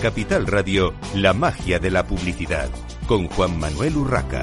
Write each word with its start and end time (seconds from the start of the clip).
Capital 0.00 0.46
Radio, 0.46 0.94
la 1.14 1.34
magia 1.34 1.78
de 1.78 1.90
la 1.90 2.06
publicidad, 2.06 2.70
con 3.06 3.28
Juan 3.28 3.58
Manuel 3.60 3.98
Urraca. 3.98 4.42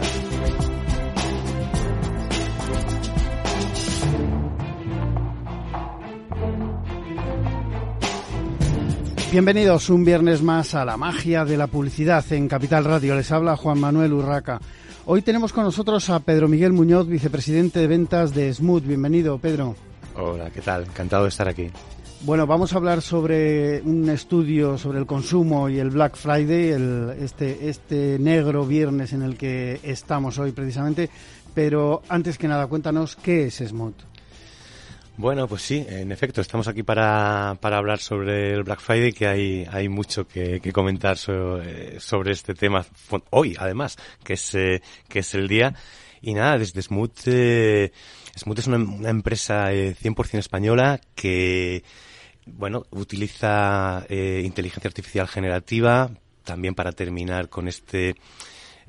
Bienvenidos 9.31 9.89
un 9.89 10.05
viernes 10.05 10.43
más 10.43 10.75
a 10.75 10.85
la 10.85 10.95
magia 10.95 11.43
de 11.43 11.58
la 11.58 11.66
publicidad 11.66 12.23
en 12.31 12.47
Capital 12.47 12.85
Radio. 12.85 13.16
Les 13.16 13.31
habla 13.31 13.58
Juan 13.58 13.80
Manuel 13.80 14.13
Urraca. 14.13 14.61
Hoy 15.08 15.23
tenemos 15.23 15.53
con 15.53 15.63
nosotros 15.63 16.11
a 16.11 16.19
Pedro 16.19 16.47
Miguel 16.47 16.73
Muñoz, 16.73 17.08
vicepresidente 17.08 17.80
de 17.80 17.88
ventas 17.88 18.31
de 18.35 18.53
Smooth. 18.53 18.83
Bienvenido, 18.83 19.39
Pedro. 19.39 19.75
Hola, 20.16 20.52
¿qué 20.52 20.61
tal? 20.61 20.83
Encantado 20.83 21.23
de 21.23 21.30
estar 21.30 21.47
aquí. 21.47 21.71
Bueno, 22.21 22.48
vamos 22.48 22.73
a 22.73 22.77
hablar 22.77 23.03
sobre 23.03 23.80
un 23.81 24.09
estudio 24.09 24.78
sobre 24.78 24.97
el 24.97 25.05
consumo 25.05 25.69
y 25.69 25.78
el 25.78 25.92
Black 25.92 26.16
Friday, 26.16 26.72
el, 26.72 27.16
este, 27.22 27.69
este 27.69 28.17
negro 28.19 28.66
viernes 28.66 29.14
en 29.14 29.22
el 29.22 29.38
que 29.38 29.80
estamos 29.83 30.39
hoy 30.39 30.52
precisamente. 30.52 31.11
Pero 31.53 32.02
antes 32.09 32.38
que 32.39 32.47
nada, 32.47 32.66
cuéntanos 32.66 33.16
qué 33.16 33.45
es 33.45 33.58
Smooth. 33.58 33.94
Bueno, 35.16 35.47
pues 35.47 35.61
sí, 35.61 35.86
en 35.88 36.11
efecto, 36.11 36.42
estamos 36.42 36.67
aquí 36.67 36.81
para, 36.83 37.55
para 37.61 37.77
hablar 37.77 38.00
sobre 38.00 38.53
el 38.53 38.64
Black 38.64 38.81
Friday, 38.81 39.14
que 39.14 39.27
hay, 39.27 39.67
hay 39.72 39.88
mucho 39.88 40.27
que, 40.27 40.59
comentar 40.73 41.17
sobre, 41.17 41.99
sobre, 41.99 42.31
este 42.31 42.55
tema 42.55 42.86
hoy, 43.30 43.55
además, 43.59 43.95
que 44.23 44.33
es, 44.33 44.55
eh, 44.55 44.81
que 45.08 45.20
es 45.20 45.33
el 45.36 45.47
día. 45.47 45.75
Y 46.22 46.33
nada, 46.33 46.58
desde 46.58 46.81
Smooth, 46.81 47.27
eh, 47.27 47.92
Smooth 48.38 48.59
es 48.59 48.67
una, 48.67 48.77
una 48.77 49.09
empresa 49.09 49.72
eh, 49.72 49.95
100% 49.95 50.39
española 50.39 50.99
que, 51.16 51.83
bueno, 52.56 52.86
utiliza 52.92 54.06
eh, 54.09 54.42
inteligencia 54.44 54.88
artificial 54.88 55.28
generativa 55.28 56.09
también 56.44 56.76
para 56.76 56.92
terminar 56.94 57.50
con 57.50 57.67
este 57.67 58.16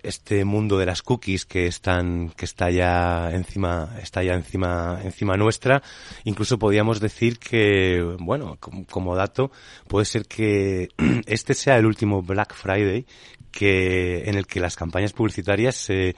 este 0.02 0.44
mundo 0.44 0.78
de 0.78 0.86
las 0.86 1.02
cookies 1.02 1.44
que 1.44 1.66
están 1.66 2.30
que 2.30 2.44
está 2.44 2.70
ya 2.70 3.30
encima 3.32 3.96
está 4.02 4.22
ya 4.22 4.34
encima 4.34 5.00
encima 5.02 5.36
nuestra 5.36 5.82
incluso 6.24 6.58
podríamos 6.58 7.00
decir 7.00 7.38
que 7.38 8.16
bueno 8.20 8.56
como, 8.60 8.86
como 8.86 9.16
dato 9.16 9.50
puede 9.86 10.06
ser 10.06 10.26
que 10.26 10.88
este 11.26 11.54
sea 11.54 11.76
el 11.78 11.86
último 11.86 12.22
Black 12.22 12.54
Friday 12.54 13.06
que 13.50 14.28
en 14.28 14.36
el 14.36 14.46
que 14.46 14.60
las 14.60 14.76
campañas 14.76 15.12
publicitarias 15.12 15.74
se 15.74 16.14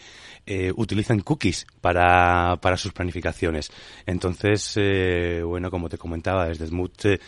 eh, 0.46 0.72
utilizan 0.74 1.20
cookies 1.20 1.66
para, 1.80 2.56
para 2.56 2.76
sus 2.76 2.92
planificaciones. 2.92 3.70
Entonces, 4.06 4.72
eh, 4.76 5.42
bueno, 5.44 5.70
como 5.70 5.88
te 5.88 5.98
comentaba, 5.98 6.48
desde 6.48 6.66
Smooth 6.66 7.04
eh, 7.06 7.20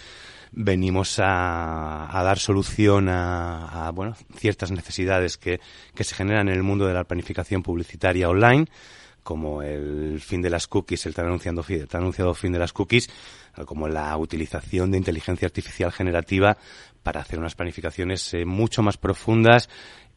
venimos 0.53 1.19
a, 1.19 2.17
a, 2.17 2.23
dar 2.23 2.39
solución 2.39 3.09
a, 3.09 3.87
a, 3.87 3.91
bueno, 3.91 4.15
ciertas 4.37 4.71
necesidades 4.71 5.37
que, 5.39 5.61
que 5.95 6.05
se 6.05 6.15
generan 6.15 6.49
en 6.49 6.55
el 6.55 6.63
mundo 6.63 6.87
de 6.87 6.95
la 6.95 7.05
planificación 7.05 7.63
publicitaria 7.63 8.29
online 8.29 8.67
como 9.23 9.63
el 9.63 10.21
fin 10.21 10.43
de 10.43 10.51
las 10.51 10.67
cookies, 10.67 11.07
el 11.07 11.15
tan 11.15 11.27
anunciado, 11.27 11.63
tan 11.89 12.01
anunciado 12.01 12.35
fin 12.35 12.53
de 12.53 12.59
las 12.59 12.73
cookies, 12.73 13.09
como 13.67 13.89
la 13.89 14.17
utilización 14.17 14.91
de 14.91 14.99
inteligencia 14.99 15.47
artificial 15.47 15.93
generativa 15.93 16.57
para 17.03 17.21
hacer 17.21 17.39
unas 17.39 17.55
planificaciones 17.55 18.35
eh, 18.35 18.45
mucho 18.45 18.83
más 18.83 18.97
profundas 18.97 19.69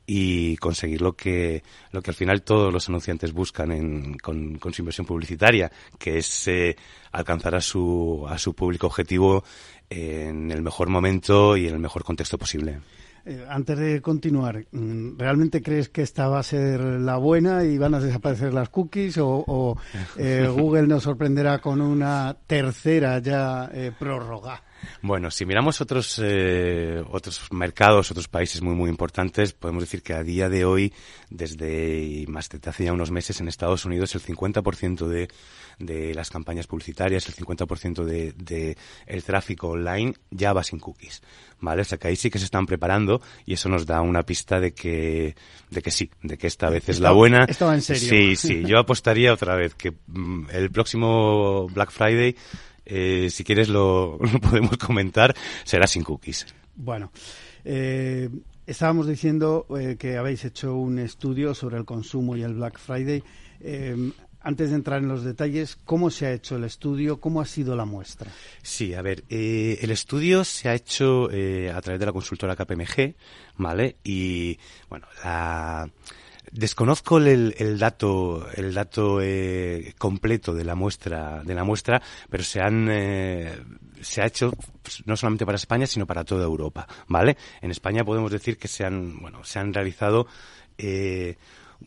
y 0.07 0.57
conseguir 0.57 1.01
lo 1.01 1.15
que, 1.15 1.63
lo 1.91 2.01
que 2.01 2.11
al 2.11 2.15
final 2.15 2.43
todos 2.43 2.71
los 2.71 2.87
anunciantes 2.89 3.33
buscan 3.33 3.71
en, 3.71 4.17
con, 4.17 4.57
con, 4.59 4.73
su 4.73 4.81
inversión 4.81 5.07
publicitaria, 5.07 5.71
que 5.97 6.17
es 6.17 6.47
eh, 6.47 6.75
alcanzar 7.11 7.55
a 7.55 7.61
su, 7.61 8.25
a 8.27 8.37
su 8.37 8.53
público 8.53 8.87
objetivo 8.87 9.43
en 9.89 10.51
el 10.51 10.61
mejor 10.61 10.89
momento 10.89 11.57
y 11.57 11.67
en 11.67 11.73
el 11.73 11.79
mejor 11.79 12.03
contexto 12.03 12.37
posible. 12.37 12.79
Eh, 13.25 13.43
antes 13.49 13.79
de 13.79 14.01
continuar, 14.01 14.65
mm, 14.71 15.17
¿realmente 15.17 15.63
crees 15.63 15.89
que 15.89 16.03
esta 16.03 16.27
va 16.27 16.39
a 16.39 16.43
ser 16.43 16.79
la 16.79 17.17
buena 17.17 17.63
y 17.63 17.79
van 17.79 17.95
a 17.95 17.99
desaparecer 17.99 18.53
las 18.53 18.69
cookies 18.69 19.17
o, 19.17 19.43
o 19.47 19.77
eh, 20.17 20.47
Google 20.55 20.85
nos 20.85 21.03
sorprenderá 21.03 21.59
con 21.59 21.81
una 21.81 22.37
tercera 22.45 23.17
ya 23.19 23.71
prórroga? 23.97 24.61
Bueno, 25.01 25.31
si 25.31 25.45
miramos 25.45 25.81
otros 25.81 26.19
eh, 26.23 27.03
otros 27.11 27.41
mercados, 27.51 28.11
otros 28.11 28.27
países 28.27 28.61
muy 28.61 28.75
muy 28.75 28.89
importantes, 28.89 29.53
podemos 29.53 29.83
decir 29.83 30.01
que 30.01 30.13
a 30.13 30.23
día 30.23 30.49
de 30.49 30.65
hoy, 30.65 30.93
desde 31.29 32.25
más 32.27 32.49
de 32.49 32.59
hace 32.69 32.85
ya 32.85 32.93
unos 32.93 33.11
meses 33.11 33.39
en 33.41 33.47
Estados 33.47 33.85
Unidos, 33.85 34.15
el 34.15 34.21
50% 34.21 35.07
de, 35.07 35.27
de 35.79 36.13
las 36.13 36.29
campañas 36.29 36.67
publicitarias, 36.67 37.27
el 37.27 37.35
50% 37.35 38.03
de, 38.03 38.33
de 38.33 38.77
el 39.05 39.23
tráfico 39.23 39.69
online 39.69 40.13
ya 40.31 40.53
va 40.53 40.63
sin 40.63 40.79
cookies, 40.79 41.21
¿vale? 41.59 41.81
O 41.81 41.85
sea 41.85 41.97
que 41.97 42.07
ahí 42.07 42.15
sí 42.15 42.29
que 42.29 42.39
se 42.39 42.45
están 42.45 42.65
preparando 42.65 43.21
y 43.45 43.53
eso 43.53 43.69
nos 43.69 43.85
da 43.85 44.01
una 44.01 44.23
pista 44.23 44.59
de 44.59 44.73
que 44.73 45.35
de 45.69 45.81
que 45.81 45.91
sí, 45.91 46.09
de 46.21 46.37
que 46.37 46.47
esta 46.47 46.69
vez 46.69 46.89
es 46.89 46.99
la 46.99 47.11
buena. 47.11 47.45
Estaba 47.47 47.73
en 47.73 47.81
serio. 47.81 48.09
Sí, 48.09 48.35
sí. 48.35 48.63
Yo 48.65 48.79
apostaría 48.79 49.33
otra 49.33 49.55
vez 49.55 49.75
que 49.75 49.91
mm, 50.07 50.47
el 50.51 50.71
próximo 50.71 51.67
Black 51.69 51.91
Friday 51.91 52.35
eh, 52.85 53.29
si 53.31 53.43
quieres 53.43 53.69
lo, 53.69 54.17
lo, 54.33 54.39
podemos 54.39 54.77
comentar, 54.77 55.35
será 55.63 55.87
sin 55.87 56.03
cookies. 56.03 56.45
Bueno, 56.75 57.11
eh, 57.63 58.29
estábamos 58.65 59.07
diciendo 59.07 59.65
eh, 59.79 59.95
que 59.97 60.17
habéis 60.17 60.45
hecho 60.45 60.75
un 60.75 60.99
estudio 60.99 61.53
sobre 61.53 61.77
el 61.77 61.85
consumo 61.85 62.35
y 62.35 62.43
el 62.43 62.53
Black 62.53 62.79
Friday. 62.79 63.23
Antes 64.41 64.69
de 64.69 64.75
entrar 64.75 65.01
en 65.01 65.07
los 65.07 65.23
detalles, 65.23 65.75
¿cómo 65.85 66.11
se 66.11 66.27
ha 66.27 66.31
hecho 66.31 66.57
el 66.57 66.65
estudio? 66.65 67.19
¿Cómo 67.19 67.41
ha 67.41 67.45
sido 67.45 67.75
la 67.75 67.85
muestra? 67.85 68.31
Sí, 68.61 68.93
a 68.93 69.01
ver, 69.01 69.23
el 69.27 69.89
estudio 69.89 70.43
se 70.43 70.69
ha 70.69 70.75
hecho 70.75 71.25
a 71.25 71.81
través 71.81 71.99
de 71.99 72.05
la 72.05 72.11
consultora 72.11 72.55
KPMG, 72.55 73.15
¿vale? 73.57 73.95
Y, 74.03 74.59
bueno, 74.87 75.07
la 75.23 75.89
Desconozco 76.51 77.17
el, 77.17 77.77
dato, 77.79 78.47
el 78.53 78.73
dato 78.73 79.19
eh, 79.21 79.93
completo 79.97 80.53
de 80.53 80.63
la 80.63 80.75
muestra, 80.75 81.43
de 81.43 81.55
la 81.55 81.63
muestra, 81.63 82.01
pero 82.29 82.43
se 82.43 82.61
han, 82.61 82.87
eh, 82.89 83.57
se 84.01 84.21
ha 84.21 84.25
hecho 84.25 84.51
pues, 84.81 85.03
no 85.05 85.15
solamente 85.17 85.45
para 85.45 85.55
España, 85.55 85.87
sino 85.87 86.05
para 86.05 86.23
toda 86.23 86.45
Europa, 86.45 86.87
¿vale? 87.07 87.37
En 87.61 87.71
España 87.71 88.03
podemos 88.03 88.31
decir 88.31 88.57
que 88.57 88.67
se 88.67 88.85
han, 88.85 89.19
bueno, 89.19 89.43
se 89.43 89.59
han 89.59 89.73
realizado 89.73 90.27
eh, 90.77 91.37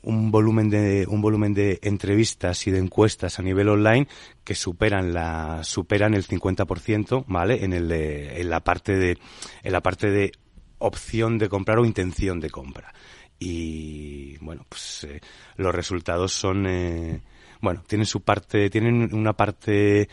un 0.03 0.31
volumen 0.31 0.69
de 0.71 1.07
un 1.09 1.21
volumen 1.21 1.55
de 1.55 1.79
entrevistas 1.83 2.67
y 2.67 2.71
de 2.71 2.79
encuestas 2.79 3.39
a 3.39 3.43
nivel 3.43 3.69
online 3.69 4.07
que 4.45 4.55
superan 4.55 5.13
la 5.13 5.63
superan 5.65 6.15
el 6.15 6.27
50%, 6.27 7.25
¿vale? 7.27 7.65
En 7.65 7.73
el 7.73 7.91
en 7.91 8.51
la 8.51 8.61
parte 8.61 8.97
de 8.97 9.19
en 9.63 9.73
la 9.73 9.81
parte 9.81 10.11
de 10.11 10.33
opción 10.79 11.39
de 11.39 11.49
comprar 11.49 11.79
o 11.79 11.85
intención 11.85 12.39
de 12.39 12.51
compra 12.51 12.93
y 13.39 14.37
bueno 14.39 14.67
pues 14.69 15.05
eh, 15.05 15.21
los 15.57 15.75
resultados 15.75 16.33
son 16.33 16.67
eh, 16.67 17.23
bueno 17.61 17.83
tienen 17.87 18.07
su 18.07 18.23
parte 18.23 18.69
tienen 18.71 19.15
una 19.15 19.33
parte 19.33 20.09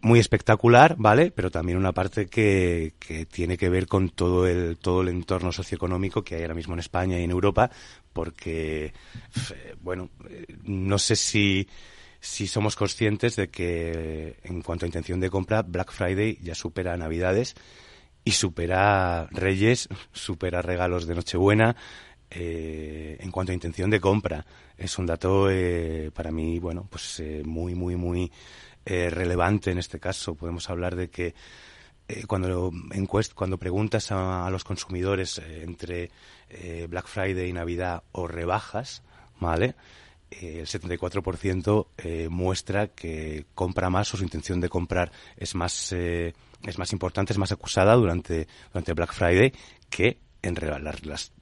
muy 0.00 0.18
espectacular 0.20 0.96
vale 0.98 1.30
pero 1.30 1.50
también 1.50 1.78
una 1.78 1.92
parte 1.92 2.26
que, 2.26 2.94
que 2.98 3.26
tiene 3.26 3.56
que 3.56 3.68
ver 3.68 3.86
con 3.86 4.10
todo 4.10 4.46
el 4.46 4.76
todo 4.78 5.00
el 5.00 5.08
entorno 5.08 5.50
socioeconómico 5.50 6.22
que 6.22 6.36
hay 6.36 6.42
ahora 6.42 6.54
mismo 6.54 6.74
en 6.74 6.80
España 6.80 7.18
y 7.18 7.24
en 7.24 7.30
Europa 7.30 7.70
porque 8.12 8.92
eh, 9.50 9.74
bueno 9.80 10.10
no 10.64 10.98
sé 10.98 11.16
si 11.16 11.68
si 12.20 12.46
somos 12.46 12.76
conscientes 12.76 13.36
de 13.36 13.48
que 13.48 14.36
en 14.42 14.60
cuanto 14.60 14.84
a 14.84 14.88
intención 14.88 15.20
de 15.20 15.30
compra 15.30 15.62
Black 15.62 15.90
Friday 15.92 16.38
ya 16.42 16.54
supera 16.54 16.96
Navidades 16.96 17.54
y 18.28 18.32
supera 18.32 19.26
Reyes, 19.30 19.88
supera 20.12 20.60
regalos 20.60 21.06
de 21.06 21.14
Nochebuena. 21.14 21.74
Eh, 22.30 23.16
en 23.20 23.30
cuanto 23.30 23.52
a 23.52 23.54
intención 23.54 23.88
de 23.88 24.00
compra, 24.00 24.44
es 24.76 24.98
un 24.98 25.06
dato 25.06 25.48
eh, 25.50 26.10
para 26.12 26.30
mí, 26.30 26.58
bueno, 26.58 26.86
pues 26.90 27.20
eh, 27.20 27.42
muy, 27.46 27.74
muy, 27.74 27.96
muy 27.96 28.30
eh, 28.84 29.08
relevante 29.08 29.70
en 29.70 29.78
este 29.78 29.98
caso. 29.98 30.34
Podemos 30.34 30.68
hablar 30.68 30.94
de 30.94 31.08
que 31.08 31.34
eh, 32.06 32.24
cuando 32.26 32.70
encuest 32.92 33.32
cuando 33.32 33.56
preguntas 33.56 34.12
a, 34.12 34.46
a 34.46 34.50
los 34.50 34.62
consumidores 34.62 35.40
entre 35.62 36.10
Black 36.86 37.06
Friday 37.06 37.48
y 37.48 37.54
Navidad 37.54 38.02
o 38.12 38.28
rebajas, 38.28 39.02
¿vale? 39.40 39.74
el 40.30 40.66
74% 40.66 41.86
eh, 41.96 42.28
muestra 42.30 42.88
que 42.88 43.46
compra 43.54 43.88
más 43.88 44.12
o 44.12 44.18
su 44.18 44.24
intención 44.24 44.60
de 44.60 44.68
comprar 44.68 45.10
es 45.38 45.54
más 45.54 45.94
es 46.64 46.78
más 46.78 46.92
importante, 46.92 47.32
es 47.32 47.38
más 47.38 47.52
acusada 47.52 47.94
durante 47.94 48.48
durante 48.72 48.92
Black 48.92 49.12
Friday 49.12 49.52
que 49.90 50.18
en 50.42 50.54
las, 50.84 51.04
las 51.04 51.32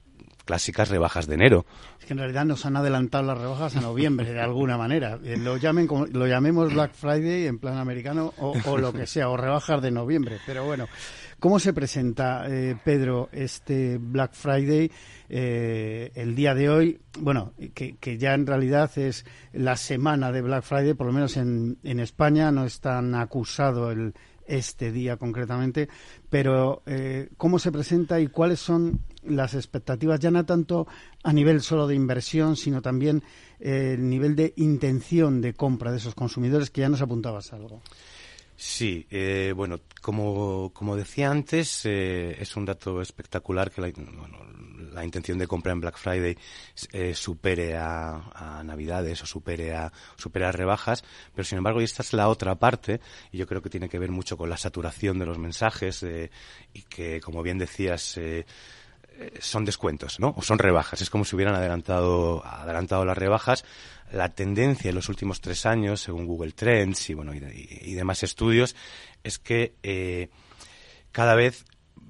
clásicas 0.47 0.89
rebajas 0.89 1.27
de 1.27 1.35
enero. 1.35 1.65
Es 1.99 2.05
que 2.05 2.13
en 2.13 2.19
realidad 2.19 2.45
nos 2.45 2.65
han 2.65 2.77
adelantado 2.77 3.25
las 3.25 3.37
rebajas 3.37 3.75
a 3.75 3.81
noviembre 3.81 4.31
de 4.31 4.39
alguna 4.39 4.77
manera. 4.77 5.19
Eh, 5.23 5.37
lo 5.37 5.57
llamen 5.57 5.87
lo 5.87 6.25
llamemos 6.25 6.73
Black 6.73 6.93
Friday 6.93 7.45
en 7.45 7.59
plan 7.59 7.77
americano 7.77 8.33
o, 8.37 8.77
lo 8.77 8.93
que 8.93 9.05
sea, 9.05 9.29
o 9.29 9.37
rebajas 9.37 9.81
de 9.81 9.91
noviembre. 9.91 10.37
Pero 10.45 10.65
bueno, 10.65 10.87
¿cómo 11.39 11.59
se 11.59 11.73
presenta, 11.73 12.47
eh, 12.47 12.75
Pedro, 12.83 13.29
este 13.33 13.97
Black 13.99 14.33
Friday 14.33 14.89
eh, 15.29 16.11
el 16.15 16.33
día 16.33 16.55
de 16.55 16.69
hoy? 16.69 16.99
Bueno, 17.19 17.51
que, 17.73 18.17
ya 18.17 18.33
en 18.33 18.47
realidad 18.47 18.89
es 18.97 19.25
la 19.51 19.75
semana 19.75 20.31
de 20.31 20.41
Black 20.41 20.63
Friday, 20.63 20.93
por 20.93 21.07
lo 21.07 21.13
menos 21.13 21.35
en, 21.35 21.77
en 21.83 21.99
España 21.99 22.51
no 22.51 22.63
es 22.63 22.79
tan 22.79 23.13
acusado 23.15 23.91
el, 23.91 24.13
este 24.47 24.91
día 24.91 25.17
concretamente, 25.17 25.89
pero 26.29 26.81
eh, 26.85 27.29
cómo 27.37 27.59
se 27.59 27.71
presenta 27.71 28.19
y 28.19 28.27
cuáles 28.27 28.59
son 28.59 29.01
las 29.23 29.53
expectativas, 29.53 30.19
ya 30.19 30.31
no 30.31 30.45
tanto 30.45 30.87
a 31.23 31.33
nivel 31.33 31.61
solo 31.61 31.87
de 31.87 31.95
inversión, 31.95 32.55
sino 32.55 32.81
también 32.81 33.23
eh, 33.59 33.95
el 33.97 34.09
nivel 34.09 34.35
de 34.35 34.53
intención 34.57 35.41
de 35.41 35.53
compra 35.53 35.91
de 35.91 35.97
esos 35.97 36.15
consumidores, 36.15 36.69
que 36.69 36.81
ya 36.81 36.89
nos 36.89 37.01
apuntabas 37.01 37.53
algo. 37.53 37.81
Sí, 38.57 39.05
eh, 39.11 39.53
bueno, 39.55 39.79
como, 40.01 40.71
como 40.73 40.95
decía 40.95 41.29
antes, 41.29 41.85
es 41.85 42.55
un 42.57 42.65
dato 42.65 43.01
espectacular 43.01 43.71
que 43.71 43.81
la, 43.81 43.91
la 44.97 45.05
intención 45.05 45.37
de 45.37 45.47
compra 45.47 45.71
en 45.71 45.79
Black 45.79 45.97
Friday 45.97 46.35
eh, 46.91 47.13
supere 47.13 47.77
a, 47.77 48.61
Navidades 48.63 49.21
o 49.21 49.25
supere 49.25 49.75
a, 49.75 49.91
supere 50.15 50.45
a 50.45 50.51
rebajas, 50.51 51.03
pero 51.33 51.45
sin 51.45 51.59
embargo, 51.59 51.79
y 51.81 51.83
esta 51.83 52.01
es 52.01 52.13
la 52.13 52.27
otra 52.27 52.55
parte, 52.55 52.99
y 53.31 53.37
yo 53.37 53.45
creo 53.45 53.61
que 53.61 53.69
tiene 53.69 53.89
que 53.89 53.99
ver 53.99 54.09
mucho 54.09 54.37
con 54.37 54.49
la 54.49 54.57
saturación 54.57 55.19
de 55.19 55.27
los 55.27 55.37
mensajes 55.37 56.01
eh, 56.01 56.31
y 56.73 56.81
que, 56.81 57.21
como 57.21 57.43
bien 57.43 57.59
decías, 57.59 58.17
eh, 58.17 58.45
son 59.39 59.65
descuentos, 59.65 60.19
¿no? 60.19 60.33
O 60.35 60.41
son 60.41 60.59
rebajas. 60.59 61.01
Es 61.01 61.09
como 61.09 61.25
si 61.25 61.35
hubieran 61.35 61.55
adelantado, 61.55 62.45
adelantado 62.45 63.05
las 63.05 63.17
rebajas. 63.17 63.65
La 64.11 64.29
tendencia 64.29 64.89
en 64.89 64.95
los 64.95 65.09
últimos 65.09 65.41
tres 65.41 65.65
años, 65.65 66.01
según 66.01 66.25
Google 66.25 66.53
Trends 66.53 67.09
y 67.09 67.13
bueno 67.13 67.33
y, 67.33 67.93
demás 67.93 68.23
estudios, 68.23 68.75
es 69.23 69.37
que 69.37 70.29
cada 71.11 71.35
vez 71.35 71.65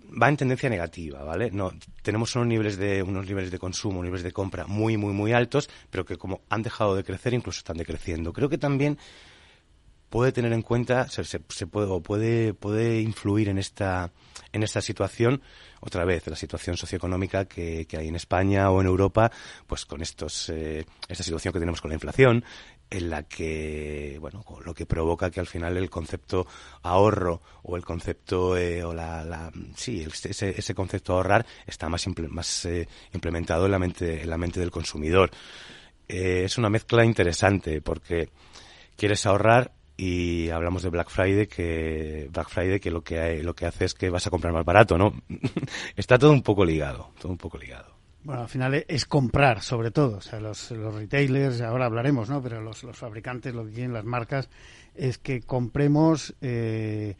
va 0.09 0.29
en 0.29 0.37
tendencia 0.37 0.69
negativa, 0.69 1.23
¿vale? 1.23 1.51
No, 1.51 1.71
tenemos 2.01 2.35
unos 2.35 2.47
niveles 2.47 2.77
de 2.77 3.03
unos 3.03 3.25
niveles 3.25 3.51
de 3.51 3.59
consumo, 3.59 4.03
niveles 4.03 4.23
de 4.23 4.31
compra 4.31 4.65
muy 4.67 4.97
muy 4.97 5.13
muy 5.13 5.33
altos, 5.33 5.69
pero 5.89 6.05
que 6.05 6.17
como 6.17 6.41
han 6.49 6.63
dejado 6.63 6.95
de 6.95 7.03
crecer, 7.03 7.33
incluso 7.33 7.59
están 7.59 7.77
decreciendo. 7.77 8.33
Creo 8.33 8.49
que 8.49 8.57
también 8.57 8.97
puede 10.09 10.31
tener 10.31 10.53
en 10.53 10.61
cuenta, 10.61 11.07
se, 11.07 11.23
se, 11.23 11.39
puede 11.39 12.01
puede 12.01 12.53
puede 12.53 13.01
influir 13.01 13.49
en 13.49 13.57
esta 13.57 14.11
en 14.53 14.63
esta 14.63 14.81
situación 14.81 15.41
otra 15.79 16.05
vez 16.05 16.25
la 16.27 16.35
situación 16.35 16.77
socioeconómica 16.77 17.45
que, 17.45 17.85
que 17.85 17.97
hay 17.97 18.07
en 18.07 18.15
España 18.15 18.71
o 18.71 18.81
en 18.81 18.87
Europa, 18.87 19.31
pues 19.67 19.85
con 19.85 20.01
estos 20.01 20.49
eh, 20.49 20.85
esta 21.07 21.23
situación 21.23 21.53
que 21.53 21.59
tenemos 21.59 21.81
con 21.81 21.89
la 21.89 21.95
inflación, 21.95 22.43
en 22.89 23.09
la 23.09 23.23
que, 23.23 24.17
bueno, 24.19 24.43
lo 24.63 24.73
que 24.73 24.85
provoca 24.85 25.29
que 25.29 25.39
al 25.39 25.47
final 25.47 25.77
el 25.77 25.89
concepto 25.89 26.47
ahorro 26.83 27.41
o 27.63 27.75
el 27.75 27.83
concepto, 27.83 28.57
eh, 28.57 28.83
o 28.83 28.93
la, 28.93 29.23
la, 29.23 29.51
sí, 29.75 30.05
ese, 30.05 30.49
ese 30.57 30.73
concepto 30.73 31.13
ahorrar 31.13 31.45
está 31.65 31.89
más, 31.89 32.05
más 32.29 32.65
eh, 32.65 32.87
implementado 33.13 33.65
en 33.65 33.71
la 33.71 33.79
mente, 33.79 34.21
en 34.21 34.29
la 34.29 34.37
mente 34.37 34.59
del 34.59 34.71
consumidor. 34.71 35.31
Eh, 36.07 36.43
es 36.45 36.57
una 36.57 36.69
mezcla 36.69 37.03
interesante 37.03 37.81
porque 37.81 38.29
quieres 38.95 39.25
ahorrar 39.25 39.73
y 39.97 40.49
hablamos 40.49 40.83
de 40.83 40.89
Black 40.89 41.09
Friday 41.09 41.47
que 41.47 42.29
Black 42.31 42.49
Friday 42.49 42.79
que 42.79 42.91
lo 42.91 43.03
que 43.03 43.41
lo 43.41 43.55
que 43.55 43.65
hace 43.65 43.85
es 43.85 43.95
que 43.95 44.09
vas 44.11 44.27
a 44.27 44.29
comprar 44.29 44.53
más 44.53 44.63
barato, 44.63 44.97
¿no? 44.97 45.13
está 45.95 46.19
todo 46.19 46.31
un 46.31 46.43
poco 46.43 46.63
ligado, 46.63 47.11
todo 47.19 47.31
un 47.31 47.37
poco 47.37 47.57
ligado. 47.57 47.97
Bueno, 48.23 48.41
al 48.41 48.49
final 48.49 48.85
es 48.87 49.05
comprar, 49.05 49.61
sobre 49.61 49.89
todo. 49.89 50.17
O 50.17 50.21
sea, 50.21 50.39
los, 50.39 50.71
los 50.71 50.93
retailers, 50.93 51.61
ahora 51.61 51.85
hablaremos, 51.85 52.29
¿no? 52.29 52.41
Pero 52.41 52.61
los, 52.61 52.83
los, 52.83 52.97
fabricantes, 52.97 53.55
lo 53.55 53.65
que 53.65 53.71
quieren 53.71 53.93
las 53.93 54.03
marcas, 54.03 54.49
es 54.95 55.17
que 55.17 55.41
compremos 55.41 56.35
eh, 56.41 57.15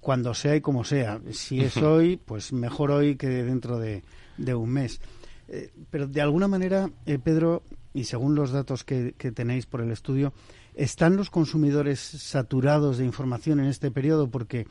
cuando 0.00 0.32
sea 0.32 0.56
y 0.56 0.62
como 0.62 0.84
sea. 0.84 1.20
Si 1.32 1.60
es 1.60 1.76
hoy, 1.76 2.16
pues 2.16 2.54
mejor 2.54 2.90
hoy 2.90 3.16
que 3.16 3.28
dentro 3.28 3.78
de, 3.78 4.02
de 4.38 4.54
un 4.54 4.70
mes. 4.70 5.00
Eh, 5.48 5.70
pero 5.90 6.06
de 6.06 6.22
alguna 6.22 6.48
manera, 6.48 6.90
eh, 7.04 7.18
Pedro, 7.18 7.62
y 7.92 8.04
según 8.04 8.34
los 8.34 8.50
datos 8.50 8.84
que, 8.84 9.14
que 9.18 9.30
tenéis 9.30 9.66
por 9.66 9.82
el 9.82 9.90
estudio, 9.90 10.32
¿están 10.78 11.16
los 11.16 11.28
consumidores 11.28 11.98
saturados 12.00 12.98
de 12.98 13.04
información 13.04 13.60
en 13.60 13.66
este 13.66 13.90
periodo? 13.90 14.30
Porque 14.30 14.66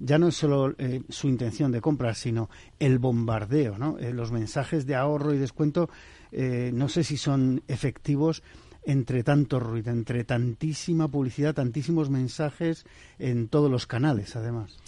ya 0.00 0.18
no 0.18 0.28
es 0.28 0.36
solo 0.36 0.74
eh, 0.78 1.02
su 1.10 1.28
intención 1.28 1.70
de 1.70 1.82
compra, 1.82 2.14
sino 2.14 2.48
el 2.78 2.98
bombardeo, 2.98 3.78
¿no? 3.78 3.98
Eh, 3.98 4.12
los 4.12 4.32
mensajes 4.32 4.86
de 4.86 4.96
ahorro 4.96 5.34
y 5.34 5.38
descuento, 5.38 5.90
eh, 6.32 6.70
no 6.74 6.88
sé 6.88 7.04
si 7.04 7.16
son 7.18 7.62
efectivos 7.68 8.42
entre 8.82 9.22
tanto 9.22 9.60
ruido, 9.60 9.90
entre 9.90 10.24
tantísima 10.24 11.06
publicidad, 11.06 11.54
tantísimos 11.54 12.08
mensajes 12.08 12.86
en 13.18 13.48
todos 13.48 13.70
los 13.70 13.86
canales, 13.86 14.36
además. 14.36 14.78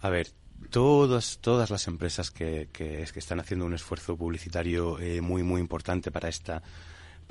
A 0.00 0.10
ver, 0.10 0.28
todas 0.70 1.40
todas 1.40 1.68
las 1.70 1.88
empresas 1.88 2.30
que, 2.30 2.68
que, 2.72 3.04
que 3.12 3.18
están 3.18 3.40
haciendo 3.40 3.66
un 3.66 3.74
esfuerzo 3.74 4.16
publicitario 4.16 4.96
muy 5.20 5.42
muy 5.42 5.60
importante 5.60 6.12
para 6.12 6.28
esta 6.28 6.62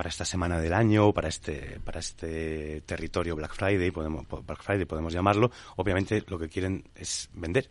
para 0.02 0.10
esta 0.10 0.26
semana 0.26 0.60
del 0.60 0.74
año, 0.74 1.14
para 1.14 1.28
este, 1.28 1.80
para 1.86 2.00
este 2.00 2.82
territorio 2.88 3.36
Black 3.36 3.54
Friday, 3.54 3.92
podemos, 3.92 4.26
Black 4.28 4.64
Friday 4.64 4.86
podemos 4.86 5.14
llamarlo, 5.14 5.52
obviamente 5.76 6.24
lo 6.28 6.40
que 6.40 6.50
quieren 6.50 6.86
es 6.96 7.30
vender. 7.36 7.70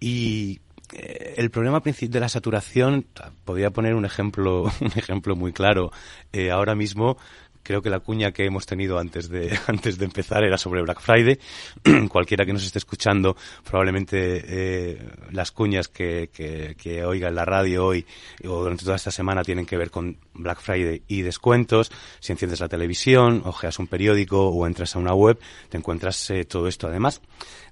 Y 0.00 0.58
eh, 0.92 1.34
el 1.36 1.50
problema 1.50 1.80
de 1.80 2.18
la 2.18 2.28
saturación, 2.28 3.06
podría 3.44 3.70
poner 3.70 3.94
un 3.94 4.04
ejemplo, 4.04 4.64
un 4.80 4.92
ejemplo 4.96 5.36
muy 5.36 5.52
claro. 5.52 5.92
Eh, 6.32 6.50
ahora 6.50 6.74
mismo 6.74 7.18
Creo 7.62 7.82
que 7.82 7.90
la 7.90 8.00
cuña 8.00 8.32
que 8.32 8.44
hemos 8.44 8.66
tenido 8.66 8.98
antes 8.98 9.28
de, 9.28 9.56
antes 9.66 9.98
de 9.98 10.04
empezar 10.04 10.44
era 10.44 10.56
sobre 10.58 10.82
Black 10.82 11.00
Friday. 11.00 11.38
Cualquiera 12.08 12.46
que 12.46 12.52
nos 12.52 12.64
esté 12.64 12.78
escuchando, 12.78 13.36
probablemente 13.64 14.42
eh, 14.46 15.08
las 15.30 15.52
cuñas 15.52 15.88
que, 15.88 16.30
que, 16.32 17.04
oiga 17.04 17.28
en 17.28 17.34
la 17.34 17.44
radio 17.44 17.86
hoy 17.86 18.06
o 18.44 18.62
durante 18.62 18.84
toda 18.84 18.96
esta 18.96 19.10
semana 19.10 19.44
tienen 19.44 19.66
que 19.66 19.76
ver 19.76 19.90
con 19.90 20.16
Black 20.34 20.60
Friday 20.60 21.02
y 21.08 21.22
descuentos. 21.22 21.90
Si 22.20 22.32
enciendes 22.32 22.60
la 22.60 22.68
televisión, 22.68 23.42
ojeas 23.44 23.78
un 23.78 23.86
periódico 23.86 24.48
o 24.48 24.66
entras 24.66 24.96
a 24.96 24.98
una 24.98 25.14
web, 25.14 25.38
te 25.68 25.76
encuentras 25.76 26.30
eh, 26.30 26.44
todo 26.44 26.68
esto. 26.68 26.86
Además, 26.86 27.20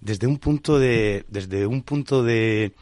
desde 0.00 0.26
un 0.26 0.38
punto 0.38 0.78
de, 0.78 1.24
desde 1.28 1.66
un 1.66 1.82
punto 1.82 2.22
de, 2.22 2.72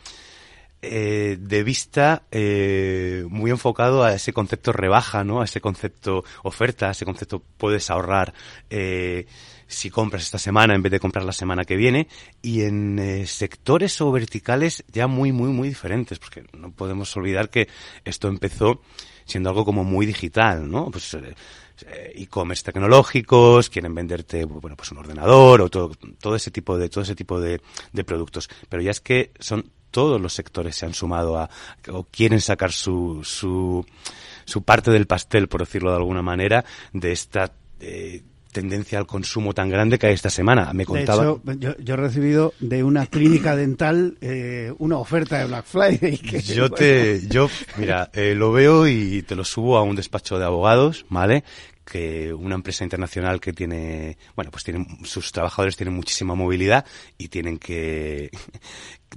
eh, 0.85 1.37
de 1.39 1.63
vista 1.63 2.23
eh, 2.31 3.25
muy 3.29 3.51
enfocado 3.51 4.05
a 4.05 4.15
ese 4.15 4.33
concepto 4.33 4.73
rebaja, 4.73 5.25
¿no? 5.25 5.41
A 5.41 5.45
ese 5.45 5.61
concepto 5.61 6.25
oferta, 6.43 6.89
a 6.89 6.91
ese 6.93 7.05
concepto 7.05 7.43
puedes 7.57 7.91
ahorrar 7.91 8.35
eh, 8.71 9.27
si 9.67 9.91
compras 9.91 10.23
esta 10.23 10.39
semana 10.39 10.75
en 10.75 10.83
vez 10.83 10.93
de 10.93 11.01
comprar 11.01 11.25
la 11.25 11.33
semana 11.33 11.65
que 11.65 11.77
viene 11.77 12.09
y 12.43 12.63
en 12.63 12.99
eh, 12.99 13.27
sectores 13.27 14.01
o 14.01 14.11
verticales 14.13 14.85
ya 14.93 15.07
muy, 15.07 15.33
muy, 15.33 15.51
muy 15.51 15.69
diferentes, 15.69 16.19
porque 16.19 16.45
no 16.53 16.73
podemos 16.73 17.17
olvidar 17.17 17.51
que 17.51 17.69
esto 18.05 18.29
empezó 18.29 18.81
siendo 19.25 19.49
algo 19.49 19.65
como 19.65 19.85
muy 19.85 20.07
digital, 20.07 20.71
¿no? 20.71 20.91
Pues 20.91 21.15
eh, 21.15 22.13
e-commerce 22.15 22.63
tecnológicos, 22.63 23.69
quieren 23.69 23.95
venderte 23.95 24.45
bueno 24.45 24.77
pues 24.77 24.93
un 24.93 24.99
ordenador 24.99 25.61
o 25.61 25.69
todo, 25.69 25.93
todo 26.21 26.37
ese 26.37 26.51
tipo 26.51 26.79
de 26.79 26.89
todo 26.89 27.03
ese 27.03 27.17
tipo 27.17 27.41
de, 27.41 27.61
de 27.93 28.05
productos, 28.05 28.49
pero 28.69 28.83
ya 28.83 28.93
es 28.93 29.01
que 29.01 29.33
son 29.41 29.73
todos 29.95 30.21
los 30.21 30.33
sectores 30.33 30.75
se 30.75 30.87
han 30.87 30.93
sumado 30.93 31.39
a, 31.39 31.49
o 31.93 32.03
quieren 32.03 32.41
sacar 32.41 32.73
su, 32.73 33.21
su, 33.23 33.87
su 34.45 34.63
parte 34.63 34.91
del 34.91 35.07
pastel, 35.07 35.47
por 35.47 35.61
decirlo 35.61 35.91
de 35.91 35.99
alguna 35.99 36.21
manera, 36.21 36.65
de 36.93 37.13
esta 37.13 37.53
eh, 37.79 38.21
tendencia 38.51 38.99
al 38.99 39.07
consumo 39.07 39.55
tan 39.55 39.71
grande 39.71 39.97
que 39.97 40.09
hay 40.09 40.15
esta 40.15 40.31
semana. 40.31 40.73
Me 40.73 40.85
contaba. 40.85 41.39
De 41.45 41.53
hecho, 41.53 41.77
yo, 41.79 41.95
he 41.95 41.97
recibido 41.97 42.55
de 42.59 42.83
una 42.83 43.07
clínica 43.07 43.55
dental 43.55 44.19
eh, 44.21 44.73
una 44.79 44.99
oferta 44.99 45.39
de 45.39 45.45
Black 45.47 45.65
Friday. 45.73 46.17
yo 46.43 46.69
te, 46.71 47.21
yo, 47.29 47.49
mira, 47.77 48.11
eh, 48.15 48.35
lo 48.35 48.51
veo 48.51 48.89
y 48.89 49.23
te 49.23 49.37
lo 49.37 49.45
subo 49.45 49.79
a 49.79 49.83
un 49.83 49.95
despacho 49.95 50.41
de 50.41 50.45
abogados, 50.45 51.07
¿vale? 51.09 51.45
que 51.85 52.33
una 52.33 52.55
empresa 52.55 52.85
internacional 52.85 53.41
que 53.41 53.53
tiene, 53.53 54.17
bueno, 54.35 54.51
pues 54.51 54.65
tienen, 54.65 54.87
sus 55.05 55.33
trabajadores 55.33 55.77
tienen 55.77 55.95
muchísima 55.95 56.35
movilidad 56.35 56.85
y 57.19 57.29
tienen 57.29 57.59
que, 57.59 58.31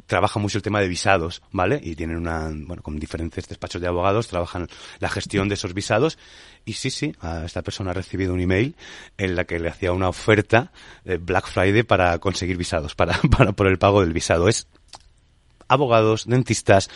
trabaja 0.06 0.40
mucho 0.40 0.58
el 0.58 0.62
tema 0.62 0.82
de 0.82 0.88
visados, 0.88 1.42
¿vale? 1.52 1.80
Y 1.84 1.96
tienen 1.96 2.18
una, 2.18 2.50
bueno, 2.52 2.82
con 2.84 3.00
diferentes 3.00 3.48
despachos 3.48 3.82
de 3.82 3.88
abogados, 3.88 4.28
trabajan 4.28 4.68
la 5.00 5.10
gestión 5.10 5.50
de 5.50 5.56
esos 5.56 5.74
visados. 5.74 6.18
Y 6.66 6.74
sí, 6.74 6.90
sí, 6.90 7.14
esta 7.46 7.62
persona 7.62 7.92
ha 7.92 7.94
recibido 7.94 8.34
un 8.34 8.42
email 8.42 8.76
en 9.18 9.36
la 9.36 9.46
que 9.46 9.60
le 9.60 9.70
hacía 9.70 9.94
una 9.94 10.10
oferta 10.10 10.72
de 11.04 11.18
Black 11.18 11.48
Friday 11.48 11.84
para 11.84 12.20
conseguir 12.20 12.58
visados, 12.58 12.96
para, 12.96 13.20
para 13.38 13.54
por 13.54 13.68
el 13.68 13.78
pago 13.78 14.02
del 14.02 14.14
visado. 14.14 14.48
Es 14.48 14.68
abogados, 15.68 16.26
dentistas, 16.28 16.90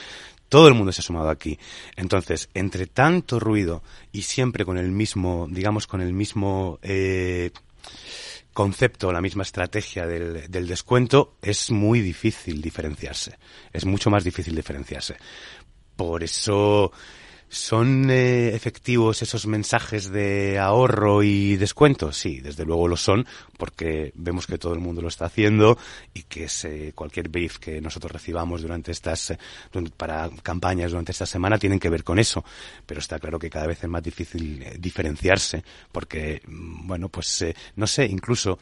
todo 0.52 0.68
el 0.68 0.74
mundo 0.74 0.92
se 0.92 1.00
ha 1.00 1.04
sumado 1.04 1.30
aquí. 1.30 1.58
Entonces, 1.96 2.50
entre 2.54 2.86
tanto 2.86 3.40
ruido 3.40 3.84
y 4.12 4.24
siempre 4.24 4.66
con 4.66 4.78
el 4.78 4.92
mismo, 4.92 5.48
digamos, 5.50 5.88
con 5.88 6.02
el 6.02 6.12
mismo 6.12 6.78
eh, 6.82 7.52
concepto, 8.54 9.12
la 9.12 9.22
misma 9.22 9.44
estrategia 9.44 10.06
del, 10.06 10.50
del 10.50 10.68
descuento, 10.68 11.36
es 11.42 11.72
muy 11.72 12.02
difícil 12.02 12.62
diferenciarse. 12.62 13.38
Es 13.72 13.86
mucho 13.86 14.10
más 14.10 14.24
difícil 14.24 14.56
diferenciarse. 14.56 15.18
Por 15.96 16.24
eso 16.24 16.92
¿Son 17.54 18.10
eh, 18.10 18.56
efectivos 18.56 19.22
esos 19.22 19.46
mensajes 19.46 20.10
de 20.10 20.58
ahorro 20.58 21.22
y 21.22 21.58
descuento? 21.58 22.14
Sí, 22.14 22.40
desde 22.40 22.64
luego 22.64 22.88
lo 22.88 22.96
son, 22.96 23.28
porque 23.58 24.14
vemos 24.16 24.48
que 24.48 24.58
todo 24.58 24.74
el 24.74 24.80
mundo 24.80 25.02
lo 25.02 25.10
está 25.10 25.26
haciendo 25.26 25.78
y 26.14 26.24
que 26.24 26.48
cualquier 26.96 27.28
brief 27.28 27.58
que 27.58 27.82
nosotros 27.82 28.14
recibamos 28.14 28.62
durante 28.62 28.94
estas, 28.94 29.32
eh, 29.32 29.38
para 29.98 30.30
campañas 30.42 30.92
durante 30.92 31.12
esta 31.12 31.26
semana 31.26 31.58
tienen 31.58 31.78
que 31.78 31.90
ver 31.90 32.06
con 32.06 32.20
eso. 32.20 32.46
Pero 32.86 33.02
está 33.02 33.20
claro 33.20 33.38
que 33.38 33.50
cada 33.50 33.68
vez 33.68 33.84
es 33.84 33.90
más 33.90 34.02
difícil 34.02 34.64
eh, 34.64 34.78
diferenciarse, 34.80 35.62
porque, 35.92 36.42
mm, 36.48 36.88
bueno, 36.88 37.10
pues, 37.10 37.44
no 37.76 37.86
sé, 37.86 38.06
incluso 38.06 38.60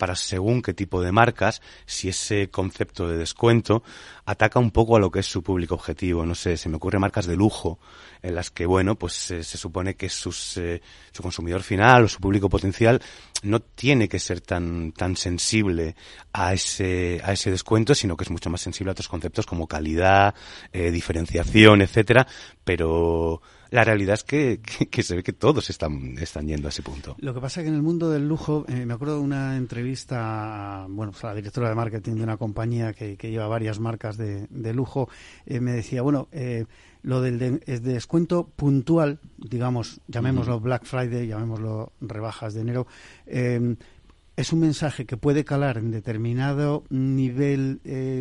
para 0.00 0.16
según 0.16 0.62
qué 0.62 0.72
tipo 0.72 1.02
de 1.02 1.12
marcas, 1.12 1.60
si 1.84 2.08
ese 2.08 2.48
concepto 2.48 3.06
de 3.06 3.18
descuento 3.18 3.82
ataca 4.24 4.58
un 4.58 4.70
poco 4.70 4.96
a 4.96 4.98
lo 4.98 5.10
que 5.10 5.20
es 5.20 5.26
su 5.26 5.42
público 5.42 5.74
objetivo. 5.74 6.24
No 6.24 6.34
sé, 6.34 6.56
se 6.56 6.70
me 6.70 6.76
ocurre 6.76 6.98
marcas 6.98 7.26
de 7.26 7.36
lujo 7.36 7.78
en 8.22 8.34
las 8.34 8.50
que, 8.50 8.64
bueno, 8.64 8.96
pues 8.96 9.30
eh, 9.30 9.44
se 9.44 9.58
supone 9.58 9.96
que 9.96 10.08
sus, 10.08 10.56
eh, 10.56 10.80
su 11.12 11.22
consumidor 11.22 11.62
final 11.62 12.04
o 12.04 12.08
su 12.08 12.18
público 12.18 12.48
potencial 12.48 13.02
no 13.42 13.60
tiene 13.60 14.08
que 14.08 14.18
ser 14.18 14.40
tan, 14.40 14.92
tan 14.92 15.16
sensible 15.16 15.94
a 16.32 16.54
ese, 16.54 17.20
a 17.22 17.32
ese 17.32 17.50
descuento, 17.50 17.94
sino 17.94 18.16
que 18.16 18.24
es 18.24 18.30
mucho 18.30 18.48
más 18.48 18.62
sensible 18.62 18.90
a 18.90 18.92
otros 18.92 19.08
conceptos 19.08 19.44
como 19.44 19.66
calidad, 19.66 20.34
eh, 20.72 20.90
diferenciación, 20.90 21.82
etcétera, 21.82 22.26
pero 22.64 23.42
la 23.70 23.84
realidad 23.84 24.14
es 24.14 24.24
que, 24.24 24.60
que, 24.90 25.02
se 25.02 25.16
ve 25.16 25.22
que 25.22 25.32
todos 25.32 25.70
están, 25.70 26.18
están 26.18 26.46
yendo 26.46 26.68
a 26.68 26.70
ese 26.70 26.82
punto. 26.82 27.16
Lo 27.20 27.32
que 27.32 27.40
pasa 27.40 27.60
es 27.60 27.64
que 27.64 27.68
en 27.68 27.76
el 27.76 27.82
mundo 27.82 28.10
del 28.10 28.26
lujo, 28.26 28.64
eh, 28.68 28.84
me 28.84 28.94
acuerdo 28.94 29.16
de 29.16 29.22
una 29.22 29.56
entrevista 29.56 30.86
bueno, 30.88 31.12
pues 31.12 31.24
a 31.24 31.28
la 31.28 31.34
directora 31.34 31.68
de 31.68 31.74
marketing 31.74 32.16
de 32.16 32.22
una 32.22 32.36
compañía 32.36 32.92
que, 32.92 33.16
que 33.16 33.30
lleva 33.30 33.46
varias 33.46 33.78
marcas 33.78 34.16
de, 34.16 34.46
de 34.50 34.74
lujo, 34.74 35.08
eh, 35.46 35.60
me 35.60 35.72
decía, 35.72 36.02
bueno, 36.02 36.28
eh, 36.32 36.66
lo 37.02 37.22
del 37.22 37.60
descuento 37.82 38.48
puntual, 38.56 39.20
digamos, 39.38 40.00
llamémoslo 40.06 40.60
Black 40.60 40.84
Friday, 40.84 41.26
llamémoslo 41.26 41.92
rebajas 42.02 42.52
de 42.52 42.60
enero, 42.60 42.86
es 43.26 44.52
un 44.52 44.60
mensaje 44.60 45.06
que 45.06 45.16
puede 45.16 45.46
calar 45.46 45.78
en 45.78 45.92
determinado 45.92 46.84
nivel 46.90 47.80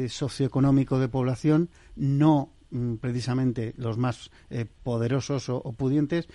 socioeconómico 0.10 0.98
de 0.98 1.10
población, 1.10 1.70
no 1.98 2.53
precisamente 3.02 3.74
los 3.78 3.98
más 3.98 4.32
eh, 4.50 4.66
poderosos 4.84 5.50
o, 5.50 5.62
pudientes 5.74 6.28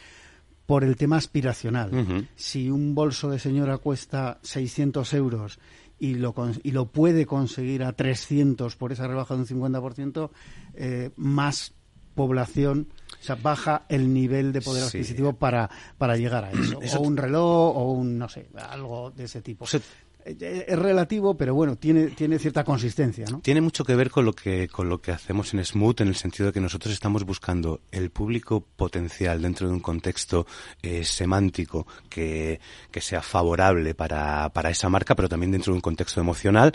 por 0.67 0.83
el 0.83 0.97
tema 0.97 1.17
aspiracional. 1.17 2.27
Si 2.37 2.71
un 2.71 2.95
bolso 2.95 3.31
de 3.31 3.39
señora 3.39 3.79
cuesta 3.79 4.39
600 4.43 5.13
euros 5.15 5.59
y 5.99 6.15
lo, 6.15 6.35
y 6.63 6.71
lo 6.71 6.87
puede 6.87 7.27
conseguir 7.27 7.85
a 7.85 7.93
300 7.93 8.75
por 8.77 8.93
esa 8.93 9.07
rebaja 9.07 9.35
de 9.35 9.41
un 9.41 9.47
50%, 9.47 10.31
eh, 10.75 11.11
más 11.17 11.75
población, 12.15 12.89
o 13.21 13.23
sea, 13.23 13.35
baja 13.37 13.85
el 13.89 14.13
nivel 14.13 14.53
de 14.53 14.61
poder 14.61 14.85
adquisitivo 14.85 15.35
para, 15.35 15.69
para 15.99 16.17
llegar 16.17 16.45
a 16.45 16.53
eso. 16.53 16.79
O 16.99 17.01
un 17.01 17.17
reloj 17.17 17.77
o 17.77 17.93
un, 17.93 18.19
no 18.19 18.29
sé, 18.29 18.49
algo 18.71 19.11
de 19.11 19.25
ese 19.25 19.43
tipo. 19.43 19.67
Eh, 19.73 19.81
es 20.25 20.79
relativo, 20.79 21.37
pero 21.37 21.55
bueno, 21.55 21.77
tiene, 21.77 22.09
tiene 22.09 22.39
cierta 22.39 22.65
consistencia, 22.65 23.27
¿no? 23.31 23.41
Tiene 23.41 23.61
mucho 23.61 23.85
que 23.85 23.95
ver 23.95 24.11
con 24.11 24.25
lo 24.25 24.33
que, 24.33 24.69
con 24.69 24.89
lo 24.89 25.01
que 25.01 25.13
hacemos 25.13 25.53
en 25.53 25.65
Smooth, 25.65 26.01
en 26.01 26.09
el 26.09 26.17
sentido 26.17 26.47
de 26.47 26.53
que 26.53 26.61
nosotros 26.61 26.93
estamos 26.93 27.25
buscando 27.25 27.81
el 27.91 28.11
público 28.11 28.65
potencial 28.77 29.43
dentro 29.43 29.69
de 29.69 29.75
un 29.75 29.81
contexto 29.81 30.47
eh, 30.83 31.05
semántico 31.05 31.87
que, 32.09 32.61
que 32.91 33.01
sea 33.01 33.21
favorable 33.21 33.95
para, 33.95 34.49
para 34.51 34.71
esa 34.71 34.89
marca, 34.89 35.15
pero 35.15 35.29
también 35.29 35.53
dentro 35.53 35.73
de 35.73 35.77
un 35.77 35.83
contexto 35.83 36.21
emocional 36.21 36.73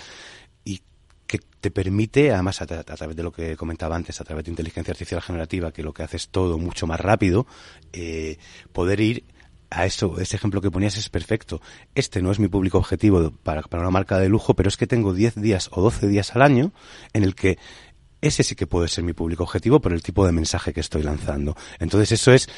y 0.63 0.81
que 1.25 1.39
te 1.59 1.71
permite, 1.71 2.31
además 2.31 2.61
a, 2.61 2.65
través 2.65 3.15
de 3.15 3.23
lo 3.23 3.31
que 3.31 3.55
comentaba 3.55 3.95
antes, 3.95 4.21
a 4.21 4.23
través 4.23 4.45
de 4.45 4.51
inteligencia 4.51 4.91
artificial 4.91 5.21
generativa, 5.21 5.71
que 5.71 5.83
lo 5.83 5.93
que 5.93 6.03
hace 6.03 6.17
es 6.17 6.29
todo 6.29 6.57
mucho 6.57 6.87
más 6.87 6.99
rápido, 6.99 7.47
eh, 7.93 8.37
poder 8.73 8.99
ir 8.99 9.23
a 9.69 9.85
eso, 9.85 10.19
ese 10.19 10.35
ejemplo 10.35 10.61
que 10.61 10.71
ponías 10.71 10.97
es 10.97 11.09
perfecto. 11.09 11.61
Este 11.95 12.21
no 12.21 12.31
es 12.31 12.39
mi 12.39 12.47
público 12.47 12.77
objetivo 12.77 13.31
para, 13.43 13.61
para 13.61 13.81
una 13.81 13.91
marca 13.91 14.17
de 14.17 14.29
lujo, 14.29 14.55
pero 14.55 14.69
es 14.69 14.77
que 14.77 14.87
tengo 14.87 15.13
10 15.13 15.35
días 15.35 15.69
o 15.71 15.81
12 15.81 16.07
días 16.07 16.35
al 16.35 16.41
año 16.41 16.71
en 17.13 17.23
el 17.23 17.35
que 17.35 17.57
ese 18.21 18.43
sí 18.43 18.55
que 18.55 18.67
puede 18.67 18.87
ser 18.87 19.03
mi 19.03 19.13
público 19.13 19.43
objetivo 19.43 19.79
por 19.79 19.93
el 19.93 20.03
tipo 20.03 20.25
de 20.25 20.31
mensaje 20.31 20.73
que 20.73 20.81
estoy 20.81 21.03
lanzando. 21.03 21.55
Entonces 21.79 22.11
eso 22.11 22.33
es, 22.33 22.49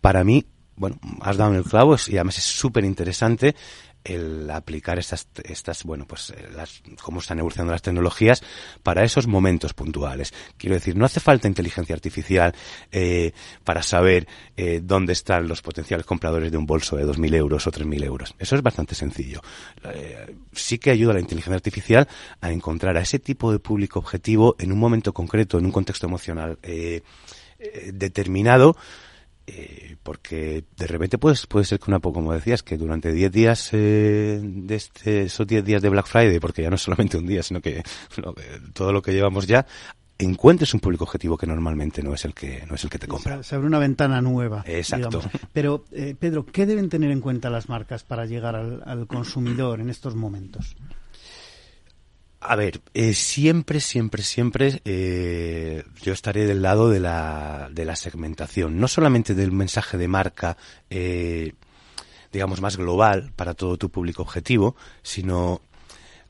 para 0.00 0.22
mí, 0.24 0.46
bueno, 0.76 0.98
has 1.20 1.36
dado 1.36 1.50
en 1.52 1.56
el 1.56 1.64
clavo 1.64 1.96
y 2.06 2.16
además 2.16 2.38
es 2.38 2.44
súper 2.44 2.84
interesante 2.84 3.56
el 4.08 4.50
aplicar 4.50 4.98
estas, 4.98 5.28
estas 5.44 5.84
bueno, 5.84 6.06
pues 6.06 6.30
eh, 6.30 6.48
las, 6.54 6.82
cómo 7.02 7.20
están 7.20 7.38
evolucionando 7.38 7.72
las 7.72 7.82
tecnologías 7.82 8.42
para 8.82 9.04
esos 9.04 9.26
momentos 9.26 9.74
puntuales. 9.74 10.32
Quiero 10.56 10.74
decir, 10.74 10.96
no 10.96 11.04
hace 11.04 11.20
falta 11.20 11.48
inteligencia 11.48 11.94
artificial 11.94 12.54
eh, 12.90 13.32
para 13.64 13.82
saber 13.82 14.26
eh, 14.56 14.80
dónde 14.82 15.12
están 15.12 15.48
los 15.48 15.62
potenciales 15.62 16.06
compradores 16.06 16.50
de 16.50 16.58
un 16.58 16.66
bolso 16.66 16.96
de 16.96 17.04
2.000 17.04 17.34
euros 17.34 17.66
o 17.66 17.70
3.000 17.70 18.04
euros. 18.04 18.34
Eso 18.38 18.56
es 18.56 18.62
bastante 18.62 18.94
sencillo. 18.94 19.40
Eh, 19.84 20.34
sí 20.52 20.78
que 20.78 20.90
ayuda 20.90 21.14
la 21.14 21.20
inteligencia 21.20 21.56
artificial 21.56 22.08
a 22.40 22.50
encontrar 22.50 22.96
a 22.96 23.00
ese 23.00 23.18
tipo 23.18 23.52
de 23.52 23.58
público 23.58 23.98
objetivo 23.98 24.56
en 24.58 24.72
un 24.72 24.78
momento 24.78 25.12
concreto, 25.12 25.58
en 25.58 25.66
un 25.66 25.72
contexto 25.72 26.06
emocional 26.06 26.58
eh, 26.62 27.02
eh 27.58 27.90
determinado, 27.92 28.76
eh, 29.50 29.96
porque 30.02 30.64
de 30.76 30.86
repente 30.86 31.16
puede, 31.16 31.36
puede 31.48 31.64
ser 31.64 31.80
que 31.80 31.90
una 31.90 32.00
poco, 32.00 32.20
como 32.20 32.34
decías, 32.34 32.62
que 32.62 32.76
durante 32.76 33.12
10 33.12 33.32
días 33.32 33.70
eh, 33.72 34.40
de 34.42 34.74
este, 34.74 35.22
esos 35.22 35.46
10 35.46 35.64
días 35.64 35.80
de 35.80 35.88
Black 35.88 36.06
Friday, 36.06 36.38
porque 36.38 36.62
ya 36.62 36.68
no 36.68 36.76
es 36.76 36.82
solamente 36.82 37.16
un 37.16 37.26
día, 37.26 37.42
sino 37.42 37.62
que 37.62 37.82
todo 38.74 38.92
lo 38.92 39.00
que 39.00 39.12
llevamos 39.12 39.46
ya, 39.46 39.66
encuentres 40.18 40.74
un 40.74 40.80
público 40.80 41.04
objetivo 41.04 41.38
que 41.38 41.46
normalmente 41.46 42.02
no 42.02 42.12
es 42.12 42.26
el 42.26 42.34
que 42.34 42.66
no 42.68 42.74
es 42.74 42.84
el 42.84 42.90
que 42.90 42.98
te 42.98 43.06
compra. 43.06 43.42
Se, 43.42 43.54
abre 43.54 43.68
una 43.68 43.78
ventana 43.78 44.20
nueva. 44.20 44.64
Exacto. 44.66 45.22
Pero 45.54 45.84
eh, 45.92 46.14
Pedro, 46.18 46.44
¿qué 46.44 46.66
deben 46.66 46.90
tener 46.90 47.10
en 47.10 47.20
cuenta 47.20 47.48
las 47.48 47.70
marcas 47.70 48.02
para 48.02 48.26
llegar 48.26 48.54
al 48.54 49.06
consumidor 49.06 49.80
en 49.80 49.88
estos 49.88 50.14
momentos? 50.14 50.76
A 52.40 52.54
ver, 52.54 52.80
eh, 52.94 53.14
siempre, 53.14 53.80
siempre, 53.80 54.22
siempre 54.22 54.80
eh, 54.84 55.82
yo 56.02 56.12
estaré 56.12 56.46
del 56.46 56.62
lado 56.62 56.88
de 56.88 57.00
la, 57.00 57.68
de 57.72 57.84
la 57.84 57.96
segmentación, 57.96 58.78
no 58.78 58.86
solamente 58.86 59.34
del 59.34 59.50
mensaje 59.50 59.98
de 59.98 60.06
marca, 60.06 60.56
eh, 60.88 61.54
digamos, 62.32 62.60
más 62.60 62.76
global 62.76 63.32
para 63.34 63.54
todo 63.54 63.76
tu 63.76 63.90
público 63.90 64.22
objetivo, 64.22 64.76
sino 65.02 65.62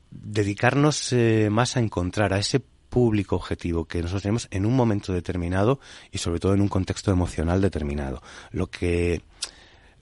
dedicarnos 0.09 1.13
eh, 1.13 1.49
más 1.51 1.77
a 1.77 1.79
encontrar 1.79 2.33
a 2.33 2.39
ese 2.39 2.59
público 2.59 3.35
objetivo 3.35 3.85
que 3.85 4.01
nosotros 4.01 4.23
tenemos 4.23 4.47
en 4.49 4.65
un 4.65 4.75
momento 4.75 5.13
determinado 5.13 5.79
y 6.11 6.17
sobre 6.17 6.39
todo 6.39 6.55
en 6.55 6.61
un 6.61 6.69
contexto 6.69 7.11
emocional 7.11 7.61
determinado. 7.61 8.23
Lo 8.51 8.67
que 8.67 9.21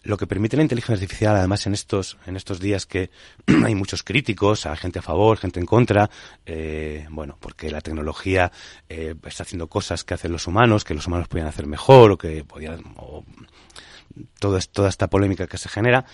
lo 0.03 0.17
que 0.17 0.27
permite 0.27 0.57
la 0.57 0.63
inteligencia 0.63 0.95
artificial, 0.95 1.35
además 1.35 1.65
en 1.67 1.73
estos, 1.73 2.17
en 2.25 2.35
estos 2.35 2.59
días 2.59 2.85
que 2.85 3.09
hay 3.65 3.75
muchos 3.75 4.03
críticos, 4.03 4.65
hay 4.65 4.77
gente 4.77 4.99
a 4.99 5.01
favor, 5.01 5.37
gente 5.37 5.59
en 5.59 5.65
contra, 5.65 6.09
eh, 6.45 7.05
bueno, 7.09 7.37
porque 7.39 7.69
la 7.69 7.81
tecnología 7.81 8.51
eh, 8.89 9.15
está 9.25 9.43
haciendo 9.43 9.67
cosas 9.67 10.03
que 10.03 10.13
hacen 10.13 10.31
los 10.31 10.47
humanos, 10.47 10.83
que 10.83 10.93
los 10.93 11.07
humanos 11.07 11.27
podían 11.27 11.47
hacer 11.47 11.67
mejor, 11.67 12.11
o 12.11 12.17
que 12.17 12.43
podían, 12.43 12.83
o 12.95 13.25
toda, 14.39 14.59
toda 14.59 14.89
esta 14.89 15.09
polémica 15.09 15.47
que 15.47 15.57
se 15.57 15.69
genera. 15.69 16.05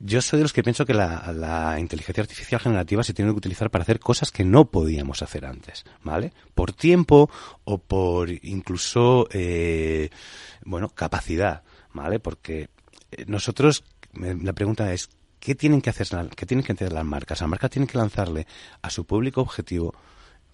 Yo 0.00 0.22
soy 0.22 0.38
de 0.38 0.44
los 0.44 0.52
que 0.52 0.62
pienso 0.62 0.86
que 0.86 0.94
la, 0.94 1.32
la, 1.32 1.80
inteligencia 1.80 2.22
artificial 2.22 2.60
generativa 2.60 3.02
se 3.02 3.14
tiene 3.14 3.32
que 3.32 3.38
utilizar 3.38 3.68
para 3.68 3.82
hacer 3.82 3.98
cosas 3.98 4.30
que 4.30 4.44
no 4.44 4.70
podíamos 4.70 5.22
hacer 5.22 5.44
antes, 5.44 5.84
¿vale? 6.04 6.32
Por 6.54 6.72
tiempo 6.72 7.28
o 7.64 7.78
por 7.78 8.30
incluso, 8.30 9.26
eh, 9.32 10.10
bueno, 10.64 10.90
capacidad, 10.90 11.64
¿vale? 11.92 12.20
Porque 12.20 12.68
nosotros, 13.26 13.84
la 14.12 14.52
pregunta 14.52 14.92
es, 14.92 15.08
¿qué 15.40 15.54
tienen 15.54 15.80
que 15.80 15.90
hacer, 15.90 16.08
qué 16.36 16.46
tienen 16.46 16.64
que 16.64 16.72
hacer 16.72 16.92
las 16.92 17.04
marcas? 17.04 17.40
Las 17.40 17.48
marcas 17.48 17.70
tienen 17.70 17.86
que 17.86 17.98
lanzarle 17.98 18.46
a 18.82 18.90
su 18.90 19.04
público 19.04 19.40
objetivo 19.40 19.94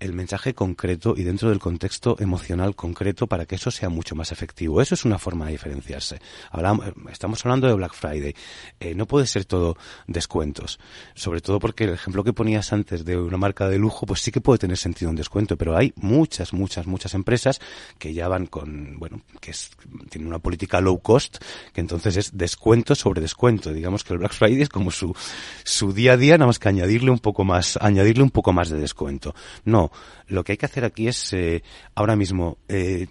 el 0.05 0.13
mensaje 0.13 0.55
concreto 0.55 1.15
y 1.17 1.23
dentro 1.23 1.49
del 1.49 1.59
contexto 1.59 2.17
emocional 2.21 2.77
concreto 2.77 3.27
para 3.27 3.47
que 3.47 3.55
eso 3.55 3.71
sea 3.71 3.89
mucho 3.89 4.15
más 4.15 4.33
efectivo. 4.33 4.83
Eso 4.83 4.95
es 4.95 5.05
una 5.07 5.19
forma 5.19 5.47
de 5.47 5.53
diferenciarse. 5.53 6.21
Hablamos, 6.51 6.87
estamos 7.11 7.45
hablando 7.45 7.67
de 7.67 7.75
Black 7.75 7.95
Friday. 7.95 8.35
Eh, 8.81 8.95
no 8.95 9.07
puede 9.07 9.27
ser 9.27 9.47
todo 9.47 9.79
descuentos. 10.07 10.79
Sobre 11.15 11.41
todo 11.41 11.59
porque 11.59 11.85
el 11.85 11.91
ejemplo 11.91 12.23
que 12.23 12.35
ponías 12.35 12.73
antes 12.75 13.05
de 13.05 13.17
una 13.17 13.39
marca 13.39 13.67
de 13.69 13.79
lujo, 13.79 14.05
pues 14.05 14.21
sí 14.21 14.31
que 14.31 14.43
puede 14.43 14.59
tener 14.59 14.77
sentido 14.77 15.11
un 15.11 15.17
descuento, 15.17 15.57
pero 15.57 15.75
hay 15.75 15.95
muchas, 15.97 16.53
muchas, 16.53 16.87
muchas 16.87 17.15
empresas 17.15 17.61
que 17.99 18.13
ya 18.13 18.29
van 18.29 18.47
con, 18.47 18.99
bueno, 18.99 19.23
que 19.41 19.53
es, 19.53 19.71
tienen 20.11 20.29
una 20.29 20.39
política 20.39 20.83
low 20.83 20.99
cost, 21.01 21.39
que 21.73 21.81
entonces 21.81 22.17
es 22.19 22.37
descuento 22.37 22.95
sobre 22.95 23.23
descuento. 23.23 23.73
Digamos 23.73 24.05
que 24.05 24.13
el 24.13 24.19
Black 24.19 24.35
Friday 24.35 24.61
es 24.61 24.69
como 24.69 24.91
su, 24.91 25.17
su 25.65 25.95
día 25.95 26.13
a 26.13 26.17
día, 26.19 26.37
nada 26.37 26.49
más 26.49 26.59
que 26.59 26.69
añadirle 26.69 27.11
un 27.11 27.21
poco 27.21 27.45
más, 27.45 27.79
añadirle 27.81 28.23
un 28.23 28.31
poco 28.31 28.53
más 28.53 28.69
de 28.69 28.77
descuento. 28.77 29.35
No, 29.65 29.91
lo 30.27 30.45
que 30.45 30.53
hay 30.53 30.59
que 30.59 30.67
hacer 30.67 30.85
aquí 30.85 31.09
es, 31.09 31.33
eh, 31.33 31.63
ahora 31.95 32.17
mismo, 32.17 32.59
eh, 32.69 33.09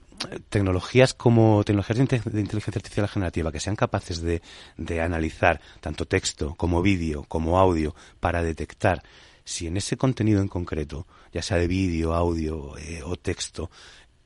tecnologías 0.50 1.14
como 1.14 1.64
tecnologías 1.64 1.98
de, 1.98 2.04
inteligencia 2.40 2.80
artificial 2.80 3.08
generativa 3.08 3.52
que 3.52 3.60
sean 3.60 3.76
capaces 3.76 4.22
de, 4.22 4.42
de 4.78 5.02
analizar 5.02 5.60
tanto 5.82 6.06
texto 6.06 6.56
como 6.56 6.82
vídeo 6.82 7.24
como 7.24 7.60
audio 7.60 7.94
para 8.20 8.42
detectar 8.42 9.04
si 9.46 9.68
en 9.68 9.78
ese 9.78 9.98
contenido 9.98 10.42
en 10.42 10.48
concreto, 10.48 11.08
ya 11.32 11.42
sea 11.42 11.58
de 11.58 11.68
vídeo, 11.68 12.14
audio 12.14 12.78
eh, 12.78 13.02
o 13.04 13.16
texto, 13.18 13.70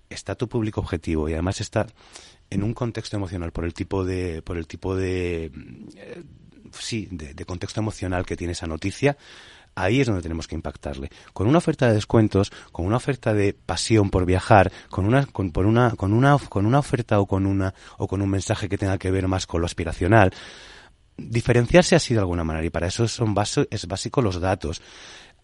está 0.09 0.35
tu 0.35 0.47
público 0.47 0.79
objetivo 0.79 1.27
y 1.27 1.33
además 1.33 1.59
está 1.61 1.87
en 2.49 2.63
un 2.63 2.73
contexto 2.73 3.17
emocional 3.17 3.51
por 3.51 3.65
el 3.65 3.73
tipo 3.73 4.05
de 4.05 4.41
por 4.41 4.57
el 4.57 4.67
tipo 4.67 4.95
de 4.95 5.51
eh, 5.95 6.23
sí 6.71 7.07
de, 7.11 7.45
contexto 7.45 7.81
emocional 7.81 8.25
que 8.25 8.37
tiene 8.37 8.53
esa 8.53 8.67
noticia 8.67 9.17
ahí 9.77 10.01
es 10.01 10.07
donde 10.07 10.22
tenemos 10.22 10.48
que 10.48 10.55
impactarle. 10.55 11.10
Con 11.34 11.48
una 11.48 11.60
oferta 11.60 11.88
de 11.88 11.93
descuentos 11.93 12.51
con 12.72 12.86
una 12.86 12.98
oferta 12.98 13.34
de 13.34 13.53
pasión 13.53 14.10
por 14.10 14.25
viajar 14.25 14.72
con 14.89 15.05
una 15.05 15.25
con 15.25 15.51
por 15.51 15.65
una 15.65 15.91
con 15.91 16.13
una 16.13 16.38
con 16.38 16.65
una 16.65 16.79
oferta 16.79 17.19
o 17.19 17.25
con 17.25 17.46
una 17.46 17.74
o 17.98 18.07
con 18.07 18.22
un 18.22 18.29
mensaje 18.29 18.67
que 18.67 18.77
tenga 18.77 18.98
que 18.98 19.12
ver 19.12 19.27
más 19.27 19.46
con 19.46 19.62
lo 19.62 19.65
aspiracional. 19.65 20.34
Diferenciarse 21.17 21.96
así 21.96 22.13
de 22.13 22.19
alguna 22.19 22.43
manera 22.43 22.65
y 22.65 22.69
para 22.69 22.88
eso 22.88 23.07
son 23.07 23.36
es 23.69 23.88
básico 23.88 24.22
los 24.22 24.39
datos. 24.39 24.81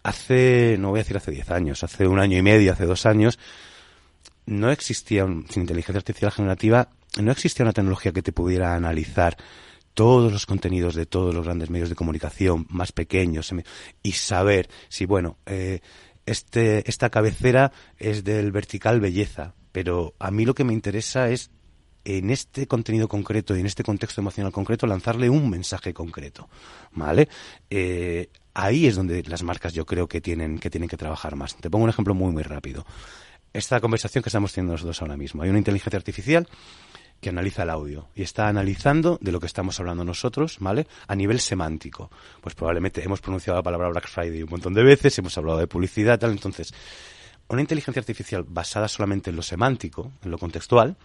Hace 0.02 0.76
no 0.78 0.90
voy 0.90 0.98
a 0.98 1.02
decir 1.02 1.16
hace 1.16 1.30
10 1.30 1.50
años 1.50 1.82
hace 1.82 2.06
un 2.06 2.18
año 2.18 2.36
y 2.36 2.42
medio 2.42 2.72
hace 2.72 2.84
dos 2.84 3.06
años 3.06 3.38
no 4.46 4.70
existía, 4.70 5.24
sin 5.48 5.62
inteligencia 5.62 5.98
artificial 5.98 6.30
generativa, 6.30 6.88
no 7.20 7.32
existía 7.32 7.64
una 7.64 7.72
tecnología 7.72 8.12
que 8.12 8.22
te 8.22 8.32
pudiera 8.32 8.74
analizar 8.74 9.36
todos 9.94 10.32
los 10.32 10.46
contenidos 10.46 10.94
de 10.94 11.06
todos 11.06 11.34
los 11.34 11.44
grandes 11.44 11.70
medios 11.70 11.88
de 11.88 11.94
comunicación, 11.94 12.66
más 12.68 12.92
pequeños, 12.92 13.52
y 14.02 14.12
saber 14.12 14.68
si, 14.88 15.06
bueno, 15.06 15.38
eh, 15.46 15.80
este, 16.26 16.88
esta 16.88 17.10
cabecera 17.10 17.72
es 17.98 18.24
del 18.24 18.52
vertical 18.52 19.00
belleza, 19.00 19.54
pero 19.72 20.14
a 20.18 20.30
mí 20.30 20.44
lo 20.44 20.54
que 20.54 20.64
me 20.64 20.72
interesa 20.72 21.30
es 21.30 21.50
en 22.04 22.30
este 22.30 22.66
contenido 22.66 23.08
concreto 23.08 23.56
y 23.56 23.60
en 23.60 23.66
este 23.66 23.82
contexto 23.82 24.20
emocional 24.20 24.52
concreto 24.52 24.86
lanzarle 24.86 25.30
un 25.30 25.48
mensaje 25.48 25.94
concreto, 25.94 26.48
¿vale? 26.92 27.28
Eh, 27.70 28.28
ahí 28.52 28.86
es 28.86 28.96
donde 28.96 29.22
las 29.22 29.42
marcas 29.42 29.72
yo 29.72 29.86
creo 29.86 30.06
que 30.06 30.20
tienen 30.20 30.58
que 30.58 30.68
tienen 30.68 30.88
que 30.88 30.98
trabajar 30.98 31.34
más. 31.34 31.56
Te 31.56 31.70
pongo 31.70 31.84
un 31.84 31.90
ejemplo 31.90 32.14
muy 32.14 32.30
muy 32.30 32.42
rápido 32.42 32.84
esta 33.54 33.80
conversación 33.80 34.22
que 34.22 34.28
estamos 34.28 34.52
teniendo 34.52 34.72
nosotros 34.72 35.00
ahora 35.00 35.16
mismo. 35.16 35.42
Hay 35.42 35.48
una 35.48 35.58
inteligencia 35.58 35.96
artificial 35.96 36.46
que 37.24 37.30
analiza 37.30 37.62
el 37.62 37.70
audio 37.70 38.08
y 38.14 38.20
está 38.20 38.48
analizando 38.48 39.16
de 39.22 39.32
lo 39.32 39.40
que 39.40 39.46
estamos 39.46 39.80
hablando 39.80 40.04
nosotros, 40.04 40.58
¿vale? 40.60 40.86
A 41.08 41.16
nivel 41.16 41.40
semántico. 41.40 42.10
Pues 42.42 42.54
probablemente 42.54 43.02
hemos 43.02 43.22
pronunciado 43.22 43.58
la 43.58 43.62
palabra 43.62 43.88
Black 43.88 44.08
Friday 44.08 44.42
un 44.42 44.50
montón 44.50 44.74
de 44.74 44.82
veces, 44.82 45.18
hemos 45.18 45.38
hablado 45.38 45.58
de 45.58 45.66
publicidad, 45.66 46.18
tal. 46.18 46.32
Entonces, 46.32 46.74
una 47.48 47.62
inteligencia 47.62 48.00
artificial 48.00 48.44
basada 48.46 48.88
solamente 48.88 49.30
en 49.30 49.36
lo 49.36 49.42
semántico, 49.42 50.12
en 50.22 50.32
lo 50.32 50.36
contextual, 50.36 50.98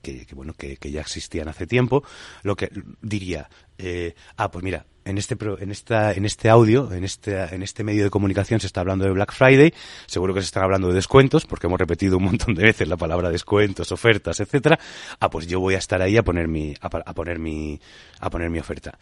que, 0.00 0.26
bueno 0.32 0.54
que, 0.54 0.78
ya 0.90 1.00
existían 1.00 1.48
hace 1.48 1.66
tiempo, 1.66 2.04
lo 2.42 2.56
que 2.56 2.70
diría, 3.00 3.48
eh, 3.78 4.14
ah, 4.36 4.50
pues 4.50 4.64
mira, 4.64 4.86
en 5.04 5.18
este 5.18 5.36
en 5.58 5.70
esta 5.70 6.12
en 6.12 6.24
este 6.24 6.48
audio, 6.48 6.92
en 6.92 7.04
este 7.04 7.36
en 7.54 7.62
este 7.62 7.82
medio 7.84 8.04
de 8.04 8.10
comunicación 8.10 8.60
se 8.60 8.66
está 8.66 8.80
hablando 8.80 9.04
de 9.04 9.10
Black 9.10 9.32
Friday, 9.32 9.74
seguro 10.06 10.34
que 10.34 10.40
se 10.40 10.46
están 10.46 10.62
hablando 10.62 10.88
de 10.88 10.94
descuentos 10.94 11.44
porque 11.46 11.66
hemos 11.66 11.80
repetido 11.80 12.18
un 12.18 12.24
montón 12.24 12.54
de 12.54 12.62
veces 12.62 12.88
la 12.88 12.96
palabra 12.96 13.30
descuentos, 13.30 13.90
ofertas, 13.92 14.38
etcétera. 14.40 14.78
Ah, 15.18 15.30
pues 15.30 15.46
yo 15.46 15.60
voy 15.60 15.74
a 15.74 15.78
estar 15.78 16.00
ahí 16.02 16.16
a 16.16 16.22
poner 16.22 16.48
mi 16.48 16.74
a 16.80 16.88
poner 17.14 17.38
mi 17.38 17.80
a 18.20 18.30
poner 18.30 18.50
mi 18.50 18.58
oferta. 18.58 18.98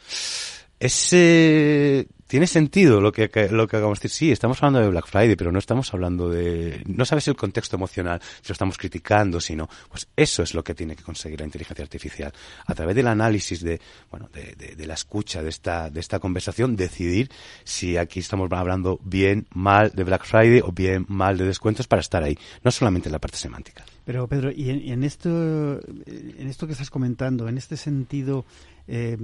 Ese 0.80 2.08
tiene 2.30 2.46
sentido 2.46 3.00
lo 3.00 3.10
que, 3.10 3.28
lo 3.50 3.66
que 3.66 3.76
acabamos 3.76 3.98
de 3.98 4.04
decir. 4.04 4.28
Sí, 4.28 4.30
estamos 4.30 4.62
hablando 4.62 4.78
de 4.78 4.88
Black 4.88 5.08
Friday, 5.08 5.34
pero 5.34 5.50
no 5.50 5.58
estamos 5.58 5.92
hablando 5.92 6.30
de... 6.30 6.80
No 6.86 7.04
sabes 7.04 7.26
el 7.26 7.34
contexto 7.34 7.74
emocional, 7.74 8.20
si 8.40 8.48
lo 8.48 8.52
estamos 8.52 8.78
criticando, 8.78 9.40
sino... 9.40 9.68
Pues 9.88 10.06
eso 10.14 10.44
es 10.44 10.54
lo 10.54 10.62
que 10.62 10.72
tiene 10.74 10.94
que 10.94 11.02
conseguir 11.02 11.40
la 11.40 11.46
inteligencia 11.46 11.82
artificial. 11.82 12.32
A 12.66 12.74
través 12.74 12.94
del 12.94 13.08
análisis 13.08 13.62
de, 13.62 13.80
bueno, 14.12 14.28
de, 14.32 14.76
de, 14.76 14.86
la 14.86 14.94
escucha 14.94 15.42
de 15.42 15.48
esta, 15.48 15.90
de 15.90 15.98
esta 15.98 16.20
conversación, 16.20 16.76
decidir 16.76 17.30
si 17.64 17.96
aquí 17.96 18.20
estamos 18.20 18.48
hablando 18.52 19.00
bien, 19.02 19.48
mal 19.52 19.90
de 19.92 20.04
Black 20.04 20.24
Friday 20.24 20.60
o 20.64 20.70
bien, 20.70 21.06
mal 21.08 21.36
de 21.36 21.46
descuentos 21.46 21.88
para 21.88 22.00
estar 22.00 22.22
ahí. 22.22 22.38
No 22.62 22.70
solamente 22.70 23.08
en 23.08 23.12
la 23.12 23.18
parte 23.18 23.38
semántica. 23.38 23.84
Pero 24.04 24.28
Pedro, 24.28 24.50
y 24.50 24.70
en, 24.70 25.02
esto, 25.02 25.28
en 25.28 26.46
esto 26.48 26.66
que 26.66 26.72
estás 26.72 26.90
comentando, 26.90 27.48
en 27.48 27.58
este 27.58 27.76
sentido, 27.76 28.44
eh, 28.92 29.16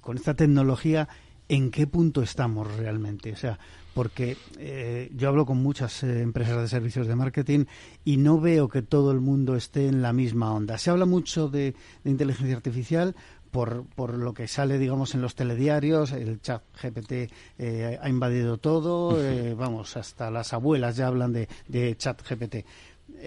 con 0.00 0.16
esta 0.16 0.34
tecnología, 0.34 1.08
en 1.48 1.70
qué 1.70 1.86
punto 1.86 2.22
estamos 2.22 2.76
realmente. 2.76 3.32
O 3.32 3.36
sea, 3.36 3.58
porque 3.94 4.36
eh, 4.58 5.10
yo 5.14 5.28
hablo 5.28 5.46
con 5.46 5.62
muchas 5.62 6.02
eh, 6.02 6.22
empresas 6.22 6.60
de 6.60 6.68
servicios 6.68 7.06
de 7.06 7.14
marketing 7.14 7.66
y 8.04 8.16
no 8.16 8.40
veo 8.40 8.68
que 8.68 8.82
todo 8.82 9.12
el 9.12 9.20
mundo 9.20 9.54
esté 9.54 9.86
en 9.86 10.02
la 10.02 10.12
misma 10.12 10.52
onda. 10.52 10.78
Se 10.78 10.90
habla 10.90 11.06
mucho 11.06 11.48
de, 11.48 11.74
inteligencia 12.04 12.56
artificial 12.56 13.14
por, 13.50 13.84
por, 13.94 14.14
lo 14.16 14.32
que 14.32 14.48
sale, 14.48 14.78
digamos, 14.78 15.14
en 15.14 15.22
los 15.22 15.34
telediarios, 15.34 16.12
el 16.12 16.40
chat 16.40 16.62
GPT 16.82 17.30
eh, 17.58 17.98
ha 18.00 18.08
invadido 18.08 18.56
todo, 18.56 19.18
vamos, 19.54 19.96
hasta 19.98 20.30
las 20.30 20.54
abuelas 20.54 20.96
ya 20.96 21.08
hablan 21.08 21.34
de, 21.34 21.48
de 21.68 21.94
chat 21.96 22.22
GPT. 22.26 22.64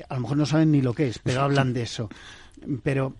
a 0.09 0.15
lo 0.15 0.21
mejor 0.21 0.37
no 0.37 0.45
saben 0.47 0.71
ni 0.71 0.81
lo 0.81 0.93
que 0.93 1.09
es, 1.09 1.19
pero 1.19 1.41
hablan 1.41 1.73
de 1.73 1.83
eso. 1.83 2.09
Pero 2.81 3.13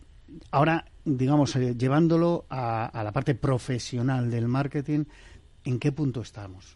ahora, 0.49 0.85
digamos, 1.05 1.55
eh, 1.55 1.75
llevándolo 1.77 2.45
a, 2.49 3.01
la 3.03 3.11
parte 3.11 3.35
profesional 3.35 4.29
del 4.29 4.47
marketing, 4.47 5.05
¿en 5.63 5.79
qué 5.79 5.91
punto 5.91 6.21
estamos? 6.21 6.75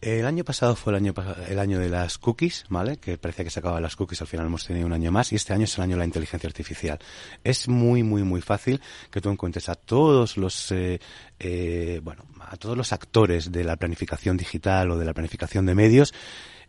El 0.00 0.26
año 0.26 0.42
pasado 0.42 0.74
fue 0.74 0.92
el 0.92 0.96
año, 0.96 1.14
el 1.48 1.58
año 1.60 1.78
de 1.78 1.88
las 1.88 2.18
cookies, 2.18 2.64
¿vale? 2.68 2.96
Que 2.96 3.18
parecía 3.18 3.44
que 3.44 3.50
se 3.50 3.60
acababan 3.60 3.84
las 3.84 3.94
cookies, 3.94 4.20
al 4.20 4.26
final 4.26 4.46
hemos 4.46 4.66
tenido 4.66 4.84
un 4.84 4.92
año 4.92 5.12
más 5.12 5.32
y 5.32 5.36
este 5.36 5.52
año 5.52 5.64
es 5.64 5.78
el 5.78 5.84
año 5.84 5.92
de 5.92 6.00
la 6.00 6.04
inteligencia 6.04 6.48
artificial. 6.48 6.98
Es 7.44 7.68
muy, 7.68 8.02
muy, 8.02 8.24
muy 8.24 8.40
fácil 8.40 8.80
que 9.12 9.20
tú 9.20 9.30
encuentres 9.30 9.68
a 9.68 9.76
todos 9.76 10.36
los, 10.36 10.72
eh, 10.72 11.00
eh, 11.38 12.00
bueno, 12.02 12.24
a 12.40 12.56
todos 12.56 12.76
los 12.76 12.92
actores 12.92 13.52
de 13.52 13.62
la 13.62 13.76
planificación 13.76 14.36
digital 14.36 14.90
o 14.90 14.98
de 14.98 15.04
la 15.04 15.14
planificación 15.14 15.66
de 15.66 15.76
medios 15.76 16.12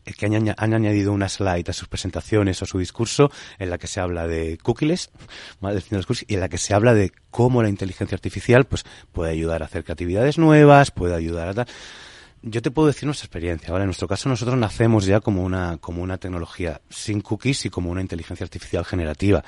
que 0.04 0.26
han, 0.26 0.74
añadido 0.74 1.13
una 1.13 1.30
slide 1.30 1.70
a 1.70 1.74
sus 1.74 1.88
presentaciones 1.88 2.62
o 2.62 2.66
su 2.66 2.80
discurso 2.80 3.32
en 3.60 3.70
la 3.70 3.78
que 3.78 3.88
se 3.88 4.00
habla 4.00 4.28
de 4.28 4.58
cookies, 4.62 5.10
y 6.28 6.34
en 6.34 6.39
la 6.39 6.50
que 6.50 6.58
se 6.58 6.74
habla 6.74 6.94
de 6.94 7.12
cómo 7.32 7.63
la 7.63 7.70
inteligencia 7.70 8.16
artificial 8.16 8.66
pues 8.66 8.84
puede 9.12 9.32
ayudar 9.32 9.62
a 9.63 9.66
hacer 9.66 9.84
creatividades 9.84 10.38
nuevas, 10.38 10.92
puede 10.92 11.16
ayudar 11.16 11.50
a 11.50 11.54
tal. 11.54 11.68
Yo 12.42 12.62
te 12.62 12.72
puedo 12.72 12.88
decir 12.88 13.06
nuestra 13.06 13.26
experiencia, 13.26 13.72
¿vale? 13.72 13.84
En 13.84 13.88
nuestro 13.88 14.08
caso 14.08 14.28
nosotros 14.28 14.58
nacemos 14.58 15.06
ya 15.06 15.22
como 15.22 15.44
una, 15.44 15.78
como 15.78 16.04
una 16.04 16.18
tecnología 16.18 16.82
sin 16.89 17.22
cookies 17.22 17.66
y 17.66 17.70
como 17.70 17.89
una 17.89 18.02
inteligencia 18.02 18.44
artificial 18.44 18.84
generativa. 18.84 19.46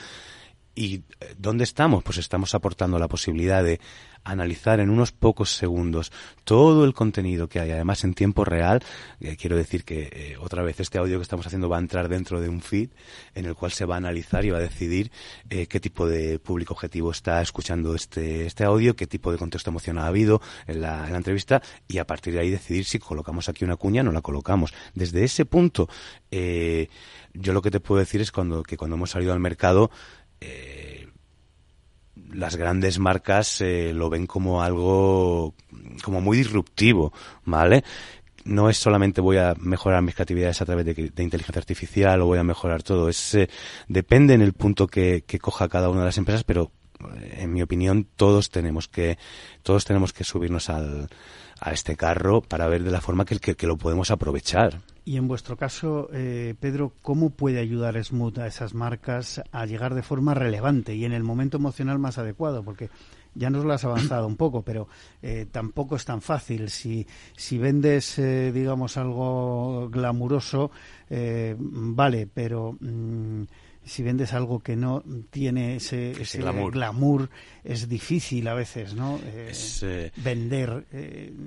¿Y 0.75 0.95
eh, 1.21 1.35
dónde 1.37 1.63
estamos? 1.63 2.03
Pues 2.03 2.17
estamos 2.17 2.53
aportando 2.53 2.99
la 2.99 3.07
posibilidad 3.07 3.63
de 3.63 3.79
analizar 4.25 4.79
en 4.79 4.89
unos 4.89 5.11
pocos 5.11 5.51
segundos 5.51 6.11
todo 6.43 6.83
el 6.83 6.93
contenido 6.93 7.47
que 7.47 7.59
hay, 7.59 7.71
además 7.71 8.03
en 8.03 8.13
tiempo 8.13 8.43
real. 8.43 8.83
Eh, 9.21 9.37
quiero 9.37 9.55
decir 9.55 9.85
que 9.85 10.09
eh, 10.11 10.37
otra 10.37 10.63
vez 10.63 10.79
este 10.79 10.97
audio 10.97 11.17
que 11.17 11.21
estamos 11.21 11.45
haciendo 11.45 11.69
va 11.69 11.77
a 11.77 11.79
entrar 11.79 12.09
dentro 12.09 12.41
de 12.41 12.49
un 12.49 12.59
feed 12.59 12.89
en 13.35 13.45
el 13.45 13.55
cual 13.55 13.71
se 13.71 13.85
va 13.85 13.95
a 13.95 13.99
analizar 13.99 14.43
y 14.43 14.49
va 14.49 14.57
a 14.57 14.61
decidir 14.61 15.11
qué 15.47 15.79
tipo 15.79 16.07
de 16.07 16.39
público 16.39 16.73
objetivo 16.73 17.11
está 17.11 17.41
escuchando 17.41 17.95
este, 17.95 18.45
este 18.45 18.63
audio, 18.63 18.95
qué 18.95 19.07
tipo 19.07 19.31
de 19.31 19.37
contexto 19.37 19.69
emocional 19.69 20.05
ha 20.05 20.07
habido 20.07 20.41
en 20.65 20.81
la, 20.81 21.05
en 21.05 21.11
la 21.11 21.17
entrevista 21.17 21.61
y 21.87 21.99
a 21.99 22.07
partir 22.07 22.33
de 22.33 22.39
ahí 22.39 22.49
decidir 22.49 22.85
si 22.85 22.99
colocamos 22.99 23.47
aquí 23.47 23.63
una 23.63 23.75
cuña 23.75 24.01
o 24.01 24.05
no 24.05 24.11
la 24.11 24.21
colocamos. 24.21 24.73
Desde 24.95 25.23
ese 25.23 25.45
punto, 25.45 25.87
yo 26.31 27.53
lo 27.53 27.61
que 27.61 27.71
te 27.71 27.79
puedo 27.79 27.99
decir 27.99 28.21
es 28.21 28.31
cuando, 28.31 28.63
que 28.63 28.75
cuando 28.75 28.95
hemos 28.95 29.11
salido 29.11 29.33
al 29.33 29.39
mercado, 29.39 29.91
eh, 30.41 31.07
las 32.33 32.55
grandes 32.55 32.99
marcas 32.99 33.61
eh, 33.61 33.93
lo 33.93 34.09
ven 34.09 34.27
como 34.27 34.61
algo 34.61 35.53
como 36.03 36.21
muy 36.21 36.37
disruptivo, 36.37 37.13
¿vale? 37.43 37.83
No 38.43 38.69
es 38.69 38.77
solamente 38.77 39.21
voy 39.21 39.37
a 39.37 39.55
mejorar 39.59 40.03
mis 40.03 40.13
creatividades 40.13 40.61
a 40.61 40.65
través 40.65 40.85
de, 40.85 41.11
inteligencia 41.17 41.59
artificial 41.59 42.21
o 42.21 42.27
voy 42.27 42.37
a 42.37 42.43
mejorar 42.43 42.83
todo. 42.83 43.09
Es 43.09 43.33
eh, 43.35 43.49
depende 43.87 44.33
en 44.33 44.41
el 44.41 44.53
punto 44.53 44.87
que, 44.87 45.23
coja 45.41 45.67
cada 45.67 45.89
una 45.89 46.01
de 46.01 46.07
las 46.07 46.17
empresas, 46.17 46.43
pero 46.43 46.71
en 47.37 47.51
mi 47.51 47.61
opinión 47.61 48.07
todos 48.15 48.49
tenemos 48.49 48.87
que 48.87 49.17
todos 49.63 49.83
tenemos 49.83 50.13
que 50.13 50.23
subirnos 50.23 50.69
al, 50.69 51.09
a 51.59 51.71
este 51.71 51.95
carro 51.95 52.41
para 52.41 52.67
ver 52.67 52.83
de 52.83 52.91
la 52.91 53.01
forma 53.01 53.25
que 53.25 53.67
lo 53.67 53.77
podemos 53.77 54.11
aprovechar. 54.11 54.81
Y 55.07 55.17
en 55.17 55.27
vuestro 55.27 55.55
caso, 55.55 56.09
eh, 56.13 56.55
Pedro, 56.59 56.93
¿cómo 57.03 57.29
puede 57.29 57.59
ayudar 57.59 58.03
Smooth 58.03 58.39
a 58.39 58.47
esas 58.47 58.73
marcas 58.73 59.39
a 59.51 59.67
llegar 59.67 59.93
de 59.93 60.01
forma 60.01 60.33
relevante 60.33 60.95
y 60.95 61.05
en 61.05 61.13
el 61.13 61.21
momento 61.21 61.57
emocional 61.57 61.99
más 61.99 62.17
adecuado? 62.17 62.63
Porque 62.63 62.89
ya 63.35 63.51
nos 63.51 63.65
lo 63.65 63.73
has 63.73 63.85
avanzado 63.85 64.25
un 64.25 64.35
poco, 64.35 64.63
pero 64.63 64.87
eh, 65.21 65.45
tampoco 65.51 65.95
es 65.95 66.05
tan 66.05 66.21
fácil. 66.21 66.71
Si, 66.71 67.05
si 67.37 67.59
vendes, 67.59 68.17
eh, 68.17 68.51
digamos, 68.51 68.97
algo 68.97 69.89
glamuroso, 69.91 70.71
vale, 71.07 72.27
pero 72.33 72.75
mm, 72.79 73.43
si 73.85 74.03
vendes 74.03 74.33
algo 74.33 74.59
que 74.59 74.75
no 74.75 75.03
tiene 75.29 75.77
ese, 75.77 76.13
glamour. 76.71 77.29
es 77.63 77.87
difícil 77.87 78.47
a 78.47 78.53
veces, 78.53 78.95
¿no? 78.95 79.19
Eh, 79.23 80.11
vender 80.17 80.85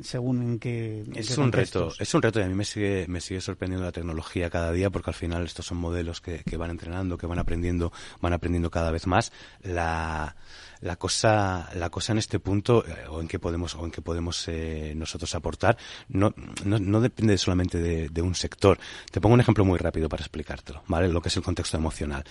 según 0.02 0.42
en 0.42 0.58
qué. 0.58 1.04
es 1.14 1.36
un 1.36 1.52
reto, 1.52 1.92
es 1.98 2.14
un 2.14 2.22
reto 2.22 2.40
y 2.40 2.44
a 2.44 2.48
mí 2.48 2.54
me 2.54 2.64
sigue, 2.64 3.06
me 3.08 3.20
sigue 3.20 3.40
sorprendiendo 3.40 3.84
la 3.84 3.92
tecnología 3.92 4.50
cada 4.50 4.72
día 4.72 4.90
porque 4.90 5.10
al 5.10 5.14
final 5.14 5.44
estos 5.44 5.66
son 5.66 5.78
modelos 5.78 6.20
que, 6.20 6.42
que 6.44 6.56
van 6.56 6.70
entrenando, 6.70 7.18
que 7.18 7.26
van 7.26 7.38
aprendiendo, 7.38 7.92
van 8.20 8.32
aprendiendo 8.32 8.70
cada 8.70 8.90
vez 8.90 9.06
más. 9.06 9.32
La 9.62 10.36
la 10.80 10.96
cosa, 10.96 11.68
la 11.74 11.90
cosa 11.90 12.12
en 12.12 12.18
este 12.18 12.38
punto, 12.38 12.84
eh, 12.86 13.06
o 13.08 13.20
en 13.20 13.28
que 13.28 13.38
podemos, 13.38 13.74
o 13.74 13.84
en 13.84 13.90
que 13.90 14.02
podemos 14.02 14.46
eh, 14.48 14.92
nosotros 14.96 15.34
aportar, 15.34 15.76
no, 16.08 16.34
no, 16.64 16.78
no 16.78 17.00
depende 17.00 17.36
solamente 17.38 17.78
de, 17.78 18.08
de, 18.08 18.22
un 18.22 18.34
sector. 18.34 18.78
Te 19.10 19.20
pongo 19.20 19.34
un 19.34 19.40
ejemplo 19.40 19.64
muy 19.64 19.78
rápido 19.78 20.08
para 20.08 20.22
explicártelo, 20.22 20.82
¿vale? 20.86 21.08
Lo 21.08 21.20
que 21.20 21.28
es 21.28 21.36
el 21.36 21.42
contexto 21.42 21.76
emocional. 21.76 22.24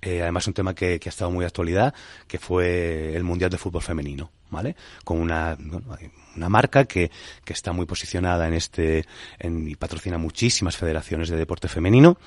Eh, 0.00 0.22
además, 0.22 0.46
un 0.46 0.54
tema 0.54 0.74
que, 0.74 0.98
que, 0.98 1.08
ha 1.08 1.10
estado 1.10 1.30
muy 1.30 1.42
de 1.42 1.46
actualidad, 1.46 1.94
que 2.26 2.38
fue 2.38 3.14
el 3.14 3.24
Mundial 3.24 3.50
de 3.50 3.58
Fútbol 3.58 3.82
Femenino, 3.82 4.30
¿vale? 4.50 4.76
Con 5.04 5.20
una, 5.20 5.56
una 6.36 6.48
marca 6.48 6.84
que, 6.84 7.10
que 7.44 7.52
está 7.52 7.72
muy 7.72 7.86
posicionada 7.86 8.46
en 8.46 8.54
este, 8.54 9.06
en, 9.38 9.68
y 9.68 9.76
patrocina 9.76 10.18
muchísimas 10.18 10.76
federaciones 10.76 11.28
de 11.28 11.36
deporte 11.36 11.68
femenino 11.68 12.18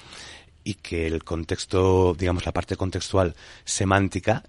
y 0.68 0.74
que 0.74 1.08
el 1.08 1.24
contexto, 1.24 2.14
digamos, 2.14 2.46
la 2.46 2.52
parte 2.52 2.76
contextual 2.76 3.36
semántica 3.64 4.44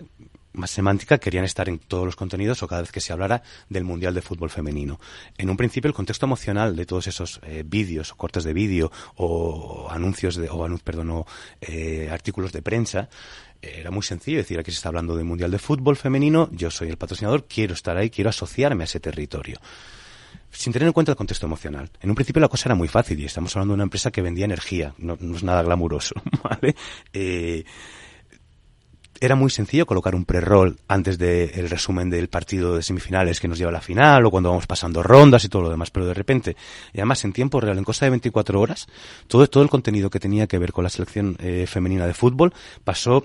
más 0.52 0.70
semántica 0.70 1.18
querían 1.18 1.44
estar 1.44 1.68
en 1.68 1.78
todos 1.78 2.04
los 2.04 2.16
contenidos 2.16 2.62
o 2.62 2.68
cada 2.68 2.82
vez 2.82 2.92
que 2.92 3.00
se 3.00 3.12
hablara 3.12 3.42
del 3.68 3.84
Mundial 3.84 4.14
de 4.14 4.22
Fútbol 4.22 4.50
Femenino. 4.50 5.00
En 5.36 5.50
un 5.50 5.56
principio 5.56 5.88
el 5.88 5.94
contexto 5.94 6.26
emocional 6.26 6.76
de 6.76 6.86
todos 6.86 7.06
esos 7.06 7.40
eh, 7.42 7.64
vídeos 7.66 8.12
o 8.12 8.16
cortes 8.16 8.44
de 8.44 8.52
vídeo 8.52 8.90
o 9.16 9.88
anuncios 9.90 10.36
de, 10.36 10.48
o 10.50 10.78
perdón, 10.82 11.24
eh, 11.60 12.08
artículos 12.10 12.52
de 12.52 12.62
prensa 12.62 13.08
eh, 13.62 13.76
era 13.80 13.90
muy 13.90 14.02
sencillo 14.02 14.38
decir 14.38 14.58
aquí 14.58 14.70
se 14.70 14.76
está 14.76 14.88
hablando 14.88 15.16
del 15.16 15.24
Mundial 15.24 15.50
de 15.50 15.58
Fútbol 15.58 15.96
Femenino, 15.96 16.48
yo 16.52 16.70
soy 16.70 16.88
el 16.88 16.96
patrocinador, 16.96 17.46
quiero 17.46 17.74
estar 17.74 17.96
ahí, 17.96 18.10
quiero 18.10 18.30
asociarme 18.30 18.84
a 18.84 18.86
ese 18.86 19.00
territorio 19.00 19.58
sin 20.50 20.72
tener 20.72 20.86
en 20.86 20.92
cuenta 20.94 21.12
el 21.12 21.16
contexto 21.16 21.44
emocional. 21.44 21.90
En 22.00 22.08
un 22.08 22.16
principio 22.16 22.40
la 22.40 22.48
cosa 22.48 22.68
era 22.68 22.74
muy 22.74 22.88
fácil 22.88 23.20
y 23.20 23.26
estamos 23.26 23.54
hablando 23.54 23.72
de 23.72 23.76
una 23.76 23.82
empresa 23.84 24.10
que 24.10 24.22
vendía 24.22 24.46
energía, 24.46 24.94
no, 24.98 25.14
es 25.14 25.42
nada 25.42 25.62
glamuroso, 25.62 26.14
¿vale? 26.42 26.74
Era 29.20 29.34
muy 29.34 29.50
sencillo 29.50 29.86
colocar 29.86 30.14
un 30.14 30.24
pre-roll 30.24 30.78
antes 30.88 31.18
del 31.18 31.68
resumen 31.68 32.10
del 32.10 32.28
partido 32.28 32.76
de 32.76 32.82
semifinales 32.82 33.40
que 33.40 33.48
nos 33.48 33.58
lleva 33.58 33.70
a 33.70 33.72
la 33.72 33.80
final 33.80 34.24
o 34.26 34.30
cuando 34.30 34.50
vamos 34.50 34.66
pasando 34.66 35.02
rondas 35.02 35.44
y 35.44 35.48
todo 35.48 35.62
lo 35.62 35.70
demás, 35.70 35.90
pero 35.90 36.06
de 36.06 36.14
repente, 36.14 36.56
y 36.92 36.98
además 36.98 37.24
en 37.24 37.32
tiempo 37.32 37.60
real, 37.60 37.78
en 37.78 37.84
cosa 37.84 38.06
de 38.06 38.10
24 38.10 38.60
horas, 38.60 38.86
todo, 39.26 39.46
todo 39.48 39.62
el 39.62 39.70
contenido 39.70 40.10
que 40.10 40.20
tenía 40.20 40.46
que 40.46 40.58
ver 40.58 40.72
con 40.72 40.84
la 40.84 40.90
selección 40.90 41.36
eh, 41.40 41.66
femenina 41.66 42.06
de 42.06 42.14
fútbol 42.14 42.52
pasó 42.84 43.24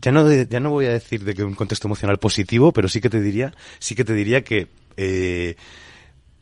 ya 0.00 0.12
no 0.12 0.30
ya 0.30 0.60
no 0.60 0.70
voy 0.70 0.86
a 0.86 0.90
decir 0.90 1.24
de 1.24 1.34
que 1.34 1.44
un 1.44 1.54
contexto 1.54 1.88
emocional 1.88 2.18
positivo, 2.18 2.72
pero 2.72 2.88
sí 2.88 3.00
que 3.00 3.08
te 3.08 3.20
diría, 3.20 3.54
sí 3.78 3.94
que 3.94 4.04
te 4.04 4.12
diría 4.12 4.42
que 4.42 4.68
eh, 4.96 5.56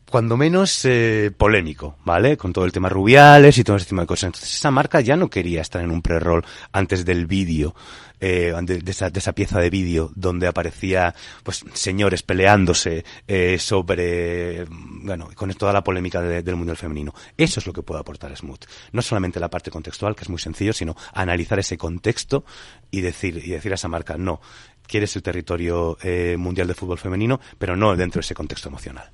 cuando 0.09 0.37
menos 0.37 0.85
eh, 0.85 1.31
polémico, 1.35 1.97
¿vale? 2.05 2.37
Con 2.37 2.53
todo 2.53 2.65
el 2.65 2.71
tema 2.71 2.89
rubiales 2.89 3.57
y 3.57 3.63
todo 3.63 3.77
ese 3.77 3.87
tipo 3.87 4.01
de 4.01 4.07
cosas. 4.07 4.27
Entonces 4.27 4.53
esa 4.53 4.71
marca 4.71 5.01
ya 5.01 5.15
no 5.15 5.29
quería 5.29 5.61
estar 5.61 5.81
en 5.83 5.91
un 5.91 6.01
pre-roll 6.01 6.45
antes 6.71 7.05
del 7.05 7.25
vídeo, 7.25 7.75
eh, 8.19 8.53
de, 8.61 8.91
esa, 8.91 9.09
de, 9.09 9.19
esa, 9.19 9.33
pieza 9.33 9.59
de 9.59 9.69
vídeo 9.69 10.11
donde 10.15 10.47
aparecía 10.47 11.13
pues 11.43 11.65
señores 11.73 12.23
peleándose 12.23 13.03
eh, 13.27 13.57
sobre, 13.59 14.65
bueno, 14.69 15.29
con 15.35 15.53
toda 15.53 15.73
la 15.73 15.83
polémica 15.83 16.21
del 16.21 16.55
mundo 16.55 16.75
femenino. 16.75 17.13
Eso 17.35 17.59
es 17.59 17.67
lo 17.67 17.73
que 17.73 17.83
puede 17.83 18.01
aportar 18.01 18.35
Smooth. 18.35 18.65
No 18.91 19.01
solamente 19.01 19.39
la 19.39 19.49
parte 19.49 19.71
contextual, 19.71 20.15
que 20.15 20.23
es 20.23 20.29
muy 20.29 20.39
sencillo, 20.39 20.73
sino 20.73 20.95
analizar 21.13 21.59
ese 21.59 21.77
contexto 21.77 22.45
y 22.91 23.01
decir, 23.01 23.41
y 23.43 23.49
decir 23.49 23.71
a 23.71 23.75
esa 23.75 23.87
marca, 23.87 24.17
no, 24.17 24.39
quieres 24.87 25.15
el 25.15 25.23
territorio 25.23 25.97
eh, 26.01 26.35
mundial 26.37 26.67
de 26.67 26.73
fútbol 26.73 26.97
femenino, 26.97 27.39
pero 27.57 27.75
no 27.75 27.95
dentro 27.95 28.19
de 28.19 28.25
ese 28.25 28.35
contexto 28.35 28.69
emocional. 28.69 29.09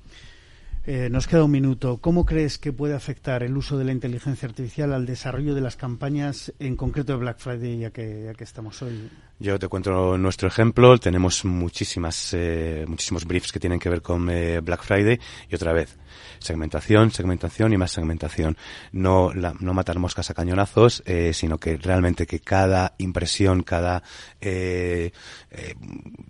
Eh, 0.84 1.08
nos 1.10 1.28
queda 1.28 1.44
un 1.44 1.50
minuto. 1.50 1.98
¿Cómo 1.98 2.26
crees 2.26 2.58
que 2.58 2.72
puede 2.72 2.94
afectar 2.94 3.44
el 3.44 3.56
uso 3.56 3.78
de 3.78 3.84
la 3.84 3.92
inteligencia 3.92 4.48
artificial 4.48 4.92
al 4.92 5.06
desarrollo 5.06 5.54
de 5.54 5.60
las 5.60 5.76
campañas, 5.76 6.52
en 6.58 6.74
concreto 6.76 7.12
de 7.12 7.18
Black 7.18 7.38
Friday, 7.38 7.78
ya 7.78 7.88
ya 7.88 8.34
que 8.34 8.44
estamos 8.44 8.82
hoy? 8.82 9.08
Yo 9.42 9.58
te 9.58 9.66
cuento 9.66 10.16
nuestro 10.18 10.46
ejemplo. 10.46 10.96
Tenemos 10.98 11.44
muchísimas, 11.44 12.32
eh, 12.32 12.84
muchísimos 12.86 13.24
briefs 13.24 13.50
que 13.50 13.58
tienen 13.58 13.80
que 13.80 13.88
ver 13.88 14.00
con 14.00 14.30
eh, 14.30 14.60
Black 14.60 14.84
Friday 14.84 15.18
y 15.50 15.54
otra 15.56 15.72
vez, 15.72 15.98
segmentación, 16.38 17.10
segmentación 17.10 17.72
y 17.72 17.76
más 17.76 17.90
segmentación. 17.90 18.56
No, 18.92 19.34
la, 19.34 19.52
no 19.58 19.74
matar 19.74 19.98
moscas 19.98 20.30
a 20.30 20.34
cañonazos, 20.34 21.02
eh, 21.06 21.32
sino 21.34 21.58
que 21.58 21.76
realmente 21.76 22.24
que 22.24 22.38
cada 22.38 22.94
impresión, 22.98 23.64
cada, 23.64 24.04
eh, 24.40 25.10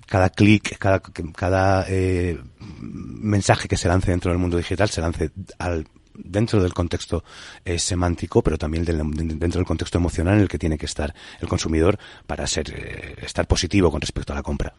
cada 0.07 0.31
clic, 0.31 0.79
cada, 0.79 1.01
cada 1.01 1.87
mensaje 2.81 3.68
que 3.68 3.77
se 3.77 3.88
lance 3.88 4.11
dentro 4.11 4.31
del 4.31 4.40
mundo 4.40 4.57
digital 4.57 4.88
se 4.88 5.03
lance 5.03 5.33
al 5.59 5.87
dentro 6.24 6.62
del 6.62 6.74
contexto 6.74 7.24
eh, 7.64 7.78
semántico, 7.78 8.42
pero 8.42 8.58
también 8.58 8.85
del, 8.85 8.98
dentro 9.38 9.58
del 9.58 9.66
contexto 9.66 9.98
emocional 9.98 10.37
en 10.37 10.42
el 10.42 10.48
que 10.48 10.58
tiene 10.58 10.78
que 10.78 10.87
estar 10.87 11.14
el 11.40 11.48
consumidor 11.48 11.98
para 12.26 12.46
ser, 12.46 12.70
eh, 12.70 13.16
estar 13.22 13.46
positivo 13.46 13.90
con 13.90 14.00
respecto 14.00 14.32
a 14.32 14.37
la 14.37 14.42
compra. 14.42 14.74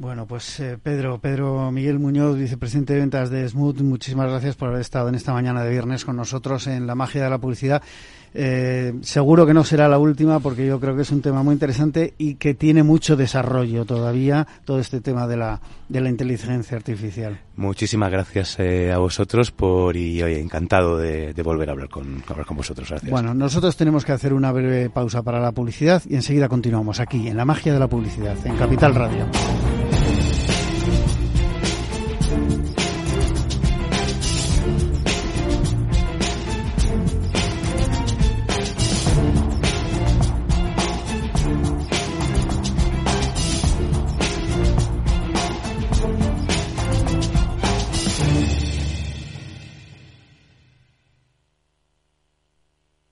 Bueno, 0.00 0.26
pues 0.26 0.60
eh, 0.60 0.78
Pedro, 0.80 1.18
Pedro 1.18 1.72
Miguel 1.72 1.98
Muñoz, 1.98 2.38
vicepresidente 2.38 2.92
de 2.92 3.00
ventas 3.00 3.30
de 3.30 3.48
Smooth, 3.48 3.80
muchísimas 3.80 4.30
gracias 4.30 4.54
por 4.54 4.68
haber 4.68 4.80
estado 4.80 5.08
en 5.08 5.16
esta 5.16 5.32
mañana 5.32 5.64
de 5.64 5.70
viernes 5.70 6.04
con 6.04 6.14
nosotros 6.14 6.68
en 6.68 6.86
la 6.86 6.94
magia 6.94 7.24
de 7.24 7.28
la 7.28 7.38
publicidad. 7.38 7.82
Eh, 8.32 8.94
seguro 9.00 9.44
que 9.44 9.54
no 9.54 9.64
será 9.64 9.88
la 9.88 9.98
última 9.98 10.38
porque 10.38 10.64
yo 10.64 10.78
creo 10.78 10.94
que 10.94 11.02
es 11.02 11.10
un 11.10 11.20
tema 11.20 11.42
muy 11.42 11.54
interesante 11.54 12.14
y 12.16 12.36
que 12.36 12.54
tiene 12.54 12.84
mucho 12.84 13.16
desarrollo 13.16 13.86
todavía 13.86 14.46
todo 14.64 14.78
este 14.78 15.00
tema 15.00 15.26
de 15.26 15.36
la, 15.36 15.60
de 15.88 16.00
la 16.00 16.10
inteligencia 16.10 16.76
artificial. 16.76 17.40
Muchísimas 17.56 18.12
gracias 18.12 18.56
eh, 18.60 18.92
a 18.92 18.98
vosotros 18.98 19.50
por 19.50 19.96
y 19.96 20.22
hoy 20.22 20.36
encantado 20.36 20.96
de, 20.96 21.34
de, 21.34 21.42
volver 21.42 21.70
a 21.70 21.72
hablar 21.72 21.88
con, 21.88 22.22
hablar 22.28 22.46
con 22.46 22.56
vosotros. 22.56 22.88
Gracias. 22.88 23.10
Bueno, 23.10 23.34
nosotros 23.34 23.76
tenemos 23.76 24.04
que 24.04 24.12
hacer 24.12 24.32
una 24.32 24.52
breve 24.52 24.90
pausa 24.90 25.24
para 25.24 25.40
la 25.40 25.50
publicidad 25.50 26.04
y 26.08 26.14
enseguida 26.14 26.48
continuamos 26.48 27.00
aquí 27.00 27.26
en 27.26 27.36
la 27.36 27.44
magia 27.44 27.72
de 27.72 27.80
la 27.80 27.88
publicidad 27.88 28.36
en 28.46 28.56
Capital 28.56 28.94
Radio. 28.94 29.26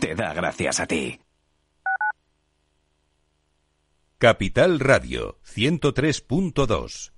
te 0.00 0.14
da 0.14 0.32
gracias 0.32 0.80
a 0.80 0.86
ti. 0.86 1.20
Capital 4.18 4.78
Radio 4.78 5.38
103.2 5.44 7.12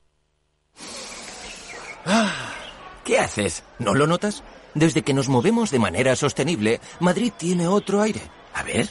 ah, 2.06 2.54
¿Qué 3.04 3.18
haces? 3.18 3.62
¿No 3.78 3.94
lo 3.94 4.06
notas? 4.06 4.42
Desde 4.74 5.02
que 5.02 5.12
nos 5.12 5.28
movemos 5.28 5.70
de 5.70 5.78
manera 5.78 6.16
sostenible, 6.16 6.80
Madrid 7.00 7.32
tiene 7.36 7.68
otro 7.68 8.00
aire. 8.00 8.22
A 8.54 8.62
ver. 8.62 8.88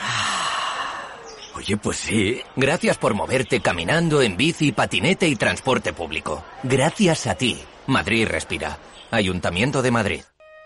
Ah, 0.00 1.14
oye, 1.54 1.76
pues 1.76 1.98
sí. 1.98 2.40
Gracias 2.56 2.98
por 2.98 3.14
moverte 3.14 3.60
caminando, 3.60 4.20
en 4.20 4.36
bici, 4.36 4.72
patinete 4.72 5.28
y 5.28 5.36
transporte 5.36 5.92
público. 5.92 6.44
Gracias 6.64 7.28
a 7.28 7.36
ti. 7.36 7.62
Madrid 7.86 8.26
respira. 8.26 8.78
Ayuntamiento 9.12 9.82
de 9.82 9.90
Madrid. 9.92 10.22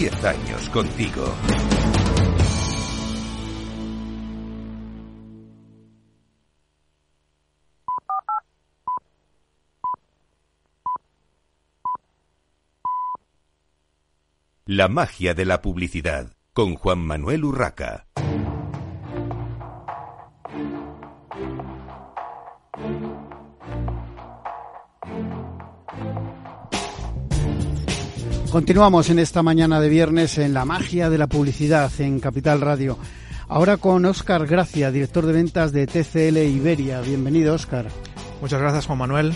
Diez 0.00 0.24
años 0.24 0.66
contigo. 0.70 1.22
La 14.64 14.88
magia 14.88 15.34
de 15.34 15.44
la 15.44 15.60
publicidad 15.60 16.32
con 16.54 16.76
Juan 16.76 17.00
Manuel 17.00 17.44
Urraca. 17.44 18.06
Continuamos 28.50 29.10
en 29.10 29.20
esta 29.20 29.44
mañana 29.44 29.80
de 29.80 29.88
viernes 29.88 30.36
en 30.36 30.54
la 30.54 30.64
magia 30.64 31.08
de 31.08 31.18
la 31.18 31.28
publicidad 31.28 31.88
en 32.00 32.18
Capital 32.18 32.60
Radio. 32.60 32.98
Ahora 33.46 33.76
con 33.76 34.04
Óscar 34.04 34.44
Gracia, 34.44 34.90
director 34.90 35.24
de 35.24 35.32
ventas 35.32 35.70
de 35.70 35.86
TCL 35.86 36.36
Iberia. 36.38 37.00
Bienvenido, 37.00 37.54
Óscar. 37.54 37.86
Muchas 38.40 38.60
gracias, 38.60 38.86
Juan 38.86 38.98
Manuel. 38.98 39.34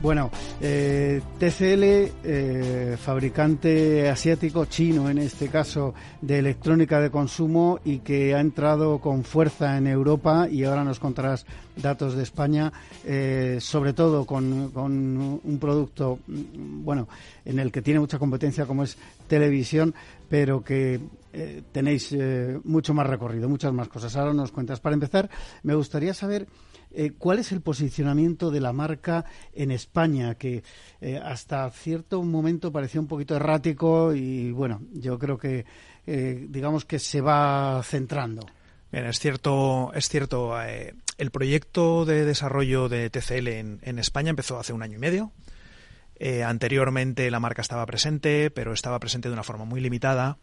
Bueno, 0.00 0.30
eh, 0.60 1.20
TCL, 1.40 2.12
eh, 2.22 2.96
fabricante 2.96 4.08
asiático, 4.08 4.66
chino 4.66 5.10
en 5.10 5.18
este 5.18 5.48
caso, 5.48 5.92
de 6.20 6.38
electrónica 6.38 7.00
de 7.00 7.10
consumo 7.10 7.80
y 7.84 7.98
que 7.98 8.36
ha 8.36 8.40
entrado 8.40 9.00
con 9.00 9.24
fuerza 9.24 9.76
en 9.76 9.88
Europa 9.88 10.46
y 10.48 10.62
ahora 10.62 10.84
nos 10.84 11.00
contarás 11.00 11.44
datos 11.80 12.14
de 12.14 12.22
España, 12.22 12.72
eh, 13.04 13.58
sobre 13.60 13.92
todo 13.92 14.26
con, 14.26 14.70
con, 14.70 15.40
un 15.42 15.58
producto, 15.60 16.18
mm, 16.26 16.84
bueno, 16.84 17.08
en 17.44 17.58
el 17.58 17.72
que 17.72 17.82
tiene 17.82 18.00
mucha 18.00 18.18
competencia 18.18 18.66
como 18.66 18.82
es 18.82 18.98
televisión, 19.26 19.94
pero 20.28 20.62
que 20.62 21.00
eh, 21.32 21.62
tenéis 21.72 22.12
eh, 22.12 22.58
mucho 22.64 22.94
más 22.94 23.06
recorrido, 23.06 23.48
muchas 23.48 23.72
más 23.72 23.88
cosas. 23.88 24.14
Ahora 24.16 24.32
nos 24.34 24.52
cuentas. 24.52 24.80
Para 24.80 24.94
empezar, 24.94 25.30
me 25.62 25.74
gustaría 25.74 26.14
saber 26.14 26.46
¿Cuál 27.18 27.38
es 27.38 27.52
el 27.52 27.60
posicionamiento 27.60 28.50
de 28.50 28.62
la 28.62 28.72
marca 28.72 29.26
en 29.52 29.70
España? 29.70 30.36
Que 30.36 30.62
hasta 31.22 31.70
cierto 31.70 32.22
momento 32.22 32.72
parecía 32.72 32.98
un 32.98 33.06
poquito 33.06 33.36
errático 33.36 34.14
y 34.14 34.52
bueno, 34.52 34.80
yo 34.94 35.18
creo 35.18 35.36
que 35.36 35.66
digamos 36.06 36.86
que 36.86 36.98
se 36.98 37.20
va 37.20 37.82
centrando. 37.84 38.46
Bien, 38.90 39.04
es 39.04 39.18
cierto, 39.18 39.92
es 39.92 40.08
cierto. 40.08 40.54
El 41.18 41.30
proyecto 41.30 42.04
de 42.04 42.24
desarrollo 42.24 42.88
de 42.88 43.10
TCL 43.10 43.48
en, 43.48 43.98
España 43.98 44.30
empezó 44.30 44.58
hace 44.58 44.72
un 44.72 44.82
año 44.82 44.96
y 44.96 45.00
medio. 45.00 45.32
anteriormente 46.46 47.30
la 47.30 47.40
marca 47.40 47.62
estaba 47.62 47.84
presente, 47.86 48.50
pero 48.50 48.72
estaba 48.72 48.98
presente 48.98 49.28
de 49.28 49.34
una 49.34 49.42
forma 49.42 49.64
muy 49.64 49.80
limitada 49.80 50.38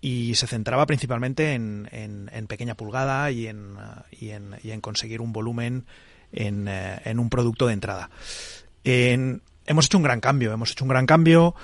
y 0.00 0.34
se 0.34 0.46
centraba 0.46 0.86
principalmente 0.86 1.52
en, 1.52 1.88
en, 1.92 2.46
pequeña 2.46 2.74
pulgada 2.74 3.30
y 3.30 3.46
en, 3.46 3.76
y 4.10 4.28
y 4.28 4.70
en 4.70 4.80
conseguir 4.80 5.20
un 5.20 5.32
volumen 5.32 5.84
en, 6.32 6.68
eh, 6.68 7.00
en 7.04 7.18
un 7.18 7.30
producto 7.30 7.66
de 7.66 7.74
entrada. 7.74 8.10
hemos 8.84 9.86
hecho 9.86 9.98
un 9.98 10.04
gran 10.04 10.20
cambio, 10.20 10.52
hemos 10.52 10.72
hecho 10.72 10.84
un 10.84 10.90
gran 10.90 11.06
cambio. 11.06 11.54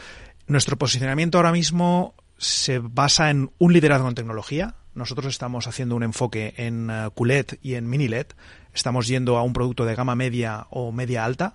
Nuestro 0.46 0.76
posicionamiento 0.76 1.38
ahora 1.38 1.52
mismo 1.52 2.14
se 2.38 2.78
basa 2.78 3.30
en 3.30 3.50
un 3.58 3.72
liderazgo 3.72 4.08
en 4.08 4.14
tecnología. 4.14 4.74
Nosotros 4.96 5.26
estamos 5.26 5.66
haciendo 5.68 5.94
un 5.94 6.02
enfoque 6.02 6.54
en 6.56 6.90
uh, 6.90 7.10
QLED 7.10 7.58
y 7.62 7.74
en 7.74 7.88
mini 7.88 8.08
LED. 8.08 8.28
Estamos 8.74 9.06
yendo 9.06 9.36
a 9.36 9.42
un 9.42 9.52
producto 9.52 9.84
de 9.84 9.94
gama 9.94 10.14
media 10.14 10.66
o 10.70 10.90
media 10.90 11.24
alta. 11.24 11.54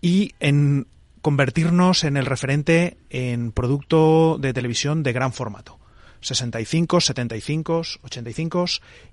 Y 0.00 0.32
en 0.38 0.86
convertirnos 1.22 2.04
en 2.04 2.16
el 2.16 2.24
referente 2.24 2.98
en 3.10 3.50
producto 3.50 4.38
de 4.40 4.52
televisión 4.52 5.02
de 5.02 5.12
gran 5.12 5.32
formato. 5.32 5.80
65, 6.20 7.00
75, 7.00 7.82
85 8.04 8.64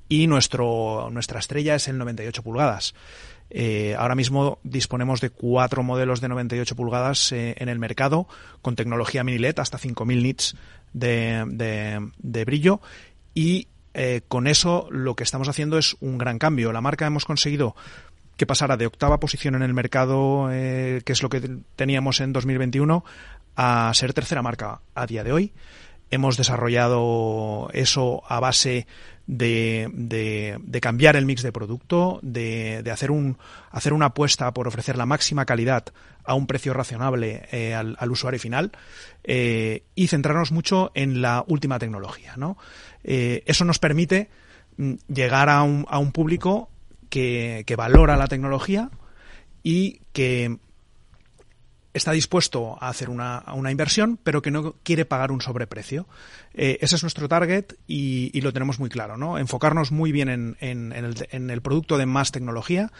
y 0.10 0.28
nuestro, 0.28 1.10
nuestra 1.12 1.39
estrella 1.39 1.74
es 1.74 1.88
el 1.88 1.98
98 1.98 2.43
pulgadas. 2.43 2.93
Eh, 3.50 3.96
ahora 3.98 4.15
mismo 4.15 4.60
disponemos 4.63 5.22
de 5.22 5.30
cuatro 5.30 5.84
modelos 5.84 6.22
de 6.22 6.30
98 6.30 6.76
pulgadas 6.76 7.32
eh, 7.32 7.56
en 7.58 7.69
el 7.69 7.78
mercado 7.78 8.28
con 8.62 8.76
tecnología 8.76 9.24
mini 9.24 9.38
LED 9.38 9.60
hasta 9.60 9.78
5000 9.78 10.24
nits 10.24 10.56
de, 10.93 12.43
brillo 12.46 12.82
y 13.34 13.67
eh, 13.93 14.22
con 14.28 14.48
eso 14.48 14.88
lo 14.89 15.15
que 15.15 15.24
estamos 15.24 15.50
haciendo 15.50 15.78
es 15.78 15.96
un 16.00 16.17
gran 16.17 16.39
cambio. 16.39 16.72
La 16.72 16.82
marca 16.82 17.06
hemos 17.06 17.26
conseguido 17.26 17.76
que 18.38 18.48
pasara 18.48 18.78
de 18.78 18.88
octava 18.88 19.19
posición 19.19 19.56
en 19.56 19.62
el 19.62 19.74
mercado, 19.74 20.50
eh, 20.52 21.02
que 21.06 21.13
es 21.13 21.22
lo 21.22 21.30
que 21.30 21.41
teníamos 21.76 22.19
en 22.19 22.34
2021, 22.34 23.06
a 23.56 23.91
ser 23.93 24.13
tercera 24.13 24.41
marca 24.41 24.82
a 24.96 25.06
día 25.06 25.24
de 25.24 25.32
hoy. 25.32 25.54
Hemos 26.10 26.38
desarrollado 26.38 27.69
eso 27.74 28.24
a 28.28 28.39
base 28.39 28.88
de, 29.26 29.90
de, 29.94 30.82
cambiar 30.82 31.16
el 31.16 31.26
mix 31.26 31.44
de 31.44 31.52
producto, 31.52 32.20
de, 32.22 32.82
de, 32.84 32.92
hacer, 32.92 33.12
un, 33.12 33.38
hacer 33.72 33.94
una 33.94 34.08
apuesta 34.08 34.54
por 34.54 34.68
ofrecer 34.68 34.98
la 34.98 35.06
máxima 35.06 35.46
calidad 35.46 35.86
a 36.26 36.34
un 36.34 36.48
precio 36.48 36.74
razonable 36.74 37.48
eh, 37.52 37.74
al, 37.74 38.12
usuario 38.12 38.40
final 38.40 38.72
eh, 39.24 39.84
y 39.96 40.08
centrarnos 40.08 40.52
mucho 40.52 40.92
en 40.94 41.22
la 41.22 41.44
última 41.48 41.80
tecnología. 41.80 42.34
¿no? 42.38 42.58
eso 43.04 43.66
nos 43.66 43.80
permite 43.80 44.30
mm, 44.78 44.94
llegar 45.08 45.50
a 45.50 45.64
un, 45.64 45.86
a 45.90 46.00
un 46.00 46.12
público 46.12 46.70
que, 47.14 47.76
valora 47.78 48.18
la 48.18 48.28
tecnología 48.28 48.90
y 49.62 50.02
que 50.14 50.58
está 51.94 52.12
dispuesto 52.12 52.78
a 52.82 52.90
hacer 52.90 53.10
una, 53.10 53.44
una, 53.54 53.72
inversión, 53.72 54.20
pero 54.24 54.42
que 54.42 54.52
no 54.52 54.76
quiere 54.84 55.06
pagar 55.06 55.32
un 55.32 55.42
sobreprecio. 55.42 56.08
Eh, 56.54 56.78
ese 56.82 56.96
es 56.96 57.04
nuestro 57.04 57.28
target 57.28 57.74
y, 57.88 58.40
lo 58.42 58.52
tenemos 58.52 58.80
muy 58.80 58.90
claro, 58.90 59.18
¿no? 59.18 59.38
Enfocarnos 59.38 59.92
muy 59.92 60.12
bien 60.12 60.30
en, 60.30 60.58
en, 60.60 61.50
el, 61.50 61.62
producto 61.62 61.98
de 61.98 62.06
más 62.06 62.32
tecnología 62.32 62.92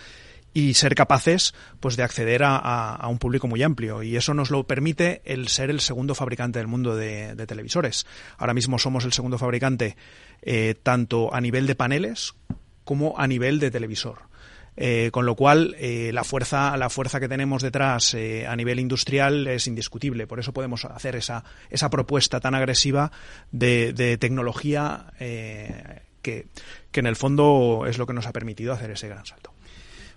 y 0.54 0.76
ser 0.76 0.96
capaces 0.96 1.54
pues 1.80 1.98
de 1.98 2.04
acceder 2.04 2.44
a, 2.46 3.06
un 3.10 3.18
público 3.18 3.48
muy 3.48 3.64
amplio 3.64 4.04
y 4.04 4.16
eso 4.16 4.34
nos 4.34 4.52
lo 4.52 4.66
permite 4.66 5.22
el 5.26 5.48
ser 5.48 5.70
el 5.70 5.82
segundo 5.82 6.16
fabricante 6.16 6.60
del 6.60 6.68
mundo 6.68 6.96
de, 6.96 7.36
televisores 7.48 8.06
ahora 8.38 8.54
mismo 8.54 8.78
somos 8.78 9.04
el 9.04 9.14
segundo 9.14 9.40
fabricante 9.40 9.98
eh, 10.44 10.76
tanto 10.82 11.34
a 11.34 11.42
nivel 11.42 11.66
de 11.66 11.74
paneles 11.74 12.36
como 12.84 13.18
a 13.18 13.28
nivel 13.28 13.60
de 13.60 13.72
televisor. 13.72 14.33
Eh, 14.76 15.10
con 15.12 15.26
lo 15.26 15.36
cual, 15.36 15.76
eh, 15.78 16.12
la, 16.14 16.24
fuerza, 16.24 16.76
la 16.78 16.90
fuerza 16.90 17.20
que 17.20 17.30
tenemos 17.30 17.62
detrás 17.62 18.14
eh, 18.14 18.48
a 18.48 18.56
nivel 18.56 18.80
industrial 18.80 19.48
es 19.48 19.68
indiscutible. 19.68 20.28
Por 20.28 20.40
eso 20.40 20.54
podemos 20.54 20.86
hacer 20.86 21.16
esa, 21.16 21.44
esa 21.70 21.90
propuesta 21.90 22.40
tan 22.40 22.56
agresiva 22.56 23.12
de, 23.52 24.18
tecnología 24.20 25.14
que, 25.20 26.48
que 26.92 27.00
en 27.00 27.06
el 27.06 27.16
fondo 27.16 27.86
es 27.88 27.98
lo 27.98 28.08
que 28.08 28.14
nos 28.14 28.26
ha 28.26 28.34
permitido 28.34 28.74
hacer 28.74 28.92
ese 28.92 29.08
gran 29.08 29.26
salto. 29.26 29.54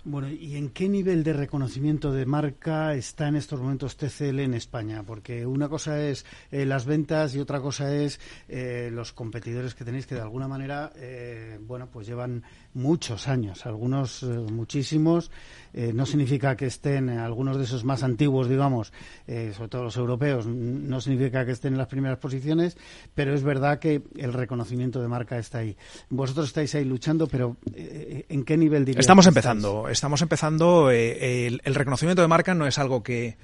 Bueno, 0.09 0.29
¿y 0.29 0.55
en 0.55 0.69
qué 0.69 0.87
nivel 0.87 1.21
de 1.25 1.33
reconocimiento 1.33 2.13
de 2.13 2.25
marca 2.25 2.95
está 2.95 3.27
en 3.27 3.35
estos 3.35 3.59
momentos 3.59 3.97
TCL 3.97 4.39
en 4.39 4.53
España? 4.53 5.03
Porque 5.03 5.45
una 5.45 5.67
cosa 5.67 6.01
es 6.01 6.25
eh, 6.49 6.65
las 6.65 6.85
ventas 6.85 7.35
y 7.35 7.39
otra 7.39 7.59
cosa 7.59 7.93
es 7.93 8.21
eh, 8.47 8.89
los 8.89 9.11
competidores 9.11 9.75
que 9.75 9.83
tenéis 9.83 10.07
que 10.07 10.15
de 10.15 10.21
alguna 10.21 10.47
manera, 10.47 10.93
eh, 10.95 11.59
bueno, 11.61 11.89
pues 11.91 12.07
llevan 12.07 12.43
muchos 12.77 13.27
años, 13.27 13.65
algunos 13.65 14.23
muchísimos. 14.23 15.31
no 15.73 16.05
significa 16.05 16.55
que 16.55 16.65
estén 16.65 17.09
algunos 17.09 17.57
de 17.57 17.65
esos 17.65 17.83
más 17.83 18.03
antiguos, 18.03 18.47
digamos, 18.47 18.93
sobre 19.27 19.69
todo 19.69 19.83
los 19.83 19.97
europeos, 19.97 20.47
no 20.47 21.01
significa 21.01 21.45
que 21.45 21.51
estén 21.51 21.73
en 21.73 21.77
las 21.77 21.87
primeras 21.87 22.17
posiciones, 22.17 22.77
pero 23.13 23.33
es 23.33 23.43
verdad 23.43 23.79
que 23.79 24.01
el 24.15 24.33
reconocimiento 24.33 25.01
de 25.01 25.07
marca 25.07 25.37
está 25.37 25.59
ahí. 25.59 25.75
Vosotros 26.09 26.47
estáis 26.47 26.73
ahí 26.75 26.85
luchando, 26.85 27.27
pero 27.27 27.57
¿en 27.75 28.43
qué 28.43 28.57
nivel 28.57 28.85
diríais? 28.85 29.03
Estamos 29.03 29.27
empezando 29.27 29.57
estamos 29.91 30.21
empezando, 30.21 30.91
eh, 30.91 31.47
el, 31.47 31.75
reconocimiento 31.75 32.21
de 32.21 32.27
marca 32.27 32.53
no 32.53 32.67
es 32.67 32.77
algo 32.77 33.03
que, 33.03 33.37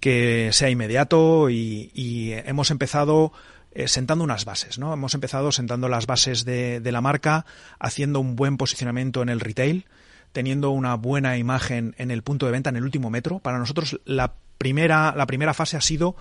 sea 0.00 0.70
inmediato 0.70 1.50
y, 1.50 2.32
hemos 2.46 2.70
empezado 2.70 3.32
eh, 3.76 3.88
sentando 3.88 4.24
unas 4.24 4.46
bases, 4.46 4.78
¿no? 4.78 4.94
Hemos 4.94 5.12
empezado 5.12 5.52
sentando 5.52 5.86
las 5.90 6.06
bases 6.06 6.46
de, 6.46 6.80
la 6.82 7.02
marca, 7.02 7.44
haciendo 7.78 8.20
un 8.20 8.34
buen 8.34 8.56
posicionamiento 8.56 9.20
en 9.20 9.28
el 9.28 9.38
retail, 9.38 9.84
teniendo 10.32 10.70
una 10.70 10.94
buena 10.94 11.36
imagen 11.36 11.94
en 11.98 12.10
el 12.10 12.22
punto 12.22 12.46
de 12.46 12.52
venta, 12.52 12.70
en 12.70 12.76
el 12.76 12.84
último 12.84 13.10
metro. 13.10 13.38
Para 13.38 13.58
nosotros 13.58 14.00
la 14.06 14.32
primera, 14.56 15.14
la 15.14 15.26
primera 15.26 15.52
fase 15.52 15.76
ha 15.76 15.82
sido 15.82 16.16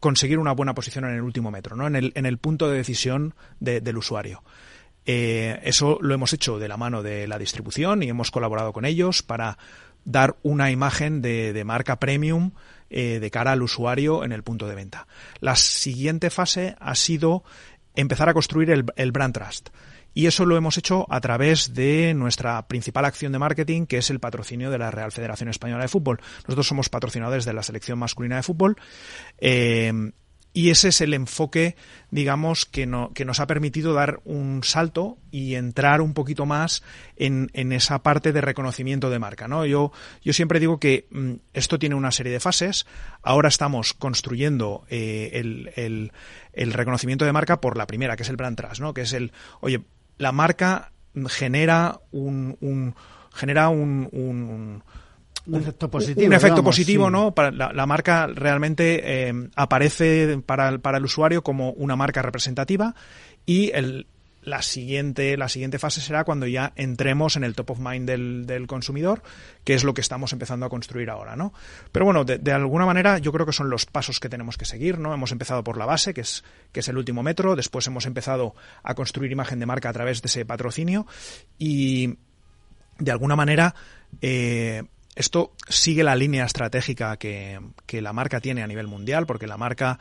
conseguir 0.00 0.38
una 0.38 0.52
buena 0.52 0.74
posición 0.74 1.04
en 1.04 1.12
el 1.12 1.20
último 1.20 1.50
metro, 1.50 1.76
¿no? 1.76 1.86
en, 1.86 1.96
el, 1.96 2.12
en 2.14 2.24
el 2.24 2.38
punto 2.38 2.70
de 2.70 2.78
decisión 2.78 3.34
del 3.60 3.98
usuario. 3.98 4.42
Eh, 5.04 5.60
eso 5.64 5.98
lo 6.00 6.14
hemos 6.14 6.32
hecho 6.32 6.58
de 6.58 6.68
la 6.68 6.78
mano 6.78 7.02
de 7.02 7.28
la 7.28 7.38
distribución 7.38 8.02
y 8.02 8.08
hemos 8.08 8.30
colaborado 8.30 8.72
con 8.72 8.86
ellos 8.86 9.22
para 9.22 9.58
dar 10.06 10.36
una 10.42 10.70
imagen 10.70 11.20
de, 11.20 11.62
marca 11.66 11.98
premium 11.98 12.52
eh, 12.96 13.18
de 13.18 13.30
cara 13.32 13.50
al 13.50 13.62
usuario 13.62 14.22
en 14.22 14.30
el 14.30 14.44
punto 14.44 14.68
de 14.68 14.76
venta. 14.76 15.08
La 15.40 15.56
siguiente 15.56 16.30
fase 16.30 16.76
ha 16.78 16.94
sido 16.94 17.42
empezar 17.96 18.28
a 18.28 18.34
construir 18.34 18.70
el, 18.70 18.84
el 18.94 19.10
brand 19.10 19.34
trust. 19.34 19.70
Y 20.14 20.26
eso 20.26 20.46
lo 20.46 20.56
hemos 20.56 20.78
hecho 20.78 21.04
a 21.10 21.20
través 21.20 21.74
de 21.74 22.14
nuestra 22.14 22.68
principal 22.68 23.04
acción 23.04 23.32
de 23.32 23.40
marketing, 23.40 23.86
que 23.86 23.98
es 23.98 24.10
el 24.10 24.20
patrocinio 24.20 24.70
de 24.70 24.78
la 24.78 24.92
Real 24.92 25.10
Federación 25.10 25.48
Española 25.48 25.82
de 25.82 25.88
Fútbol. 25.88 26.20
Nosotros 26.46 26.68
somos 26.68 26.88
patrocinadores 26.88 27.44
de 27.44 27.52
la 27.52 27.64
selección 27.64 27.98
masculina 27.98 28.36
de 28.36 28.44
fútbol. 28.44 28.76
Eh, 29.38 29.92
y 30.56 30.70
ese 30.70 30.88
es 30.88 31.00
el 31.00 31.14
enfoque, 31.14 31.74
digamos, 32.12 32.64
que, 32.64 32.86
no, 32.86 33.12
que 33.12 33.24
nos 33.24 33.40
ha 33.40 33.48
permitido 33.48 33.92
dar 33.92 34.20
un 34.24 34.62
salto 34.62 35.18
y 35.32 35.56
entrar 35.56 36.00
un 36.00 36.14
poquito 36.14 36.46
más 36.46 36.84
en, 37.16 37.50
esa 37.72 38.04
parte 38.04 38.32
de 38.32 38.40
reconocimiento 38.40 39.10
de 39.10 39.18
marca. 39.18 39.48
¿no? 39.48 39.66
Yo, 39.66 39.90
yo 40.22 40.32
siempre 40.32 40.60
digo 40.60 40.78
que 40.78 41.08
mm, 41.10 41.32
esto 41.54 41.80
tiene 41.80 41.96
una 41.96 42.12
serie 42.12 42.32
de 42.32 42.38
fases. 42.38 42.86
Ahora 43.20 43.48
estamos 43.48 43.94
construyendo 43.94 44.86
eh, 44.88 45.32
el, 45.34 46.12
el, 46.52 46.72
reconocimiento 46.72 47.24
de 47.24 47.32
marca 47.32 47.60
por 47.60 47.76
la 47.76 47.88
primera, 47.88 48.14
que 48.14 48.22
es 48.22 48.28
el 48.28 48.36
brand 48.36 48.56
trust, 48.56 48.80
¿no? 48.80 48.94
que 48.94 49.02
es 49.02 49.12
el, 49.12 49.32
oye, 49.60 49.82
la 50.18 50.30
marca 50.30 50.92
genera 51.26 52.00
un, 52.12 52.56
un 52.60 52.94
genera 53.32 53.70
un 53.70 54.84
un 55.46 55.56
efecto 55.56 55.90
positivo. 55.90 56.26
Un 56.26 56.32
efecto 56.32 56.64
positivo, 56.64 57.10
¿no? 57.10 57.34
Para 57.34 57.50
la, 57.50 57.86
marca 57.86 58.26
realmente 58.26 59.28
eh, 59.28 59.48
aparece 59.56 60.38
para, 60.44 60.78
para, 60.78 60.98
el 60.98 61.04
usuario 61.04 61.42
como 61.42 61.70
una 61.72 61.96
marca 61.96 62.22
representativa 62.22 62.94
y 63.44 63.70
el, 63.74 64.06
la 64.44 64.62
siguiente, 64.62 65.36
la 65.36 65.48
siguiente 65.48 65.78
fase 65.78 66.00
será 66.00 66.24
cuando 66.24 66.46
ya 66.46 66.72
entremos 66.76 67.36
en 67.36 67.44
el 67.44 67.54
top 67.54 67.72
of 67.72 67.78
mind 67.78 68.06
del, 68.06 68.46
del 68.46 68.66
consumidor, 68.66 69.22
que 69.64 69.74
es 69.74 69.84
lo 69.84 69.94
que 69.94 70.00
estamos 70.00 70.32
empezando 70.32 70.66
a 70.66 70.68
construir 70.68 71.10
ahora, 71.10 71.36
¿no? 71.36 71.52
Pero 71.92 72.04
bueno, 72.04 72.24
de, 72.24 72.38
de, 72.38 72.52
alguna 72.52 72.86
manera 72.86 73.18
yo 73.18 73.32
creo 73.32 73.46
que 73.46 73.52
son 73.52 73.70
los 73.70 73.86
pasos 73.86 74.20
que 74.20 74.28
tenemos 74.28 74.56
que 74.56 74.64
seguir, 74.64 74.98
¿no? 74.98 75.12
Hemos 75.12 75.32
empezado 75.32 75.64
por 75.64 75.76
la 75.76 75.86
base, 75.86 76.14
que 76.14 76.20
es, 76.20 76.44
que 76.72 76.80
es 76.80 76.88
el 76.88 76.98
último 76.98 77.22
metro, 77.22 77.56
después 77.56 77.86
hemos 77.86 78.06
empezado 78.06 78.54
a 78.82 78.94
construir 78.94 79.32
imagen 79.32 79.58
de 79.58 79.66
marca 79.66 79.88
a 79.88 79.92
través 79.92 80.22
de 80.22 80.26
ese 80.26 80.44
patrocinio 80.44 81.06
y 81.58 82.18
de 82.98 83.10
alguna 83.10 83.36
manera 83.36 83.74
eh, 84.20 84.84
esto 85.14 85.52
sigue 85.68 86.04
la 86.04 86.16
línea 86.16 86.44
estratégica 86.44 87.16
que, 87.16 87.60
la 87.90 88.12
marca 88.12 88.40
tiene 88.40 88.62
a 88.62 88.66
nivel 88.66 88.86
mundial, 88.86 89.26
porque 89.26 89.46
la 89.46 89.56
marca 89.56 89.98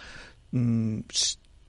mmm, 0.52 1.02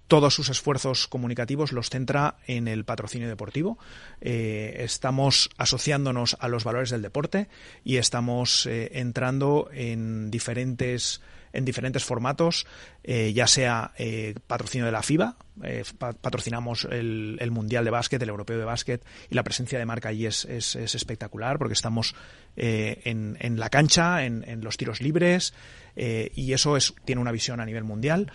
todos 0.08 0.34
sus 0.34 0.48
esfuerzos 0.48 1.08
comunicativos 1.08 1.72
los 1.72 1.90
centra 1.90 2.36
en 2.46 2.68
el 2.68 2.84
patrocinio 2.84 3.28
deportivo. 3.28 3.78
Eh, 4.20 4.76
estamos 4.80 5.50
asociándonos 5.56 6.36
a 6.40 6.48
los 6.48 6.64
valores 6.64 6.90
del 6.90 7.02
deporte 7.02 7.48
y 7.84 7.96
estamos 7.96 8.66
eh, 8.66 8.90
entrando 8.94 9.68
en 9.72 10.30
diferentes 10.30 11.20
en 11.54 11.64
diferentes 11.64 12.04
formatos, 12.04 12.66
eh, 13.02 13.32
ya 13.32 13.46
sea 13.46 13.92
eh, 13.96 14.34
patrocinio 14.46 14.84
de 14.84 14.92
la 14.92 15.02
FIBA, 15.02 15.36
eh, 15.62 15.84
patrocinamos 15.98 16.86
el, 16.90 17.38
el, 17.40 17.50
Mundial 17.50 17.84
de 17.84 17.90
Básquet, 17.90 18.20
el 18.20 18.28
Europeo 18.28 18.58
de 18.58 18.64
Básquet, 18.64 19.04
y 19.30 19.34
la 19.34 19.44
presencia 19.44 19.78
de 19.78 19.86
marca 19.86 20.08
allí 20.10 20.26
es, 20.26 20.44
es, 20.44 20.74
es 20.74 20.94
espectacular 20.94 21.58
porque 21.58 21.74
estamos 21.74 22.14
eh, 22.56 23.00
en, 23.04 23.36
en, 23.40 23.58
la 23.58 23.70
cancha, 23.70 24.24
en, 24.24 24.44
en 24.46 24.62
los 24.62 24.76
tiros 24.76 25.00
libres, 25.00 25.54
y 25.96 26.52
eso 26.52 26.76
es, 26.76 26.92
tiene 27.04 27.22
una 27.22 27.30
visión 27.30 27.60
a 27.60 27.64
nivel 27.64 27.84
mundial. 27.84 28.32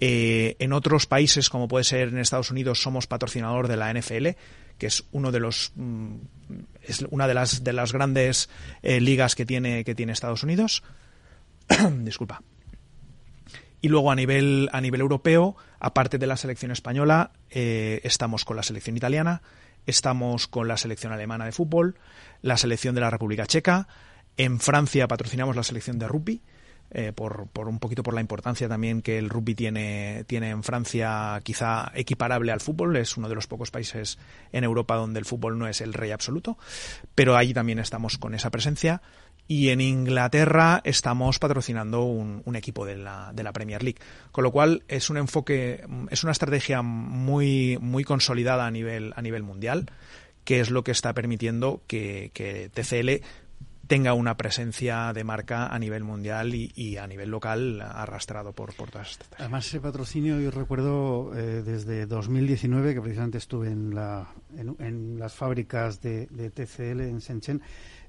en 0.00 0.72
otros 0.72 1.06
países, 1.06 1.50
como 1.50 1.68
puede 1.68 1.84
ser 1.84 2.08
en 2.08 2.16
Estados 2.16 2.50
Unidos, 2.50 2.80
somos 2.80 3.06
patrocinador 3.06 3.68
de 3.68 3.76
la 3.76 3.92
NFL, 3.92 4.28
que 4.78 4.86
es 4.86 5.04
uno 5.12 5.30
de 5.30 5.38
los 5.38 5.72
mm, 5.76 6.14
es 6.82 7.04
una 7.10 7.28
de 7.28 7.34
las 7.34 7.62
de 7.62 7.74
las 7.74 7.92
grandes 7.92 8.48
ligas 8.82 9.34
que 9.34 9.44
tiene 9.44 9.84
que 9.84 9.94
tiene 9.94 10.12
Estados 10.12 10.42
Unidos. 10.42 10.82
Disculpa. 11.98 12.42
Y 13.82 13.88
luego 13.88 14.10
a 14.10 14.14
nivel, 14.14 14.70
a 14.72 14.80
nivel 14.80 15.00
europeo, 15.00 15.56
aparte 15.80 16.16
de 16.16 16.26
la 16.26 16.36
selección 16.36 16.70
española, 16.70 17.32
eh, 17.50 18.00
estamos 18.04 18.44
con 18.44 18.56
la 18.56 18.62
selección 18.62 18.96
italiana, 18.96 19.42
estamos 19.86 20.46
con 20.46 20.68
la 20.68 20.76
selección 20.76 21.12
alemana 21.12 21.44
de 21.44 21.52
fútbol, 21.52 21.96
la 22.40 22.56
selección 22.56 22.94
de 22.94 23.00
la 23.00 23.10
República 23.10 23.44
Checa, 23.44 23.88
en 24.36 24.60
Francia 24.60 25.08
patrocinamos 25.08 25.56
la 25.56 25.64
selección 25.64 25.98
de 25.98 26.08
rugby, 26.08 26.42
eh, 26.94 27.12
por, 27.12 27.48
por, 27.48 27.68
un 27.68 27.78
poquito 27.78 28.02
por 28.02 28.12
la 28.12 28.20
importancia 28.20 28.68
también 28.68 29.00
que 29.00 29.18
el 29.18 29.30
rugby 29.30 29.54
tiene, 29.54 30.24
tiene 30.26 30.50
en 30.50 30.62
Francia, 30.62 31.40
quizá 31.42 31.90
equiparable 31.94 32.52
al 32.52 32.60
fútbol. 32.60 32.96
Es 32.96 33.16
uno 33.16 33.30
de 33.30 33.34
los 33.34 33.46
pocos 33.46 33.70
países 33.70 34.18
en 34.52 34.62
Europa 34.62 34.96
donde 34.96 35.18
el 35.18 35.24
fútbol 35.24 35.58
no 35.58 35.66
es 35.66 35.80
el 35.80 35.94
rey 35.94 36.10
absoluto, 36.10 36.58
pero 37.14 37.34
ahí 37.34 37.54
también 37.54 37.78
estamos 37.78 38.18
con 38.18 38.34
esa 38.34 38.50
presencia 38.50 39.00
y 39.48 39.68
en 39.68 39.80
Inglaterra 39.80 40.80
estamos 40.84 41.38
patrocinando 41.38 42.04
un, 42.04 42.56
equipo 42.56 42.86
de 42.86 42.96
la, 42.96 43.32
de 43.34 43.42
la 43.42 43.52
Premier 43.52 43.82
League. 43.82 43.98
Con 44.30 44.44
lo 44.44 44.52
cual 44.52 44.84
es 44.88 45.10
un 45.10 45.16
enfoque, 45.16 45.84
es 46.10 46.22
una 46.22 46.32
estrategia 46.32 46.82
muy, 46.82 47.78
muy 47.80 48.04
consolidada 48.04 48.66
a 48.66 48.70
nivel, 48.70 49.12
a 49.16 49.22
nivel 49.22 49.42
mundial, 49.42 49.90
que 50.44 50.60
es 50.60 50.70
lo 50.70 50.84
que 50.84 50.92
está 50.92 51.12
permitiendo 51.12 51.82
que, 51.86 52.70
TCL 52.72 53.24
tenga 53.86 54.14
una 54.14 54.38
presencia 54.38 55.12
de 55.12 55.22
marca 55.22 55.66
a 55.66 55.78
nivel 55.78 56.02
mundial 56.02 56.54
y, 56.54 56.96
a 56.96 57.06
nivel 57.06 57.30
local 57.30 57.82
arrastrado 57.82 58.52
por, 58.52 58.74
por 58.74 58.90
todas 58.90 59.10
estas. 59.10 59.28
Además, 59.38 59.66
ese 59.66 59.80
patrocinio 59.80 60.40
yo 60.40 60.50
recuerdo 60.50 61.32
eh, 61.36 61.62
desde 61.62 62.06
2019, 62.06 62.94
que 62.94 63.02
precisamente 63.02 63.38
estuve 63.38 63.68
en, 63.68 63.94
la, 63.94 64.28
en, 64.56 64.76
en 64.78 65.18
las 65.18 65.34
fábricas 65.34 66.00
de, 66.00 66.26
de 66.26 66.50
TCL 66.50 67.00
en 67.02 67.18
Shenzhen, 67.18 67.60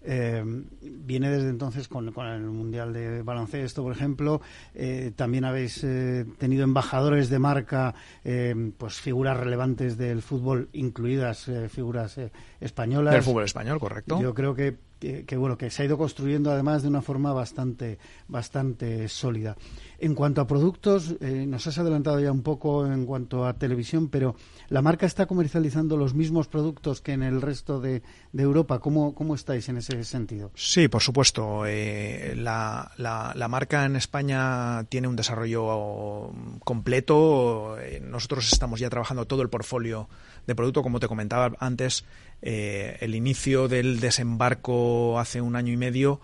eh, 0.04 0.44
viene 0.82 1.30
desde 1.30 1.50
entonces 1.50 1.88
con, 1.88 2.12
con, 2.12 2.28
el 2.28 2.42
Mundial 2.42 2.94
de 2.94 3.22
Baloncesto, 3.22 3.84
por 3.84 3.94
ejemplo. 3.94 4.42
Eh, 4.74 5.12
también 5.16 5.46
habéis 5.46 5.84
eh, 5.84 6.26
tenido 6.38 6.64
embajadores 6.64 7.30
de 7.30 7.40
marca, 7.40 7.96
eh, 8.24 8.72
pues 8.78 8.96
figuras 8.96 9.38
relevantes 9.38 9.98
del 9.98 10.22
fútbol, 10.22 10.70
incluidas 10.74 11.48
eh, 11.48 11.70
figuras 11.70 12.20
españolas. 12.60 13.14
Del 13.14 13.24
fútbol 13.24 13.44
español, 13.44 13.80
correcto. 13.80 14.22
Yo 14.22 14.34
creo 14.34 14.56
que, 14.56 14.78
que, 15.26 15.38
bueno 15.38 15.58
que 15.58 15.70
se 15.70 15.84
ha 15.84 15.86
ido 15.86 15.98
construyendo 15.98 16.52
además 16.52 16.82
de 16.82 16.88
una 16.88 17.02
forma 17.02 17.34
bastante 17.34 18.00
bastante 18.28 19.08
sólida. 19.10 19.56
En 20.00 20.16
cuanto 20.16 20.42
a 20.42 20.48
productos, 20.48 21.16
eh, 21.22 21.46
nos 21.48 21.66
has 21.68 21.78
adelantado 21.78 22.20
ya 22.20 22.32
un 22.32 22.44
poco 22.44 22.86
en 22.86 23.06
cuanto 23.06 23.46
a 23.46 23.54
televisión, 23.54 24.10
pero 24.10 24.36
¿la 24.68 24.82
marca 24.82 25.06
está 25.06 25.26
comercializando 25.28 25.96
los 25.96 26.14
mismos 26.14 26.48
productos 26.48 27.02
que 27.02 27.14
en 27.14 27.24
el 27.24 27.42
resto 27.42 27.80
de, 27.80 28.02
de 28.32 28.44
Europa? 28.44 28.80
¿Cómo, 28.80 29.16
¿Cómo, 29.16 29.36
estáis 29.36 29.70
en 29.70 29.78
ese 29.78 30.04
sentido? 30.04 30.52
Sí, 30.56 30.88
por 30.88 31.02
supuesto. 31.02 31.66
Eh, 31.66 32.34
la, 32.36 32.92
la, 32.98 33.34
la, 33.36 33.48
marca 33.48 33.86
en 33.86 33.96
España 33.96 34.84
tiene 34.90 35.08
un 35.08 35.16
desarrollo 35.16 36.34
completo. 36.64 37.80
Eh, 37.80 38.02
nosotros 38.04 38.52
estamos 38.52 38.80
ya 38.80 38.90
trabajando 38.90 39.26
todo 39.26 39.42
el 39.42 39.50
portfolio 39.50 40.10
de 40.48 40.56
producto, 40.56 40.82
como 40.82 41.00
te 41.00 41.08
comentaba 41.08 41.52
antes. 41.60 42.06
Eh, 42.42 42.98
el 43.00 43.16
inicio 43.16 43.68
del 43.68 44.00
desembarco 44.00 45.20
hace 45.20 45.42
un 45.42 45.56
año 45.56 45.72
y 45.72 45.78
medio 45.78 46.20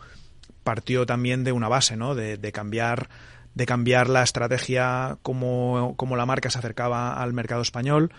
partió 0.64 1.06
también 1.06 1.44
de 1.44 1.52
una 1.52 1.70
base, 1.70 1.96
¿no? 1.96 2.16
de, 2.16 2.52
cambiar 2.52 3.10
de 3.56 3.66
cambiar 3.66 4.10
la 4.10 4.24
estrategia 4.24 5.18
como, 5.24 5.96
la 6.16 6.26
marca 6.26 6.50
se 6.50 6.60
acercaba 6.60 7.14
al 7.22 7.34
mercado 7.34 7.62
español 7.62 8.12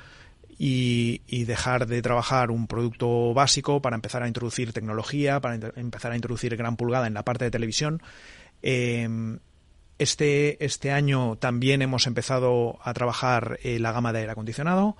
y, 0.59 1.23
y, 1.27 1.45
dejar 1.45 1.87
de 1.87 2.03
trabajar 2.03 2.51
un 2.51 2.67
producto 2.67 3.33
básico 3.33 3.81
para 3.81 3.97
empezar 3.97 4.23
a 4.23 4.29
introducir 4.29 4.73
tecnología, 4.73 5.41
para 5.41 5.55
empezar 5.77 6.13
a 6.13 6.17
introducir 6.17 6.57
gran 6.57 6.77
pulgada 6.77 7.07
en 7.07 7.15
la 7.15 7.23
parte 7.23 7.45
de 7.45 7.51
televisión. 7.51 8.03
Eh, 8.63 9.39
este, 10.03 10.65
este 10.65 10.91
año 10.93 11.37
también 11.37 11.83
hemos 11.83 12.07
empezado 12.07 12.79
a 12.83 12.93
trabajar 12.95 13.59
eh, 13.63 13.79
la 13.79 13.93
gama 13.93 14.13
de 14.13 14.21
aire 14.21 14.33
acondicionado. 14.33 14.97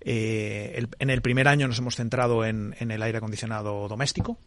Eh, 0.00 0.86
en 0.98 1.10
el 1.10 1.22
primer 1.22 1.48
año 1.48 1.68
nos 1.68 1.78
hemos 1.78 1.96
centrado 1.96 2.44
en, 2.44 2.74
en 2.78 2.90
el 2.90 3.02
aire 3.02 3.18
acondicionado 3.18 3.88
doméstico, 3.88 4.38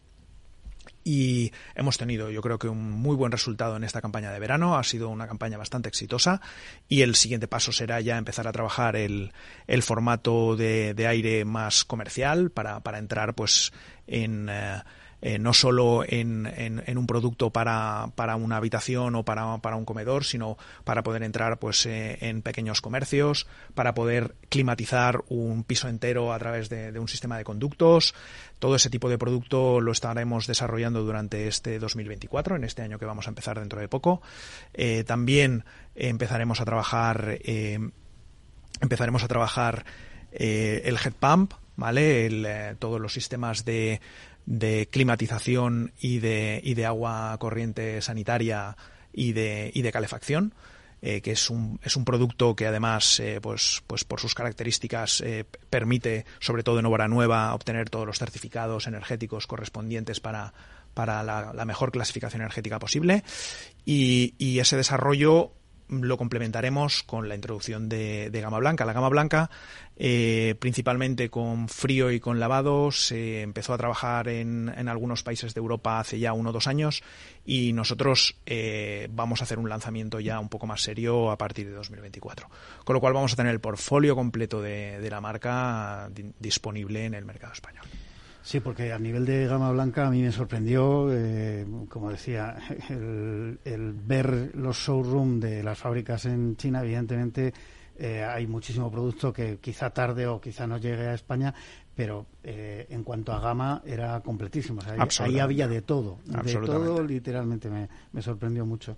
y 1.06 1.52
hemos 1.76 1.98
tenido 1.98 2.30
yo 2.30 2.42
creo 2.42 2.58
que 2.58 2.68
un 2.68 2.90
muy 2.90 3.14
buen 3.14 3.30
resultado 3.30 3.76
en 3.76 3.84
esta 3.84 4.00
campaña 4.00 4.32
de 4.32 4.40
verano, 4.40 4.76
ha 4.76 4.82
sido 4.82 5.08
una 5.08 5.28
campaña 5.28 5.56
bastante 5.56 5.88
exitosa 5.88 6.40
y 6.88 7.02
el 7.02 7.14
siguiente 7.14 7.46
paso 7.46 7.70
será 7.70 8.00
ya 8.00 8.18
empezar 8.18 8.48
a 8.48 8.52
trabajar 8.52 8.96
el, 8.96 9.32
el 9.68 9.82
formato 9.84 10.56
de, 10.56 10.94
de 10.94 11.06
aire 11.06 11.44
más 11.44 11.84
comercial 11.84 12.50
para, 12.50 12.80
para 12.80 12.98
entrar 12.98 13.34
pues 13.34 13.72
en... 14.08 14.48
Eh, 14.50 14.82
eh, 15.22 15.38
no 15.38 15.54
solo 15.54 16.04
en, 16.06 16.46
en, 16.46 16.98
un 16.98 17.06
producto 17.06 17.50
para, 17.50 18.10
para 18.14 18.36
una 18.36 18.58
habitación 18.58 19.14
o 19.14 19.24
para, 19.24 19.58
para, 19.58 19.76
un 19.76 19.86
comedor, 19.86 20.24
sino 20.24 20.58
para 20.84 21.02
poder 21.02 21.22
entrar 21.22 21.58
pues, 21.58 21.86
eh, 21.86 22.18
en 22.20 22.42
pequeños 22.42 22.82
comercios, 22.82 23.46
para 23.74 23.94
poder 23.94 24.34
climatizar 24.50 25.24
un 25.28 25.64
piso 25.64 25.88
entero 25.88 26.34
a 26.34 26.38
través 26.38 26.68
de, 26.68 26.98
un 26.98 27.08
sistema 27.08 27.38
de 27.38 27.44
conductos. 27.44 28.14
Todo 28.58 28.76
ese 28.76 28.90
tipo 28.90 29.08
de 29.08 29.16
producto 29.16 29.80
lo 29.80 29.92
estaremos 29.92 30.46
desarrollando 30.46 31.02
durante 31.02 31.48
este 31.48 31.78
2024, 31.78 32.56
en 32.56 32.64
este 32.64 32.82
año 32.82 32.98
que 32.98 33.06
vamos 33.06 33.26
a 33.26 33.30
empezar 33.30 33.58
dentro 33.58 33.80
de 33.80 33.88
poco. 33.88 34.20
Eh, 34.74 35.02
también 35.04 35.64
empezaremos 35.94 36.60
a 36.60 36.66
trabajar, 36.66 37.38
empezaremos 38.80 39.24
a 39.24 39.28
trabajar 39.28 39.86
el 40.30 40.98
head 41.02 41.14
pump, 41.18 41.54
¿vale? 41.76 42.26
El, 42.26 42.76
todos 42.78 43.00
los 43.00 43.12
sistemas 43.12 43.64
de 43.64 44.00
de 44.46 44.88
climatización 44.90 45.92
y 46.00 46.20
de, 46.20 46.60
y 46.62 46.74
de 46.74 46.86
agua 46.86 47.36
corriente 47.38 48.00
sanitaria 48.00 48.76
y 49.12 49.32
de, 49.32 49.70
y 49.74 49.82
de 49.82 49.92
calefacción. 49.92 50.54
Eh, 51.02 51.20
que 51.20 51.32
es 51.32 51.50
un, 51.50 51.78
es 51.84 51.94
un 51.94 52.06
producto 52.06 52.56
que 52.56 52.66
además, 52.66 53.20
eh, 53.20 53.38
pues, 53.42 53.82
pues 53.86 54.04
por 54.04 54.18
sus 54.18 54.34
características, 54.34 55.20
eh, 55.20 55.44
permite, 55.68 56.24
sobre 56.40 56.62
todo 56.62 56.78
en 56.78 56.86
obra 56.86 57.06
nueva, 57.06 57.54
obtener 57.54 57.90
todos 57.90 58.06
los 58.06 58.18
certificados 58.18 58.86
energéticos 58.86 59.46
correspondientes 59.46 60.20
para, 60.20 60.54
para 60.94 61.22
la, 61.22 61.64
mejor 61.66 61.92
clasificación 61.92 62.40
energética 62.40 62.78
posible. 62.78 63.24
Y, 63.84 64.34
y 64.38 64.58
ese 64.58 64.78
desarrollo 64.78 65.52
lo 65.88 66.16
complementaremos 66.16 67.02
con 67.02 67.28
la 67.28 67.34
introducción 67.34 67.88
de, 67.88 68.30
gama 68.32 68.58
blanca. 68.58 68.84
La 68.84 68.92
gama 68.92 69.08
blanca, 69.08 69.50
eh, 69.96 70.54
principalmente 70.58 71.30
con 71.30 71.68
frío 71.68 72.10
y 72.10 72.20
con 72.20 72.40
lavado, 72.40 72.90
se 72.92 73.42
empezó 73.42 73.74
a 73.74 73.78
trabajar 73.78 74.28
en, 74.28 74.68
algunos 74.88 75.22
países 75.22 75.54
de 75.54 75.58
Europa 75.58 76.00
hace 76.00 76.18
ya 76.18 76.32
uno 76.32 76.50
o 76.50 76.52
dos 76.52 76.66
años 76.66 77.02
y 77.44 77.72
nosotros 77.72 78.36
eh, 78.46 79.08
vamos 79.10 79.40
a 79.40 79.44
hacer 79.44 79.58
un 79.58 79.68
lanzamiento 79.68 80.20
ya 80.20 80.40
un 80.40 80.48
poco 80.48 80.66
más 80.66 80.82
serio 80.82 81.30
a 81.30 81.38
partir 81.38 81.66
de 81.66 81.72
2024. 81.72 82.48
Con 82.84 82.94
lo 82.94 83.00
cual 83.00 83.14
vamos 83.14 83.32
a 83.32 83.36
tener 83.36 83.52
el 83.52 83.60
portfolio 83.60 84.14
completo 84.14 84.60
de, 84.60 85.00
de 85.00 85.10
la 85.10 85.20
marca 85.20 86.08
disponible 86.38 87.04
en 87.04 87.14
el 87.14 87.24
mercado 87.24 87.52
español. 87.52 87.86
Sí, 88.46 88.60
porque 88.60 88.92
a 88.92 88.98
nivel 89.00 89.26
de 89.26 89.44
gama 89.48 89.72
blanca 89.72 90.06
a 90.06 90.10
mí 90.12 90.22
me 90.22 90.30
sorprendió, 90.30 91.08
eh, 91.10 91.66
como 91.88 92.12
decía, 92.12 92.56
el, 92.88 93.92
ver 93.92 94.52
los 94.54 94.76
showroom 94.76 95.40
de 95.40 95.64
las 95.64 95.76
fábricas 95.76 96.26
en 96.26 96.56
China. 96.56 96.80
Evidentemente 96.80 97.52
eh, 97.98 98.22
hay 98.22 98.46
muchísimo 98.46 98.88
producto 98.88 99.32
que 99.32 99.58
quizá 99.58 99.90
tarde 99.90 100.28
o 100.28 100.40
quizá 100.40 100.64
no 100.64 100.78
llegue 100.78 101.08
a 101.08 101.14
España, 101.14 101.52
pero 101.92 102.26
eh, 102.44 102.86
en 102.88 103.02
cuanto 103.02 103.32
a 103.32 103.40
gama 103.40 103.82
era 103.84 104.20
completísimo. 104.20 104.80
ahí, 105.18 105.40
había 105.40 105.66
de 105.66 105.82
todo, 105.82 106.20
de 106.24 106.54
todo 106.54 107.02
literalmente 107.02 107.68
me, 107.68 108.22
sorprendió 108.22 108.64
mucho. 108.64 108.96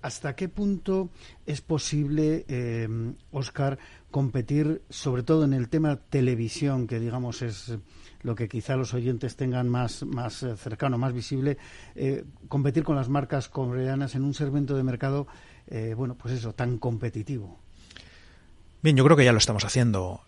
¿Hasta 0.00 0.34
qué 0.34 0.48
punto 0.48 1.10
es 1.46 1.60
posible, 1.60 2.44
Oscar, 3.30 3.78
competir, 4.10 4.82
sobre 4.90 5.22
todo 5.22 5.44
en 5.44 5.52
el 5.52 5.68
tema 5.68 5.94
televisión, 5.94 6.88
que 6.88 6.98
digamos 6.98 7.42
es 7.42 7.78
lo 8.22 8.34
que 8.34 8.48
quizá 8.48 8.76
los 8.76 8.94
oyentes 8.94 9.36
tengan 9.36 9.68
más, 9.68 10.04
más 10.04 10.42
eh, 10.42 10.56
cercano, 10.56 10.98
más 10.98 11.12
visible, 11.12 11.58
eh, 11.94 12.24
competir 12.48 12.84
con 12.84 12.96
las 12.96 13.08
marcas 13.08 13.48
coreanas 13.48 14.14
en 14.14 14.22
un 14.22 14.34
segmento 14.34 14.76
de 14.76 14.82
mercado, 14.82 15.26
eh, 15.68 15.94
bueno, 15.96 16.14
pues 16.14 16.34
eso, 16.34 16.54
tan 16.54 16.78
competitivo. 16.78 17.58
Bien, 18.82 18.96
yo 18.96 19.04
creo 19.04 19.16
que 19.16 19.24
ya 19.24 19.32
lo 19.32 19.38
estamos 19.38 19.64
haciendo. 19.64 20.22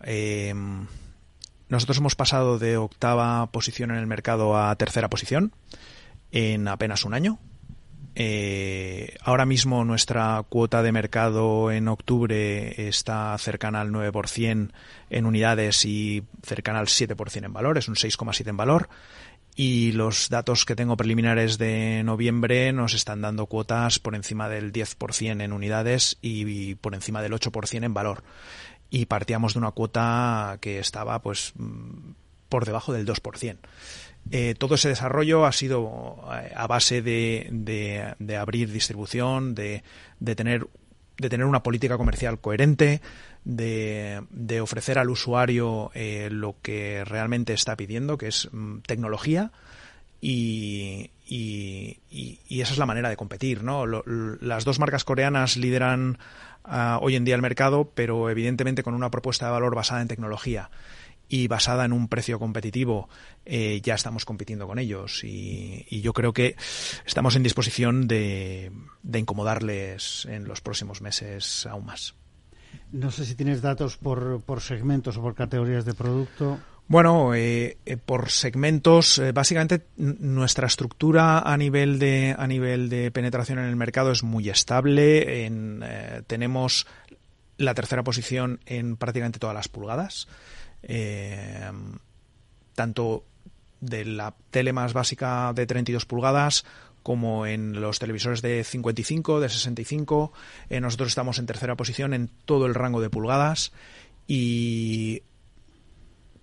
nosotros 1.67 1.97
hemos 1.97 2.15
pasado 2.15 2.57
de 2.57 2.77
octava 2.77 3.45
posición 3.51 3.91
en 3.91 3.97
el 3.97 4.07
mercado 4.07 4.57
a 4.57 4.73
tercera 4.75 5.09
posición 5.09 5.51
en 6.31 6.67
apenas 6.67 7.03
un 7.03 7.13
año. 7.13 7.39
Eh, 8.17 9.17
ahora 9.21 9.45
mismo 9.45 9.83
nuestra 9.83 10.41
cuota 10.47 10.81
de 10.81 10.93
mercado 10.93 11.69
en 11.69 11.89
octubre 11.89 12.87
está 12.87 13.37
cercana 13.37 13.81
al 13.81 13.91
9% 13.91 14.71
en 15.09 15.25
unidades 15.25 15.83
y 15.83 16.23
cercana 16.41 16.79
al 16.79 16.87
7% 16.87 17.45
en 17.45 17.53
valor, 17.53 17.77
es 17.77 17.89
un 17.89 17.95
6,7 17.95 18.47
en 18.47 18.57
valor. 18.57 18.89
Y 19.57 19.93
los 19.93 20.29
datos 20.29 20.65
que 20.65 20.75
tengo 20.75 20.97
preliminares 20.97 21.57
de 21.57 22.03
noviembre 22.03 22.73
nos 22.73 22.93
están 22.93 23.21
dando 23.21 23.45
cuotas 23.45 23.99
por 23.99 24.15
encima 24.15 24.49
del 24.49 24.73
10% 24.73 25.41
en 25.41 25.53
unidades 25.53 26.17
y 26.21 26.75
por 26.75 26.93
encima 26.93 27.21
del 27.21 27.33
8% 27.33 27.83
en 27.83 27.93
valor. 27.93 28.23
Y 28.89 29.05
partíamos 29.05 29.53
de 29.53 29.59
una 29.59 29.71
cuota 29.71 30.57
que 30.59 30.79
estaba 30.79 31.21
pues 31.21 31.53
mm, 31.55 32.11
por 32.49 32.65
debajo 32.65 32.91
del 32.91 33.05
2%. 33.05 33.57
Eh, 34.31 34.55
todo 34.57 34.75
ese 34.75 34.89
desarrollo 34.89 35.45
ha 35.45 35.51
sido 35.51 36.17
eh, 36.33 36.51
a 36.55 36.65
base 36.67 37.01
de, 37.01 37.47
de, 37.51 38.37
abrir 38.37 38.71
distribución, 38.71 39.53
de, 39.53 39.83
de, 40.19 40.35
tener, 40.35 40.67
de 41.17 41.29
tener 41.29 41.45
una 41.45 41.61
política 41.61 41.97
comercial 41.97 42.39
coherente, 42.39 43.01
de, 43.43 44.59
ofrecer 44.61 44.97
al 44.97 45.11
usuario 45.11 45.91
eh, 45.93 46.29
lo 46.31 46.55
que 46.63 47.05
realmente 47.05 47.53
está 47.53 47.75
pidiendo, 47.77 48.17
que 48.17 48.27
es 48.27 48.49
mm, 48.51 48.79
tecnología. 48.79 49.51
Y, 50.21 51.11
y, 51.27 51.99
esa 52.49 52.73
es 52.73 52.79
la 52.79 52.87
manera 52.87 53.09
de 53.09 53.17
competir. 53.17 53.63
¿no? 53.63 53.85
las 53.85 54.65
dos 54.65 54.79
marcas 54.79 55.03
coreanas 55.03 55.55
lideran 55.55 56.17
ah, 56.63 56.97
hoy 56.99 57.15
en 57.15 57.25
día 57.25 57.35
el 57.35 57.43
mercado, 57.43 57.91
pero 57.93 58.31
evidentemente 58.31 58.81
con 58.81 58.95
una 58.95 59.11
propuesta 59.11 59.45
de 59.45 59.51
valor 59.51 59.75
basada 59.75 60.01
en 60.01 60.07
tecnología 60.07 60.71
y 61.27 61.47
basada 61.47 61.85
en 61.85 61.93
un 61.93 62.07
precio 62.07 62.39
competitivo, 62.39 63.09
eh, 63.45 63.81
ya 63.83 63.95
estamos 63.95 64.25
compitiendo 64.25 64.67
con 64.67 64.79
ellos 64.79 65.23
y, 65.23 65.85
yo 66.01 66.13
creo 66.13 66.33
que 66.33 66.55
estamos 67.05 67.35
en 67.35 67.43
disposición 67.43 68.07
de, 68.07 68.71
incomodarles 69.13 70.27
en 70.29 70.47
los 70.47 70.61
próximos 70.61 71.01
meses 71.01 71.65
aún 71.65 71.85
más. 71.85 72.15
No 72.91 73.09
sé 73.11 73.25
si 73.25 73.35
tienes 73.35 73.61
datos 73.61 73.97
por, 73.97 74.41
por 74.41 74.61
segmentos 74.61 75.17
o 75.17 75.21
por 75.21 75.33
categorías 75.33 75.85
de 75.85 75.93
producto. 75.93 76.59
Bueno, 76.87 77.33
eh, 77.33 77.77
eh, 77.85 77.97
por 77.97 78.29
segmentos, 78.29 79.19
básicamente 79.33 79.87
nuestra 79.97 80.67
estructura 80.67 81.39
a 81.39 81.57
nivel 81.57 81.97
de 81.97 82.35
a 82.37 82.45
nivel 82.45 82.89
de 82.89 83.09
penetración 83.09 83.57
en 83.57 83.65
el 83.65 83.75
mercado 83.75 84.11
es 84.11 84.21
muy 84.21 84.49
estable. 84.49 85.45
En, 85.45 85.83
tenemos 86.27 86.85
la 87.57 87.73
tercera 87.73 88.03
posición 88.03 88.59
en 88.65 88.97
prácticamente 88.97 89.39
todas 89.39 89.55
las 89.55 89.67
pulgadas 89.67 90.27
eh, 90.85 91.71
tanto 92.73 93.23
de 93.81 94.05
la 94.05 94.33
tele 94.51 94.73
más 94.73 94.93
básica 94.93 95.51
de 95.53 95.65
32 95.67 96.05
pulgadas 96.05 96.65
como 97.03 97.45
en 97.45 97.79
los 97.79 97.99
televisores 97.99 98.41
de 98.41 98.63
55, 98.63 99.39
de 99.39 99.49
65. 99.49 100.33
Eh, 100.69 100.81
nosotros 100.81 101.09
estamos 101.09 101.37
en 101.37 101.45
tercera 101.45 101.75
posición 101.75 102.15
en 102.15 102.31
todo 102.45 102.65
el 102.65 102.73
rango 102.73 102.99
de 102.99 103.11
pulgadas 103.11 103.73
y 104.27 105.21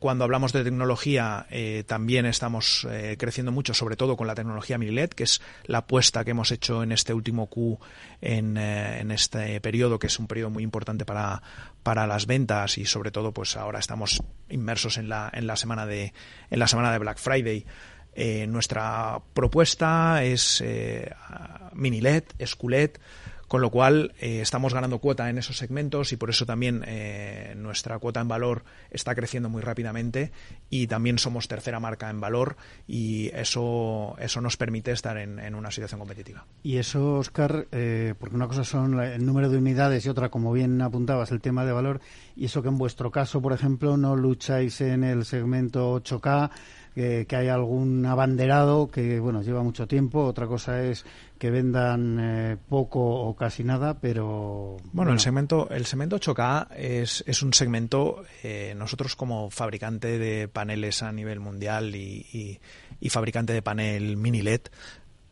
cuando 0.03 0.25
hablamos 0.25 0.53
de 0.53 0.65
tecnología, 0.65 1.47
eh, 1.49 1.85
también 1.87 2.27
estamos 2.27 2.89
eh, 2.91 3.15
creciendo 3.17 3.53
mucho, 3.53 3.73
sobre 3.73 3.95
todo 3.95 4.17
con 4.17 4.27
la 4.27 4.35
tecnología 4.35 4.77
mini 4.77 4.91
LED, 4.91 5.11
que 5.11 5.23
es 5.23 5.41
la 5.65 5.79
apuesta 5.79 6.25
que 6.25 6.33
hemos 6.33 6.51
hecho 6.51 6.83
en 6.83 6.91
este 6.91 7.15
último 7.15 7.47
Q, 7.47 7.79
en, 8.21 8.57
eh, 8.57 8.99
en 8.99 9.13
este 9.13 9.61
periodo, 9.61 10.01
que 10.01 10.09
es 10.09 10.19
un 10.19 10.27
periodo 10.27 10.51
muy 10.51 10.65
importante 10.65 11.05
para, 11.05 11.41
para 11.85 12.09
las 12.09 12.27
ventas 12.27 12.79
y 12.79 12.85
sobre 12.85 13.13
todo, 13.13 13.31
pues 13.31 13.57
ahora 13.57 13.79
estamos 13.79 14.21
inmersos 14.49 14.99
en 14.99 15.09
la, 15.09 15.31
en 15.33 15.47
la 15.47 15.55
semana 15.55 15.87
de, 15.87 16.13
en 16.51 16.59
la 16.59 16.67
semana 16.67 16.91
de 16.91 16.99
Black 16.99 17.19
Friday. 17.19 17.65
Nuestra 18.49 19.21
propuesta 19.35 20.23
es 20.23 20.63
mini 21.75 22.01
LED, 22.01 22.25
es 22.39 22.55
QLED, 22.57 22.93
con 23.53 23.61
lo 23.61 23.69
cual 23.69 24.15
eh, 24.19 24.41
estamos 24.41 24.73
ganando 24.73 24.99
cuota 24.99 25.29
en 25.29 25.37
esos 25.37 25.59
segmentos 25.59 26.15
y 26.15 26.17
por 26.17 26.31
eso 26.31 26.47
también 26.47 26.83
eh, 26.87 27.53
nuestra 27.55 27.99
cuota 27.99 28.19
en 28.23 28.27
valor 28.27 28.65
está 28.91 29.15
creciendo 29.15 29.51
muy 29.51 29.61
rápidamente 29.61 30.33
y 30.71 30.87
también 30.87 31.19
somos 31.19 31.49
tercera 31.49 31.79
marca 31.79 32.09
en 32.09 32.19
valor 32.19 32.57
y 32.89 33.31
eso, 33.35 34.17
eso 34.19 34.41
nos 34.41 34.57
permite 34.57 34.93
estar 34.93 35.19
en, 35.19 35.55
una 35.55 35.71
situación 35.71 35.99
competitiva. 35.99 36.47
Y 36.63 36.79
eso, 36.79 37.17
Oscar, 37.17 37.67
eh, 37.73 38.15
porque 38.19 38.37
una 38.37 38.49
cosa 38.49 38.65
son 38.65 38.99
el 38.99 39.27
número 39.27 39.51
de 39.51 39.59
unidades 39.59 40.07
y 40.07 40.09
otra, 40.09 40.31
como 40.31 40.51
bien 40.55 40.81
apuntabas, 40.81 41.31
el 41.31 41.43
tema 41.43 41.67
de 41.67 41.73
valor, 41.73 42.01
y 42.35 42.47
eso 42.47 42.63
que 42.63 42.69
en 42.69 42.79
vuestro 42.79 43.11
caso, 43.11 43.43
por 43.43 43.53
ejemplo, 43.53 43.99
no 43.99 44.17
lucháis 44.17 44.81
en 44.81 45.05
el 45.05 45.27
segmento 45.27 45.95
8K, 46.03 46.51
que, 46.95 47.27
hay 47.31 47.49
algún 47.49 48.05
abanderado 48.07 48.91
que 48.91 49.19
bueno 49.21 49.43
lleva 49.43 49.63
mucho 49.63 49.87
tiempo 49.87 50.25
otra 50.25 50.47
cosa 50.47 50.83
es 50.83 51.05
que 51.39 51.51
vendan 51.51 52.19
eh, 52.21 52.57
poco 52.69 53.01
o 53.01 53.35
casi 53.35 53.65
nada 53.65 53.99
pero 53.99 54.77
bueno, 54.93 55.13
el 55.13 55.21
segmento 55.21 55.69
el 55.71 55.87
segmento 55.87 56.19
8K 56.19 56.69
es, 56.77 57.25
es 57.27 57.43
un 57.43 57.53
segmento 57.55 58.25
eh, 58.43 58.75
nosotros 58.77 59.17
como 59.17 59.51
fabricante 59.51 60.19
de 60.19 60.49
paneles 60.49 61.03
a 61.03 61.13
nivel 61.13 61.41
mundial 61.41 61.95
y, 61.95 62.61
y, 63.01 63.09
fabricante 63.09 63.53
de 63.53 63.63
panel 63.63 64.17
mini 64.17 64.43
LED 64.43 64.63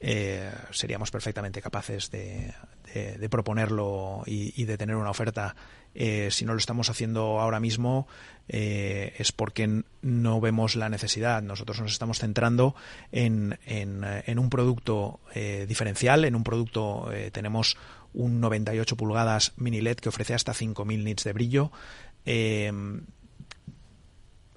eh, 0.01 0.51
seríamos 0.71 1.11
perfectamente 1.11 1.61
capaces 1.61 2.11
de, 2.11 2.53
de, 2.95 3.29
proponerlo 3.29 4.23
y, 4.27 4.65
de 4.65 4.79
tener 4.79 4.97
una 4.97 5.11
oferta. 5.11 5.55
Eh, 5.95 6.28
si 6.30 6.45
no 6.45 6.53
lo 6.53 6.59
estamos 6.59 6.88
haciendo 6.88 7.41
ahora 7.41 7.59
mismo 7.59 8.07
eh, 8.49 9.14
es 9.18 9.32
porque 9.32 9.82
no 10.03 10.41
vemos 10.41 10.76
la 10.76 10.88
necesidad. 10.88 11.43
Nosotros 11.43 11.80
nos 11.80 11.93
estamos 11.93 12.18
centrando 12.18 12.74
en, 13.12 13.59
en, 13.66 14.38
un 14.38 14.51
producto 14.51 15.20
eh, 15.34 15.66
diferencial, 15.68 16.24
en 16.24 16.34
un 16.34 16.45
producto 16.45 17.11
tenemos 17.32 17.76
un 18.12 18.41
98 18.41 18.97
pulgadas 18.97 19.53
mini 19.57 19.80
LED 19.80 19.97
que 19.97 20.09
ofrece 20.09 20.34
hasta 20.34 20.53
5.000 20.53 21.05
nits 21.05 21.24
de 21.24 21.32
brillo. 21.32 21.70
en 22.24 23.05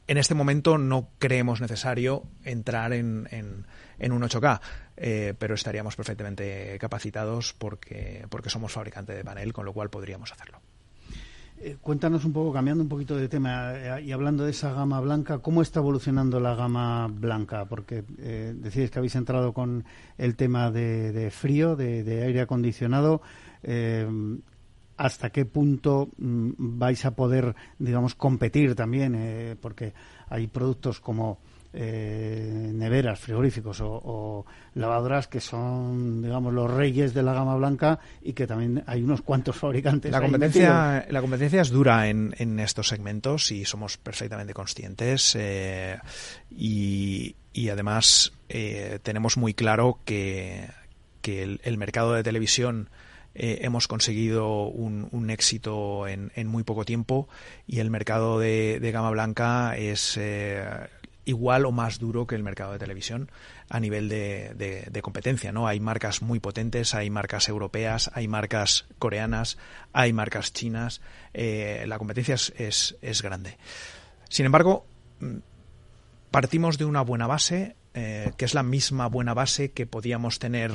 este 0.07 0.33
momento 0.33 0.77
no 0.77 1.09
creemos 1.19 1.61
necesario 1.61 2.23
entrar 2.43 2.93
en, 2.93 3.27
un 3.99 4.21
8K. 4.21 4.59
Eh, 4.95 5.33
pero 5.37 5.55
estaríamos 5.55 5.95
perfectamente 5.95 6.77
capacitados 6.79 7.53
porque, 7.53 8.25
porque 8.29 8.49
somos 8.49 8.71
fabricante 8.71 9.13
de 9.13 9.23
panel, 9.23 9.51
con 9.53 9.65
lo 9.65 9.73
cual 9.73 9.89
podríamos 9.89 10.31
hacerlo. 10.31 10.61
Eh, 11.65 11.77
cuéntanos 11.79 12.25
un 12.25 12.33
poco, 12.33 12.51
cambiando 12.51 12.83
un 12.83 12.89
poquito 12.89 13.15
de 13.15 13.29
tema 13.29 13.71
eh, 13.73 14.03
y 14.03 14.11
hablando 14.11 14.43
de 14.43 14.51
esa 14.51 14.73
gama 14.73 14.99
blanca, 14.99 15.39
¿cómo 15.39 15.61
está 15.61 15.79
evolucionando 15.79 16.41
la 16.41 16.55
gama 16.55 17.07
blanca? 17.07 17.63
Porque 17.63 18.03
eh, 18.17 18.53
decís 18.53 18.91
que 18.91 18.99
habéis 18.99 19.15
entrado 19.15 19.53
con 19.53 19.85
el 20.17 20.35
tema 20.35 20.71
de, 20.71 21.31
frío, 21.31 21.77
de, 21.77 22.23
aire 22.25 22.41
acondicionado. 22.41 23.21
¿Hasta 24.97 25.29
qué 25.29 25.45
punto 25.45 26.09
mm, 26.17 26.51
vais 26.57 27.05
a 27.05 27.15
poder, 27.15 27.55
digamos, 27.79 28.13
competir 28.13 28.75
también? 28.75 29.57
porque 29.61 29.93
hay 30.27 30.47
productos 30.47 30.99
como 30.99 31.39
eh, 31.75 32.71
neveras, 32.71 33.19
frigoríficos 33.19 33.79
o, 33.81 34.45
lavadoras 34.75 35.27
que 35.27 35.39
son, 35.39 36.21
digamos, 36.21 36.53
los 36.53 36.69
reyes 36.69 37.15
de 37.15 37.23
la 37.23 37.33
gama 37.33 37.55
blanca 37.55 37.99
y 38.21 38.33
que 38.33 38.45
también 38.45 38.83
hay 38.85 39.01
unos 39.01 39.23
cuantos 39.23 39.55
fabricantes. 39.59 40.11
La 40.11 40.21
competencia, 40.21 41.05
la 41.09 41.21
competencia 41.21 41.61
es 41.61 41.71
dura 41.71 42.09
en, 42.09 42.35
en, 42.37 42.59
estos 42.59 42.89
segmentos 42.89 43.51
y 43.51 43.65
somos 43.65 43.97
perfectamente 43.97 44.53
conscientes 44.53 45.35
eh, 45.35 45.97
y, 46.51 47.35
y, 47.53 47.69
además 47.69 48.33
eh, 48.49 48.99
tenemos 49.01 49.37
muy 49.37 49.55
claro 49.55 49.99
que, 50.05 50.69
que 51.21 51.59
el, 51.63 51.77
mercado 51.79 52.13
de 52.13 52.21
televisión 52.21 52.89
hemos 53.35 53.87
conseguido 53.87 54.67
un, 54.67 55.07
un 55.11 55.31
éxito 55.31 56.07
en, 56.07 56.31
en, 56.35 56.45
muy 56.47 56.63
poco 56.63 56.85
tiempo 56.85 57.27
y 57.65 57.79
el 57.79 57.89
mercado 57.89 58.37
de, 58.37 58.79
de 58.79 58.91
gama 58.91 59.09
blanca 59.09 59.75
es 59.75 60.19
igual 61.25 61.65
o 61.65 61.71
más 61.71 61.99
duro 61.99 62.27
que 62.27 62.35
el 62.35 62.43
mercado 62.43 62.73
de 62.73 62.79
televisión 62.79 63.29
a 63.69 63.79
nivel 63.79 64.09
de, 64.09 64.99
competencia, 65.01 65.51
¿no? 65.51 65.67
Hay 65.67 65.79
marcas 65.79 66.21
muy 66.21 66.39
potentes, 66.39 66.93
hay 66.93 67.09
marcas 67.09 67.49
europeas, 67.49 68.11
hay 68.13 68.27
marcas 68.27 68.85
coreanas, 68.99 69.57
hay 69.93 70.13
marcas 70.13 70.53
chinas. 70.53 71.01
Eh, 71.33 71.85
la 71.87 71.97
competencia 71.97 72.35
es, 72.35 72.95
es, 73.01 73.21
grande. 73.21 73.57
Sin 74.29 74.45
embargo, 74.45 74.85
mm, 75.19 75.37
partimos 76.31 76.77
de 76.77 76.85
una 76.85 77.01
buena 77.01 77.27
base, 77.27 77.75
eh, 77.93 78.31
que 78.37 78.45
es 78.45 78.53
la 78.53 78.63
misma 78.63 79.07
buena 79.07 79.33
base 79.33 79.71
que 79.71 79.85
podíamos 79.85 80.39
tener 80.39 80.71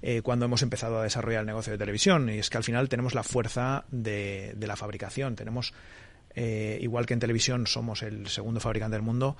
eh, 0.00 0.22
cuando 0.22 0.46
hemos 0.46 0.62
empezado 0.62 0.98
a 0.98 1.04
desarrollar 1.04 1.40
el 1.40 1.46
negocio 1.46 1.72
de 1.72 1.78
televisión. 1.78 2.28
Y 2.28 2.38
es 2.38 2.50
que 2.50 2.56
al 2.56 2.64
final 2.64 2.88
tenemos 2.88 3.14
la 3.14 3.22
fuerza 3.22 3.84
de 3.90 4.54
la 4.58 4.76
fabricación. 4.76 5.36
Tenemos, 5.36 5.74
igual 6.34 7.06
que 7.06 7.14
en 7.14 7.20
televisión 7.20 7.66
somos 7.66 8.02
el 8.02 8.26
segundo 8.26 8.58
fabricante 8.58 8.96
del 8.96 9.02
mundo, 9.02 9.36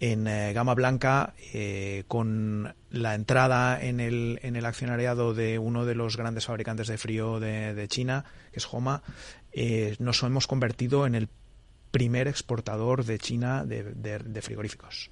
en 0.00 0.26
eh, 0.26 0.52
gama 0.54 0.74
blanca 0.74 1.34
eh, 1.52 2.04
con 2.08 2.74
la 2.90 3.14
entrada 3.14 3.80
en 3.80 4.00
el, 4.00 4.40
en 4.42 4.56
el 4.56 4.64
accionariado 4.64 5.34
de 5.34 5.58
uno 5.58 5.84
de 5.84 5.94
los 5.94 6.16
grandes 6.16 6.46
fabricantes 6.46 6.88
de 6.88 6.96
frío 6.96 7.38
de, 7.38 7.86
China, 7.88 8.24
que 8.50 8.58
es 8.58 8.68
Homa, 8.72 9.02
eh, 9.52 9.96
nos 9.98 10.22
hemos 10.22 10.46
convertido 10.46 11.06
en 11.06 11.14
el 11.14 11.28
primer 11.90 12.28
exportador 12.28 13.04
de 13.04 13.18
China 13.18 13.64
de, 13.64 14.42
frigoríficos. 14.42 15.10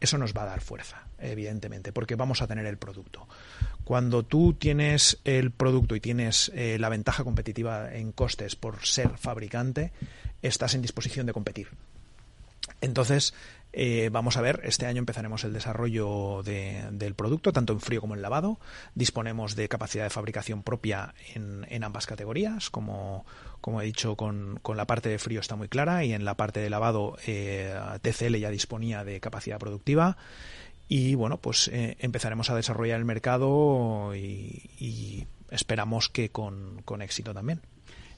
Eso 0.00 0.18
nos 0.18 0.34
va 0.34 0.42
a 0.42 0.46
dar 0.46 0.60
fuerza, 0.60 1.06
evidentemente, 1.20 1.92
porque 1.92 2.16
vamos 2.16 2.42
a 2.42 2.48
tener 2.48 2.66
el 2.66 2.78
producto. 2.78 3.28
Cuando 3.84 4.24
tú 4.24 4.54
tienes 4.54 5.20
el 5.22 5.52
producto 5.52 5.94
y 5.94 6.00
tienes 6.00 6.50
la 6.54 6.88
ventaja 6.88 7.22
competitiva 7.22 7.94
en 7.94 8.10
costes 8.10 8.56
por 8.56 8.84
ser 8.84 9.16
fabricante, 9.16 9.92
estás 10.40 10.74
en 10.74 10.82
disposición 10.82 11.26
de 11.26 11.32
competir. 11.32 11.68
Entonces, 12.80 13.32
eh, 13.72 14.10
vamos 14.12 14.36
a 14.36 14.42
ver, 14.42 14.60
este 14.64 14.86
año 14.86 14.98
empezaremos 14.98 15.44
el 15.44 15.52
desarrollo 15.52 16.42
del 16.42 17.14
producto, 17.14 17.52
tanto 17.52 17.72
en 17.72 17.80
frío 17.80 18.00
como 18.00 18.14
en 18.14 18.22
lavado. 18.22 18.58
Disponemos 18.94 19.56
de 19.56 19.68
capacidad 19.68 20.04
de 20.04 20.10
fabricación 20.10 20.62
propia 20.62 21.14
en, 21.34 21.84
ambas 21.84 22.06
categorías. 22.06 22.68
Como, 22.68 23.24
he 23.80 23.84
dicho, 23.84 24.16
con, 24.16 24.60
la 24.74 24.86
parte 24.86 25.08
de 25.08 25.18
frío 25.18 25.40
está 25.40 25.56
muy 25.56 25.68
clara 25.68 26.04
y 26.04 26.12
en 26.12 26.24
la 26.24 26.34
parte 26.34 26.60
de 26.60 26.70
lavado 26.70 27.16
eh, 27.26 27.74
TCL 28.02 28.36
ya 28.36 28.50
disponía 28.50 29.04
de 29.04 29.20
capacidad 29.20 29.58
productiva. 29.58 30.18
Y 30.88 31.14
bueno, 31.14 31.38
pues 31.38 31.68
eh, 31.68 31.96
empezaremos 32.00 32.50
a 32.50 32.56
desarrollar 32.56 32.98
el 32.98 33.06
mercado 33.06 34.14
y, 34.14 35.26
esperamos 35.50 36.08
que 36.08 36.30
con 36.30 37.02
éxito 37.02 37.32
también. 37.32 37.60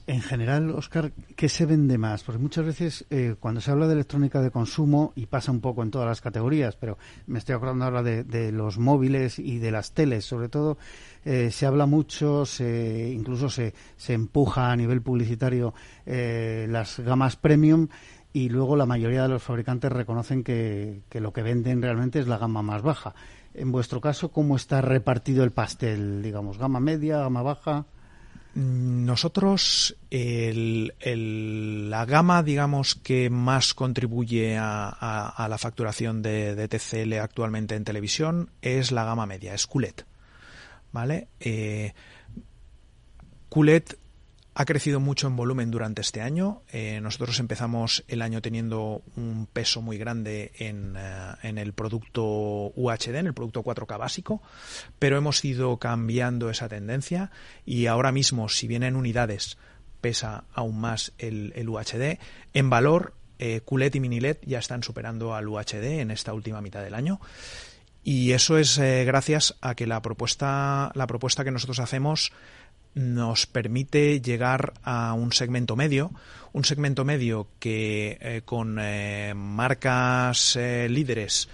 En 0.07 0.21
general, 0.21 0.69
Oscar, 0.69 1.13
¿qué 1.35 1.49
se 1.49 1.65
vende 1.65 1.97
más? 1.97 2.23
Porque 2.23 2.37
muchas 2.37 2.63
veces 2.63 3.05
eh, 3.09 3.35
cuando 3.39 3.59
se 3.59 3.71
habla 3.71 3.87
de 3.87 3.93
electrónica 3.93 4.39
de 4.39 4.51
consumo, 4.51 5.13
y 5.15 5.25
pasa 5.25 5.51
un 5.51 5.61
poco 5.61 5.81
en 5.81 5.89
todas 5.89 6.07
las 6.07 6.21
categorías, 6.21 6.75
pero 6.75 6.99
me 7.25 7.39
estoy 7.39 7.55
acordando 7.55 7.85
ahora 7.85 8.03
de, 8.03 8.51
los 8.51 8.77
móviles 8.77 9.39
y 9.39 9.57
de 9.57 9.71
las 9.71 9.93
teles, 9.93 10.23
sobre 10.23 10.47
todo, 10.47 10.77
eh, 11.23 11.49
se 11.49 11.65
habla 11.65 11.87
mucho, 11.87 12.45
se, 12.45 13.09
incluso 13.11 13.49
se, 13.49 13.73
se 13.97 14.13
empuja 14.13 14.71
a 14.71 14.75
nivel 14.75 15.01
publicitario 15.01 15.73
eh, 16.05 16.67
las 16.69 16.99
gamas 16.99 17.35
premium 17.35 17.87
y 18.31 18.49
luego 18.49 18.75
la 18.75 18.85
mayoría 18.85 19.23
de 19.23 19.29
los 19.29 19.41
fabricantes 19.41 19.91
reconocen 19.91 20.43
que, 20.43 21.01
que 21.09 21.19
lo 21.19 21.33
que 21.33 21.41
venden 21.41 21.81
realmente 21.81 22.19
es 22.19 22.27
la 22.27 22.37
gama 22.37 22.61
más 22.61 22.83
baja. 22.83 23.15
En 23.55 23.71
vuestro 23.71 24.01
caso, 24.01 24.29
¿cómo 24.29 24.55
está 24.55 24.81
repartido 24.81 25.43
el 25.43 25.51
pastel? 25.51 26.21
Digamos, 26.21 26.59
gama 26.59 26.79
media, 26.79 27.19
gama 27.19 27.41
baja. 27.41 27.85
Nosotros, 28.55 29.97
la 30.09 32.05
gama, 32.05 32.41
digamos, 32.41 32.95
que 32.95 33.29
más 33.29 33.73
contribuye 33.73 34.57
a, 34.57 35.47
la 35.49 35.57
facturación 35.57 36.21
de, 36.21 36.67
TCL 36.69 37.19
actualmente 37.19 37.75
en 37.75 37.83
televisión 37.83 38.49
es 38.61 38.93
la 38.93 39.03
gama 39.03 39.25
media, 39.25 39.53
es 39.53 39.67
QLED. 39.67 39.95
¿Vale? 40.93 41.27
Eh, 41.41 41.93
ha 44.57 44.63
crecido 44.63 45.01
mucho 45.01 45.27
en 45.27 45.35
volumen 45.35 45.69
durante 45.69 46.01
este 46.01 46.21
año. 46.21 46.63
Eh, 46.71 47.01
nosotros 47.01 47.39
empezamos 47.41 48.05
el 48.07 48.21
año 48.21 48.41
teniendo 48.41 49.03
un 49.17 49.47
peso 49.51 49.81
muy 49.81 49.97
grande 49.97 50.53
en, 50.57 50.95
eh, 50.97 51.61
el 51.61 51.73
producto 51.73 52.23
UHD, 52.23 53.15
en 53.15 53.27
el 53.27 53.33
producto 53.33 53.63
4K 53.63 53.97
básico, 53.97 54.41
pero 54.97 55.17
hemos 55.17 55.43
ido 55.43 55.77
cambiando 55.77 56.49
esa 56.49 56.69
tendencia 56.69 57.31
y 57.65 57.87
ahora 57.87 58.13
mismo, 58.13 58.47
si 58.47 58.65
bien 58.67 58.83
en 58.83 58.95
unidades 58.95 59.57
pesa 59.99 60.45
aún 60.53 60.79
más 60.79 61.11
el, 61.17 61.67
UHD, 61.67 62.17
en 62.53 62.69
valor 62.69 63.13
eh, 63.39 63.59
QLED 63.65 63.95
y 63.95 63.99
MiniLED 63.99 64.37
ya 64.45 64.59
están 64.59 64.83
superando 64.83 65.35
al 65.35 65.49
UHD 65.49 65.99
en 65.99 66.11
esta 66.11 66.33
última 66.33 66.61
mitad 66.61 66.81
del 66.81 66.93
año. 66.93 67.19
Y 68.07 68.33
eso 68.33 68.59
es 68.59 68.77
eh, 68.77 69.03
gracias 69.03 69.55
a 69.61 69.73
que 69.73 69.87
la 69.87 69.99
propuesta, 70.03 70.91
la 70.93 71.07
propuesta 71.07 71.43
que 71.43 71.49
nosotros 71.49 71.79
hacemos 71.79 72.31
nos 72.95 73.45
permite 73.45 74.21
llegar 74.21 74.73
a 74.83 75.13
un 75.13 75.31
segmento 75.33 75.75
medio, 75.75 76.11
un 76.53 76.63
segmento 76.63 77.05
medio 77.05 77.47
que 77.59 78.17
eh, 78.21 78.41
con 78.45 78.77
eh, 78.79 79.33
marcas 79.35 80.55
eh, 80.55 80.87
líderes 80.89 81.49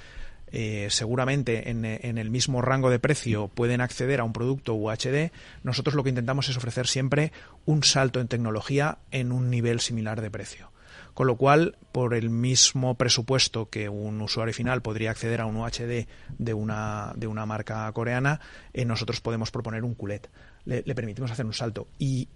seguramente 0.90 1.70
en, 1.70 1.86
en, 1.86 2.18
el 2.18 2.30
mismo 2.30 2.62
rango 2.62 2.90
de 2.90 3.00
precio 3.00 3.48
pueden 3.48 3.80
acceder 3.80 4.20
a 4.20 4.26
un 4.26 4.34
producto 4.34 4.74
UHD, 4.74 5.32
nosotros 5.64 5.96
lo 5.96 6.04
que 6.04 6.10
intentamos 6.10 6.50
es 6.50 6.58
ofrecer 6.58 6.88
siempre 6.88 7.32
un 7.66 7.86
salto 7.86 8.20
en 8.20 8.28
tecnología 8.28 8.98
en 9.12 9.32
un 9.32 9.50
nivel 9.50 9.80
similar 9.80 10.20
de 10.20 10.30
precio. 10.30 10.71
Con 11.14 11.28
lo 11.28 11.36
cual, 11.36 11.78
por 11.92 12.14
el 12.14 12.30
mismo 12.30 12.96
presupuesto 12.96 13.70
que 13.70 13.90
un 13.90 14.22
usuario 14.22 14.54
final 14.54 14.82
podría 14.82 15.12
acceder 15.12 15.42
a 15.42 15.46
un 15.46 15.58
UHD 15.58 16.08
de 16.38 16.54
una, 16.54 17.12
de 17.16 17.28
una 17.28 17.46
marca 17.46 17.92
coreana, 17.92 18.40
nosotros 18.74 19.22
podemos 19.22 19.52
proponer 19.52 19.84
un 19.84 19.94
QLED 19.94 20.22
le, 20.66 20.96
permitimos 20.96 21.32
hacer 21.32 21.46
un 21.46 21.54
salto. 21.54 21.88
Y 21.98 22.28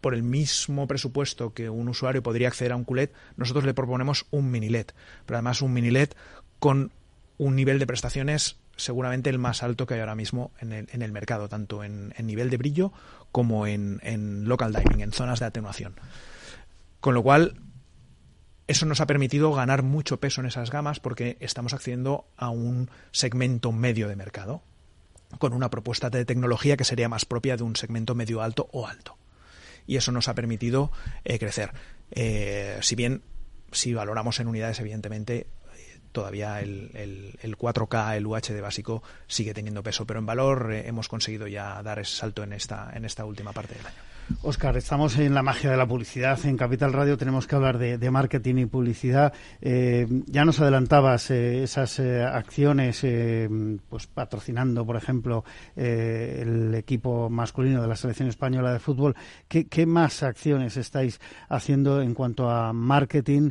por 0.00 0.14
el 0.14 0.22
mismo 0.22 0.86
presupuesto 0.86 1.52
que 1.52 1.70
un 1.70 1.88
usuario 1.88 2.22
podría 2.22 2.48
acceder 2.48 2.72
a 2.72 2.76
un 2.76 2.84
QLED, 2.84 3.10
nosotros 3.36 3.64
le 3.64 3.74
proponemos 3.74 4.26
un 4.30 4.50
mini 4.50 4.68
LED, 4.68 4.88
pero 5.26 5.36
además 5.36 5.62
un 5.62 5.72
mini 5.72 5.90
LED 5.90 6.10
con 6.58 6.92
un 7.36 7.56
nivel 7.56 7.78
de 7.78 7.86
prestaciones 7.86 8.56
seguramente 8.76 9.28
el 9.28 9.38
más 9.38 9.64
alto 9.64 9.86
que 9.86 9.94
hay 9.94 10.00
ahora 10.00 10.14
mismo 10.14 10.52
en 10.60 10.72
el, 10.72 10.88
en 10.92 11.02
el 11.02 11.10
mercado, 11.10 11.48
tanto 11.48 11.82
en, 11.82 12.14
nivel 12.20 12.48
de 12.48 12.58
brillo 12.58 12.92
como 13.32 13.66
en, 13.66 13.98
en 14.04 14.48
local 14.48 14.72
dimming, 14.72 15.00
en 15.00 15.12
zonas 15.12 15.40
de 15.40 15.46
atenuación. 15.46 15.94
Con 17.00 17.14
lo 17.14 17.24
cual, 17.24 17.56
eso 18.68 18.84
nos 18.84 19.00
ha 19.00 19.06
permitido 19.06 19.52
ganar 19.52 19.82
mucho 19.82 20.20
peso 20.20 20.42
en 20.42 20.46
esas 20.46 20.70
gamas 20.70 21.00
porque 21.00 21.38
estamos 21.40 21.72
accediendo 21.72 22.26
a 22.36 22.50
un 22.50 22.90
segmento 23.10 23.72
medio 23.72 24.08
de 24.08 24.16
mercado 24.16 24.62
con 25.38 25.54
una 25.54 25.70
propuesta 25.70 26.10
de 26.10 26.24
tecnología 26.24 26.76
que 26.76 26.84
sería 26.84 27.08
más 27.08 27.24
propia 27.24 27.56
de 27.56 27.62
un 27.62 27.76
segmento 27.76 28.14
medio 28.14 28.42
alto 28.42 28.68
o 28.72 28.86
alto. 28.86 29.16
Y 29.86 29.96
eso 29.96 30.12
nos 30.12 30.28
ha 30.28 30.34
permitido 30.34 30.92
eh, 31.24 31.38
crecer. 31.38 31.72
Eh, 32.10 32.78
si 32.82 32.94
bien, 32.94 33.22
si 33.72 33.94
valoramos 33.94 34.38
en 34.40 34.48
unidades, 34.48 34.80
evidentemente, 34.80 35.46
eh, 35.76 36.00
todavía 36.12 36.60
el, 36.60 36.90
el, 37.42 37.56
4K, 37.56 38.16
el 38.16 38.26
UHD 38.26 38.60
básico, 38.60 39.02
sigue 39.26 39.54
teniendo 39.54 39.82
peso, 39.82 40.06
pero 40.06 40.18
en 40.18 40.26
valor 40.26 40.72
hemos 40.72 41.08
conseguido 41.08 41.46
ya 41.46 41.82
dar 41.82 41.98
ese 41.98 42.16
salto 42.16 42.42
en 42.42 42.52
esta, 42.52 42.90
en 42.94 43.06
esta 43.06 43.24
última 43.24 43.52
parte 43.52 43.74
del 43.76 43.86
año. 43.86 44.17
Oscar, 44.42 44.76
estamos 44.76 45.18
en 45.18 45.34
la 45.34 45.42
magia 45.42 45.70
de 45.70 45.76
la 45.76 45.86
publicidad. 45.86 46.38
En 46.44 46.56
Capital 46.56 46.92
Radio 46.92 47.16
tenemos 47.16 47.46
que 47.46 47.54
hablar 47.56 47.78
de, 47.78 48.10
marketing 48.10 48.56
y 48.56 48.66
publicidad. 48.66 49.32
Eh, 49.60 50.06
ya 50.26 50.44
nos 50.44 50.60
adelantabas 50.60 51.30
eh, 51.30 51.62
esas 51.62 51.98
eh, 51.98 52.22
acciones, 52.22 53.04
pues 53.88 54.06
patrocinando, 54.06 54.84
por 54.84 54.96
ejemplo, 54.96 55.44
el 55.76 56.74
equipo 56.74 57.30
masculino 57.30 57.80
de 57.80 57.88
la 57.88 57.96
selección 57.96 58.28
española 58.28 58.72
de 58.72 58.78
fútbol. 58.78 59.16
¿Qué, 59.48 59.86
más 59.86 60.22
acciones 60.22 60.76
estáis 60.76 61.20
haciendo 61.48 62.02
en 62.02 62.14
cuanto 62.14 62.50
a 62.50 62.72
marketing 62.72 63.50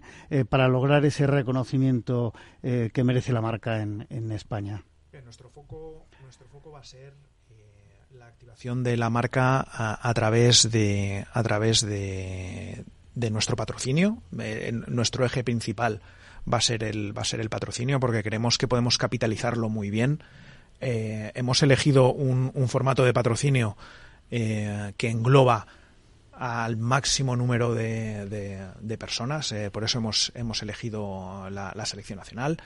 para 0.49 0.67
lograr 0.67 1.05
ese 1.05 1.25
reconocimiento 1.25 2.33
que 2.61 3.03
merece 3.03 3.33
la 3.33 3.41
marca 3.41 3.81
en, 3.81 4.31
España? 4.31 4.83
nuestro 5.23 5.49
foco, 5.49 6.05
nuestro 6.21 6.47
foco 6.47 6.71
va 6.71 6.79
a 6.79 6.83
ser 6.83 7.13
la 8.17 8.27
activación 8.27 8.83
de 8.83 8.97
la 8.97 9.11
marca 9.11 9.63
a, 9.69 10.13
través 10.15 10.71
de 10.71 11.27
a 11.31 11.43
través 11.43 11.81
de, 11.81 12.83
nuestro 13.13 13.55
patrocinio. 13.55 14.23
Eh, 14.39 14.71
nuestro 14.87 15.23
eje 15.23 15.43
principal 15.43 16.01
va 16.51 16.57
a 16.57 16.61
ser 16.61 16.83
el 16.83 17.15
va 17.15 17.21
a 17.21 17.25
ser 17.25 17.41
el 17.41 17.49
patrocinio 17.49 17.99
porque 17.99 18.23
creemos 18.23 18.57
que 18.57 18.67
podemos 18.67 18.97
capitalizarlo 18.97 19.69
muy 19.69 19.91
bien. 19.91 20.23
Eh, 20.81 21.31
hemos 21.35 21.61
elegido 21.61 22.11
un, 22.11 22.51
formato 22.67 23.05
de 23.05 23.13
patrocinio 23.13 23.77
eh, 24.31 24.93
que 24.97 25.09
engloba 25.11 25.67
al 26.33 26.77
máximo 26.77 27.35
número 27.35 27.75
de, 27.75 28.25
de, 28.79 28.97
personas. 28.97 29.53
por 29.71 29.83
eso 29.83 29.99
hemos, 29.99 30.31
hemos 30.33 30.63
elegido 30.63 31.49
la, 31.51 31.85
selección 31.85 32.17
nacional 32.17 32.57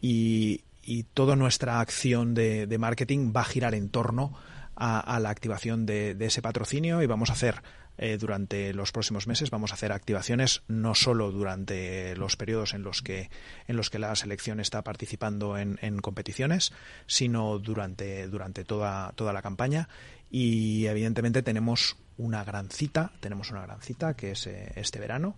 y, 0.00 0.62
y, 0.82 1.02
toda 1.02 1.36
nuestra 1.36 1.80
acción 1.80 2.34
de, 2.34 2.66
de 2.66 2.78
marketing 2.78 3.32
va 3.34 3.40
a 3.40 3.44
girar 3.44 3.74
en 3.74 3.88
torno 3.90 4.36
a, 4.78 5.18
la 5.18 5.30
activación 5.30 5.86
de, 5.86 6.16
ese 6.20 6.40
patrocinio 6.40 7.02
y 7.02 7.06
vamos 7.06 7.30
a 7.30 7.32
hacer 7.32 7.62
eh, 7.96 8.16
durante 8.16 8.72
los 8.72 8.92
próximos 8.92 9.26
meses 9.26 9.50
vamos 9.50 9.72
a 9.72 9.74
hacer 9.74 9.90
activaciones 9.90 10.62
no 10.68 10.94
solo 10.94 11.32
durante 11.32 12.14
los 12.14 12.36
periodos 12.36 12.74
en 12.74 12.84
los 12.84 13.02
que 13.02 13.28
en 13.66 13.76
los 13.76 13.90
que 13.90 13.98
la 13.98 14.14
selección 14.14 14.60
está 14.60 14.82
participando 14.84 15.58
en, 15.58 15.76
competiciones 16.00 16.72
sino 17.06 17.58
durante 17.58 18.28
durante 18.28 18.64
toda 18.64 19.12
toda 19.16 19.32
la 19.32 19.42
campaña. 19.42 19.88
Y 20.30 20.86
evidentemente 20.86 21.42
tenemos 21.42 21.96
una 22.16 22.44
gran 22.44 22.70
cita 22.70 23.12
tenemos 23.20 23.50
una 23.50 23.62
gran 23.62 23.80
cita 23.80 24.14
que 24.14 24.32
es 24.32 24.46
eh, 24.46 24.72
este 24.76 25.00
verano 25.00 25.36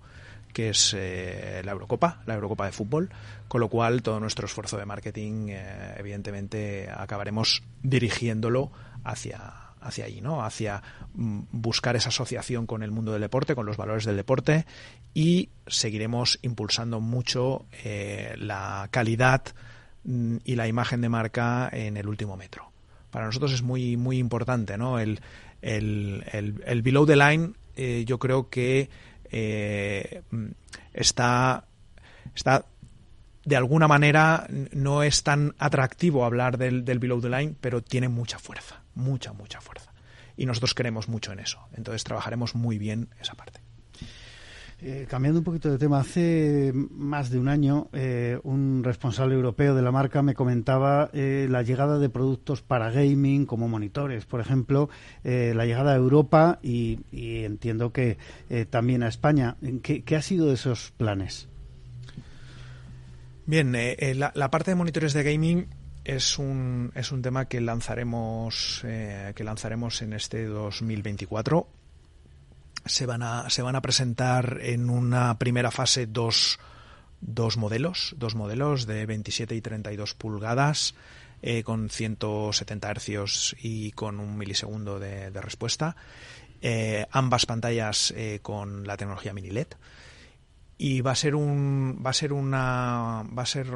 que 0.52 0.70
es 0.70 0.94
eh, 0.98 1.62
la 1.64 1.70
Eurocopa, 1.70 2.22
la 2.26 2.34
Eurocopa 2.34 2.66
de 2.66 2.72
fútbol, 2.72 3.08
con 3.46 3.60
lo 3.60 3.68
cual 3.68 4.02
todo 4.02 4.18
nuestro 4.18 4.46
esfuerzo 4.46 4.76
de 4.78 4.84
marketing, 4.84 5.50
evidentemente, 5.96 6.90
acabaremos 6.90 7.62
dirigiéndolo 7.84 8.72
hacia, 9.04 9.70
hacia 9.80 10.04
allí, 10.04 10.20
¿no? 10.20 10.44
Hacia 10.44 10.82
mm, 11.14 11.40
buscar 11.52 11.96
esa 11.96 12.10
asociación 12.10 12.66
con 12.66 12.82
el 12.82 12.90
mundo 12.90 13.12
del 13.12 13.22
deporte, 13.22 13.54
con 13.54 13.66
los 13.66 13.76
valores 13.76 14.04
del 14.04 14.16
deporte 14.16 14.66
y 15.14 15.50
seguiremos 15.66 16.38
impulsando 16.42 17.00
mucho 17.00 17.66
eh, 17.84 18.34
la 18.38 18.88
calidad 18.90 19.42
mm, 20.04 20.38
y 20.44 20.56
la 20.56 20.68
imagen 20.68 21.00
de 21.00 21.08
marca 21.08 21.68
en 21.72 21.96
el 21.96 22.06
último 22.08 22.36
metro. 22.36 22.70
Para 23.10 23.26
nosotros 23.26 23.52
es 23.52 23.62
muy, 23.62 23.96
muy 23.96 24.18
importante, 24.18 24.78
¿no? 24.78 24.98
El, 24.98 25.20
el, 25.62 26.24
el, 26.32 26.82
below 26.82 27.06
the 27.06 27.16
line 27.16 27.54
eh, 27.76 28.04
yo 28.06 28.18
creo 28.18 28.48
que 28.48 28.88
eh, 29.30 30.22
mm, 30.30 30.46
está, 30.92 31.64
está 32.34 32.66
de 33.44 33.56
alguna 33.56 33.88
manera 33.88 34.46
no 34.72 35.02
es 35.02 35.22
tan 35.22 35.54
atractivo 35.58 36.24
hablar 36.24 36.58
del, 36.58 36.84
del 36.84 36.98
below 36.98 37.20
the 37.20 37.30
line, 37.30 37.54
pero 37.60 37.82
tiene 37.82 38.08
mucha 38.08 38.38
fuerza 38.38 38.79
mucha, 38.94 39.32
mucha 39.32 39.60
fuerza. 39.60 39.92
Y 40.36 40.46
nosotros 40.46 40.74
queremos 40.74 41.08
mucho 41.08 41.32
en 41.32 41.40
eso. 41.40 41.60
Entonces 41.74 42.04
trabajaremos 42.04 42.54
muy 42.54 42.78
bien 42.78 43.10
esa 43.20 43.34
parte. 43.34 43.60
Eh, 44.82 45.06
cambiando 45.10 45.40
un 45.40 45.44
poquito 45.44 45.70
de 45.70 45.76
tema, 45.76 46.00
hace 46.00 46.72
más 46.74 47.28
de 47.28 47.38
un 47.38 47.48
año 47.48 47.88
eh, 47.92 48.38
un 48.44 48.82
responsable 48.82 49.34
europeo 49.34 49.74
de 49.74 49.82
la 49.82 49.92
marca 49.92 50.22
me 50.22 50.32
comentaba 50.32 51.10
eh, 51.12 51.46
la 51.50 51.62
llegada 51.62 51.98
de 51.98 52.08
productos 52.08 52.62
para 52.62 52.90
gaming 52.90 53.44
como 53.44 53.68
monitores, 53.68 54.24
por 54.24 54.40
ejemplo, 54.40 54.88
la 55.22 55.66
llegada 55.66 55.92
a 55.92 55.96
Europa 55.96 56.58
y, 56.62 57.00
entiendo 57.12 57.92
que 57.92 58.16
también 58.70 59.02
a 59.02 59.08
España. 59.08 59.56
¿Qué, 59.82 60.02
¿Qué, 60.02 60.16
ha 60.16 60.22
sido 60.22 60.46
de 60.46 60.54
esos 60.54 60.92
planes? 60.96 61.48
Bien, 63.44 63.72
la, 63.72 64.32
la, 64.34 64.50
parte 64.50 64.70
de 64.70 64.76
monitores 64.76 65.12
de 65.12 65.22
gaming 65.22 65.66
es 66.04 66.38
un, 66.38 66.92
es 66.94 67.12
un 67.12 67.22
tema 67.22 67.46
que 67.46 67.60
lanzaremos, 67.60 68.82
eh, 68.84 69.32
que 69.34 69.44
lanzaremos 69.44 70.02
en 70.02 70.12
este 70.12 70.46
2024. 70.46 71.68
Se 72.86 73.06
van, 73.06 73.22
a, 73.22 73.50
se 73.50 73.62
van 73.62 73.76
a 73.76 73.82
presentar 73.82 74.58
en 74.62 74.88
una 74.88 75.38
primera 75.38 75.70
fase 75.70 76.06
dos, 76.06 76.58
dos 77.20 77.56
modelos, 77.56 78.14
dos 78.18 78.34
modelos 78.34 78.86
de 78.86 79.04
27 79.04 79.54
y 79.54 79.60
32 79.60 80.14
pulgadas 80.14 80.94
eh, 81.42 81.62
con 81.62 81.90
170 81.90 82.90
hercios 82.90 83.56
y 83.60 83.92
con 83.92 84.18
un 84.18 84.38
milisegundo 84.38 84.98
de, 84.98 85.30
respuesta. 85.30 85.96
Eh, 86.62 87.06
ambas 87.10 87.46
pantallas 87.46 88.14
con 88.42 88.86
la 88.86 88.96
tecnología 88.96 89.32
mini 89.32 89.50
LED 89.50 89.68
y 90.82 91.02
va 91.02 91.10
a 91.10 91.14
ser 91.14 91.34
un 91.34 92.02
va 92.04 92.08
a 92.08 92.14
ser 92.14 92.32
una 92.32 93.22
va 93.38 93.42
a 93.42 93.46
ser 93.46 93.66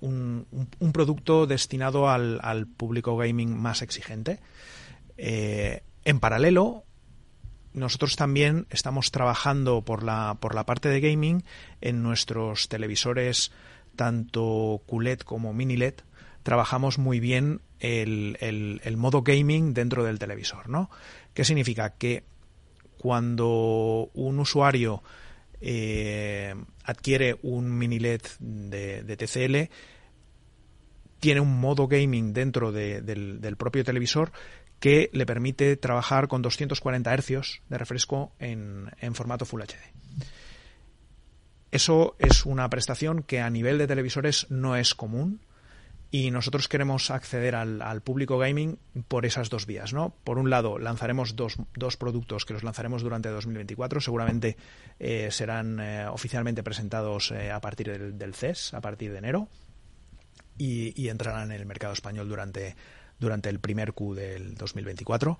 un, 0.00 0.46
producto 0.92 1.46
destinado 1.46 2.10
al, 2.10 2.38
al, 2.42 2.66
público 2.66 3.16
gaming 3.16 3.56
más 3.56 3.80
exigente. 3.80 4.40
Eh, 5.16 5.82
en 6.04 6.20
paralelo 6.20 6.84
nosotros 7.72 8.14
también 8.16 8.66
estamos 8.68 9.10
trabajando 9.10 9.80
por 9.86 10.02
la 10.02 10.36
por 10.38 10.54
la 10.54 10.66
parte 10.66 10.90
de 10.90 11.00
gaming 11.00 11.44
en 11.80 12.02
nuestros 12.02 12.68
televisores 12.68 13.52
tanto 13.96 14.82
QLED 14.86 15.20
como 15.20 15.54
mini 15.54 15.78
LED. 15.78 15.94
Trabajamos 16.42 16.98
muy 16.98 17.20
bien 17.20 17.62
el, 17.78 18.36
el, 18.40 18.82
el 18.84 18.98
modo 18.98 19.22
gaming 19.22 19.72
dentro 19.72 20.04
del 20.04 20.18
televisor 20.18 20.68
no 20.68 20.90
qué 21.32 21.42
significa 21.42 21.94
que 21.94 22.22
cuando 22.98 24.10
un 24.12 24.38
usuario 24.40 25.02
eh, 25.60 26.54
adquiere 26.84 27.38
un 27.42 27.76
mini 27.76 27.98
LED 27.98 28.22
de, 28.38 29.16
TCL, 29.16 29.72
tiene 31.20 31.40
un 31.40 31.60
modo 31.60 31.86
gaming 31.86 32.32
dentro 32.32 32.72
del, 32.72 33.56
propio 33.58 33.84
televisor 33.84 34.32
que 34.78 35.10
le 35.12 35.26
permite 35.26 35.76
trabajar 35.76 36.28
con 36.28 36.40
240 36.40 37.14
Hz 37.16 37.62
de 37.68 37.78
refresco 37.78 38.32
en, 38.38 38.90
en 39.00 39.14
formato 39.14 39.44
Full 39.44 39.62
HD. 39.62 39.76
Eso 41.70 42.16
es 42.18 42.46
una 42.46 42.68
prestación 42.68 43.22
que 43.22 43.40
a 43.40 43.50
nivel 43.50 43.78
de 43.78 43.86
televisores 43.86 44.46
no 44.50 44.76
es 44.76 44.94
común 44.94 45.40
y 46.12 46.30
nosotros 46.32 46.66
queremos 46.66 47.10
acceder 47.10 47.54
al, 47.54 48.00
público 48.02 48.36
gaming 48.36 48.78
por 49.06 49.26
esas 49.26 49.48
dos 49.48 49.66
vías, 49.66 49.92
¿no? 49.92 50.12
Por 50.24 50.38
un 50.38 50.50
lado, 50.50 50.78
lanzaremos 50.78 51.36
dos, 51.36 51.56
dos 51.74 51.96
productos 51.96 52.44
que 52.44 52.52
los 52.52 52.64
lanzaremos 52.64 53.02
durante 53.02 53.28
2024, 53.28 54.00
seguramente 54.00 54.56
eh, 54.98 55.28
serán 55.30 55.78
eh, 55.78 56.06
oficialmente 56.08 56.64
presentados 56.64 57.30
eh, 57.30 57.52
a 57.52 57.60
partir 57.60 58.12
del, 58.12 58.34
CES, 58.34 58.74
a 58.74 58.80
partir 58.80 59.12
de 59.12 59.18
enero, 59.18 59.48
y, 60.58 61.08
entrarán 61.08 61.52
en 61.52 61.60
el 61.60 61.66
mercado 61.66 61.92
español 61.92 62.28
durante, 62.28 62.74
durante 63.18 63.48
el 63.48 63.60
primer 63.60 63.92
Q 63.92 64.14
del 64.14 64.56
2024, 64.56 65.38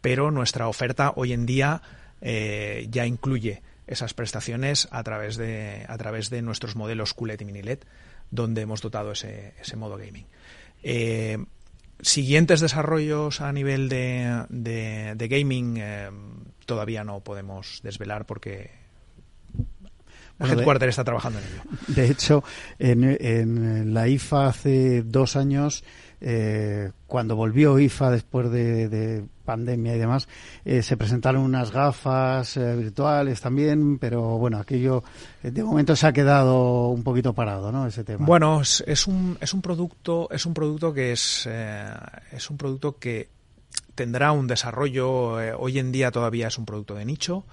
pero 0.00 0.30
nuestra 0.32 0.68
oferta 0.68 1.12
hoy 1.14 1.32
en 1.32 1.46
día 1.46 1.80
ya 2.20 3.06
incluye 3.06 3.62
esas 3.86 4.12
prestaciones 4.12 4.88
a 4.90 5.02
través 5.04 5.36
de, 5.36 5.86
a 5.88 5.96
través 5.96 6.28
de 6.28 6.42
nuestros 6.42 6.74
modelos 6.74 7.14
QLED 7.14 7.40
y 7.40 7.44
MiniLED 7.44 7.78
donde 8.30 8.62
hemos 8.62 8.80
dotado 8.80 9.12
ese, 9.12 9.54
ese 9.60 9.76
modo 9.76 9.96
gaming. 9.96 10.26
Eh, 10.82 11.38
siguientes 12.00 12.60
desarrollos 12.60 13.40
a 13.40 13.52
nivel 13.52 13.88
de, 13.88 14.44
de, 14.48 15.28
gaming 15.28 15.76
eh, 15.78 16.10
todavía 16.66 17.04
no 17.04 17.20
podemos 17.20 17.80
desvelar 17.82 18.26
porque 18.26 18.70
el 20.38 20.50
headquarter 20.50 20.88
está 20.88 21.02
trabajando 21.02 21.40
en 21.40 21.44
ello. 21.46 21.62
De 21.88 22.06
hecho, 22.06 22.44
en, 22.78 23.16
en 23.20 23.92
la 23.92 24.06
IFA 24.06 24.46
hace 24.46 25.02
dos 25.02 25.34
años 25.34 25.82
eh, 26.20 26.90
cuando 27.06 27.36
volvió 27.36 27.78
IFA 27.78 28.10
después 28.10 28.50
de, 28.50 29.24
pandemia 29.44 29.96
y 29.96 29.98
demás, 29.98 30.28
eh, 30.64 30.82
se 30.82 30.96
presentaron 30.96 31.42
unas 31.42 31.70
gafas 31.70 32.56
eh, 32.56 32.76
virtuales 32.76 33.40
también, 33.40 33.98
pero 33.98 34.36
bueno, 34.36 34.58
aquello 34.58 35.02
de 35.42 35.64
momento 35.64 35.96
se 35.96 36.06
ha 36.06 36.12
quedado 36.12 36.88
un 36.88 37.02
poquito 37.02 37.32
parado, 37.32 37.72
¿no? 37.72 37.86
Ese 37.86 38.04
tema. 38.04 38.26
Bueno, 38.26 38.60
es, 38.60 39.06
un, 39.06 39.38
es 39.40 39.54
un 39.54 39.62
producto, 39.62 40.28
es 40.30 40.44
un 40.44 40.52
producto 40.52 40.92
que 40.92 41.12
es, 41.12 41.48
es 42.32 42.50
un 42.50 42.56
producto 42.58 42.98
que 42.98 43.28
tendrá 43.94 44.32
un 44.32 44.46
desarrollo, 44.46 45.32
hoy 45.58 45.78
en 45.78 45.92
día 45.92 46.10
todavía 46.10 46.48
es 46.48 46.58
un 46.58 46.66
producto 46.66 46.94
de 46.94 47.04
nicho. 47.06 47.44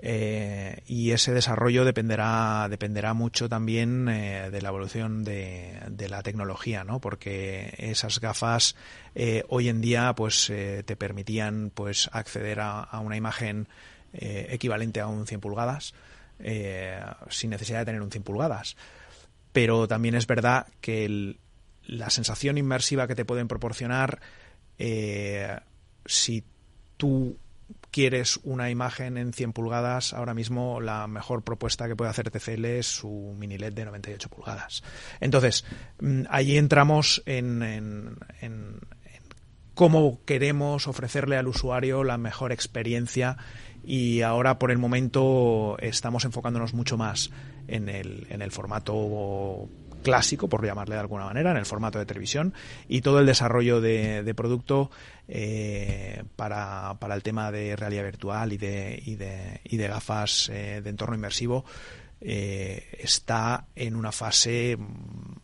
Eh, 0.00 0.82
y 0.86 1.10
ese 1.10 1.34
desarrollo 1.34 1.84
dependerá, 1.84 2.68
dependerá 2.70 3.14
mucho 3.14 3.48
también 3.48 4.08
eh, 4.08 4.48
de 4.50 4.62
la 4.62 4.68
evolución 4.68 5.24
de, 5.24 6.06
la 6.08 6.22
tecnología, 6.22 6.84
¿no? 6.84 7.00
Porque 7.00 7.74
esas 7.78 8.20
gafas 8.20 8.76
eh, 9.14 9.44
hoy 9.48 9.68
en 9.68 9.80
día 9.80 10.14
pues 10.14 10.46
te 10.46 10.96
permitían 10.96 11.72
pues 11.74 12.08
acceder 12.12 12.60
a, 12.60 12.88
una 13.00 13.16
imagen 13.16 13.68
equivalente 14.12 15.00
a 15.00 15.06
un 15.06 15.26
100 15.26 15.40
pulgadas 15.40 15.94
sin 17.28 17.50
necesidad 17.50 17.80
de 17.80 17.84
tener 17.86 18.02
un 18.02 18.10
100 18.10 18.22
pulgadas. 18.22 18.76
Pero 19.52 19.88
también 19.88 20.14
es 20.14 20.26
verdad 20.26 20.66
que 20.80 21.36
la 21.84 22.10
sensación 22.10 22.58
inmersiva 22.58 23.06
que 23.06 23.14
te 23.14 23.24
pueden 23.24 23.48
proporcionar 23.48 24.20
si 24.78 26.44
tú 26.96 27.36
quieres 27.90 28.38
una 28.42 28.70
imagen 28.70 29.16
en 29.16 29.32
100 29.32 29.52
pulgadas, 29.52 30.12
ahora 30.12 30.34
mismo 30.34 30.80
la 30.80 31.06
mejor 31.06 31.42
propuesta 31.42 31.88
que 31.88 31.96
puede 31.96 32.10
hacer 32.10 32.30
TCL 32.30 32.64
es 32.66 32.86
su 32.86 33.34
mini 33.38 33.58
LED 33.58 33.72
de 33.72 33.84
98 33.84 34.28
pulgadas. 34.28 34.82
Entonces, 35.20 35.64
mm, 36.00 36.22
allí 36.30 36.58
entramos 36.58 37.22
en, 37.26 38.16
cómo 39.74 40.20
queremos 40.24 40.88
ofrecerle 40.88 41.36
al 41.36 41.48
usuario 41.48 42.04
la 42.04 42.18
mejor 42.18 42.52
experiencia 42.52 43.36
y 43.84 44.22
ahora 44.22 44.58
por 44.58 44.70
el 44.70 44.78
momento 44.78 45.76
estamos 45.78 46.24
enfocándonos 46.24 46.74
mucho 46.74 46.96
más 46.96 47.30
en 47.68 47.88
el 47.88 48.50
formato 48.50 49.68
clásico, 50.02 50.48
por 50.48 50.64
llamarle 50.64 50.94
de 50.94 51.00
alguna 51.00 51.24
manera, 51.24 51.50
en 51.50 51.56
el 51.56 51.66
formato 51.66 51.98
de 51.98 52.06
televisión 52.06 52.54
y 52.88 53.00
todo 53.00 53.20
el 53.20 53.26
desarrollo 53.26 53.80
de, 53.80 54.32
producto 54.36 54.90
eh, 55.28 56.24
para, 56.36 56.96
el 57.10 57.22
tema 57.22 57.50
de 57.50 57.76
realidad 57.76 58.04
virtual 58.04 58.52
y 58.52 58.56
de, 58.56 59.02
y 59.04 59.16
de, 59.16 59.60
y 59.64 59.76
de 59.76 59.88
gafas 59.88 60.48
eh, 60.50 60.80
de 60.82 60.90
entorno 60.90 61.14
inmersivo 61.14 61.64
eh, 62.20 62.98
está 62.98 63.66
en 63.76 63.94
una 63.96 64.12
fase 64.12 64.76
mm, 64.76 65.36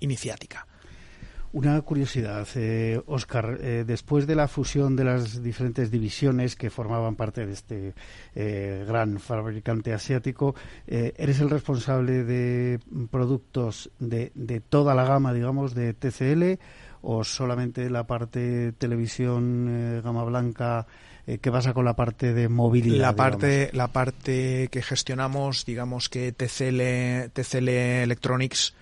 iniciática. 0.00 0.66
Una 1.52 1.80
curiosidad, 1.80 2.46
eh, 2.54 3.02
Oscar, 3.06 3.58
eh, 3.60 3.82
después 3.84 4.28
de 4.28 4.36
la 4.36 4.46
fusión 4.46 4.94
de 4.94 5.02
las 5.02 5.42
diferentes 5.42 5.90
divisiones 5.90 6.54
que 6.54 6.70
formaban 6.70 7.16
parte 7.16 7.44
de 7.44 7.52
este 7.52 7.94
eh, 8.36 8.84
gran 8.86 9.18
fabricante 9.18 9.92
asiático, 9.92 10.54
eh, 10.86 11.12
¿eres 11.16 11.40
el 11.40 11.50
responsable 11.50 12.22
de 12.22 12.78
productos 13.10 13.90
de, 13.98 14.30
de, 14.36 14.60
toda 14.60 14.94
la 14.94 15.04
gama, 15.04 15.32
digamos, 15.32 15.74
de 15.74 15.92
TCL 15.92 16.62
o 17.02 17.24
solamente 17.24 17.90
la 17.90 18.06
parte 18.06 18.70
televisión 18.70 20.02
gama 20.04 20.22
blanca? 20.22 20.86
¿Qué 21.26 21.50
pasa 21.50 21.74
con 21.74 21.84
la 21.84 21.94
parte 21.94 22.32
de 22.32 22.48
movilidad? 22.48 23.00
La 23.00 23.16
parte, 23.16 23.70
la 23.72 23.88
parte 23.88 24.68
que 24.70 24.82
gestionamos, 24.82 25.64
digamos 25.64 26.08
que 26.08 26.30
TCL, 26.30 27.30
TCL 27.32 27.68
Electronics 27.68 28.74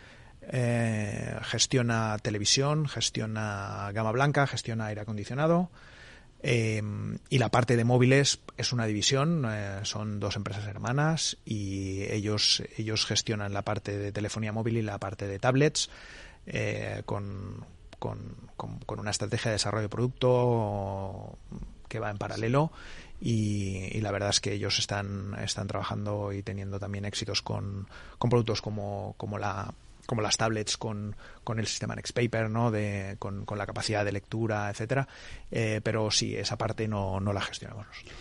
eh, 0.50 1.38
gestiona 1.42 2.16
televisión, 2.18 2.88
gestiona 2.88 3.90
gama 3.92 4.12
blanca, 4.12 4.46
gestiona 4.46 4.86
aire 4.86 5.02
acondicionado. 5.02 5.70
Eh, 6.40 6.80
y 7.28 7.38
la 7.38 7.50
parte 7.50 7.76
de 7.76 7.84
móviles 7.84 8.40
es 8.56 8.72
una 8.72 8.86
división, 8.86 9.44
eh, 9.48 9.80
son 9.82 10.20
dos 10.20 10.36
empresas 10.36 10.66
hermanas 10.66 11.36
y 11.44 12.04
ellos, 12.04 12.62
ellos 12.76 13.04
gestionan 13.06 13.52
la 13.52 13.62
parte 13.62 13.98
de 13.98 14.12
telefonía 14.12 14.52
móvil 14.52 14.76
y 14.76 14.82
la 14.82 14.98
parte 14.98 15.26
de 15.26 15.38
tablets 15.38 15.90
con, 17.04 17.66
con, 17.98 19.00
una 19.00 19.10
estrategia 19.10 19.50
de 19.50 19.56
desarrollo 19.56 19.82
de 19.82 19.88
producto 19.88 21.36
que 21.88 21.98
va 21.98 22.10
en 22.10 22.18
paralelo 22.18 22.72
y, 23.20 24.00
la 24.00 24.12
verdad 24.12 24.30
es 24.30 24.40
que 24.40 24.52
ellos 24.52 24.78
están, 24.78 25.36
están 25.42 25.66
trabajando 25.66 26.32
y 26.32 26.42
teniendo 26.42 26.78
también 26.78 27.04
éxitos 27.04 27.42
con, 27.42 27.88
con 28.18 28.30
productos 28.30 28.62
como, 28.62 29.14
como 29.18 29.38
la 29.38 29.74
como 30.08 30.22
las 30.22 30.38
tablets 30.38 30.78
con, 30.78 31.14
con 31.44 31.58
el 31.58 31.66
sistema 31.66 31.94
Nextpaper, 31.94 32.48
¿no? 32.48 32.70
De, 32.70 33.16
con, 33.18 33.44
con, 33.44 33.58
la 33.58 33.66
capacidad 33.66 34.06
de 34.06 34.12
lectura, 34.12 34.70
etcétera. 34.70 35.06
Eh, 35.50 35.82
pero 35.84 36.10
sí, 36.10 36.34
esa 36.34 36.56
parte 36.56 36.88
no, 36.88 37.20
no 37.20 37.30
la 37.34 37.42
gestionamos 37.42 37.86
nosotros. 37.86 38.18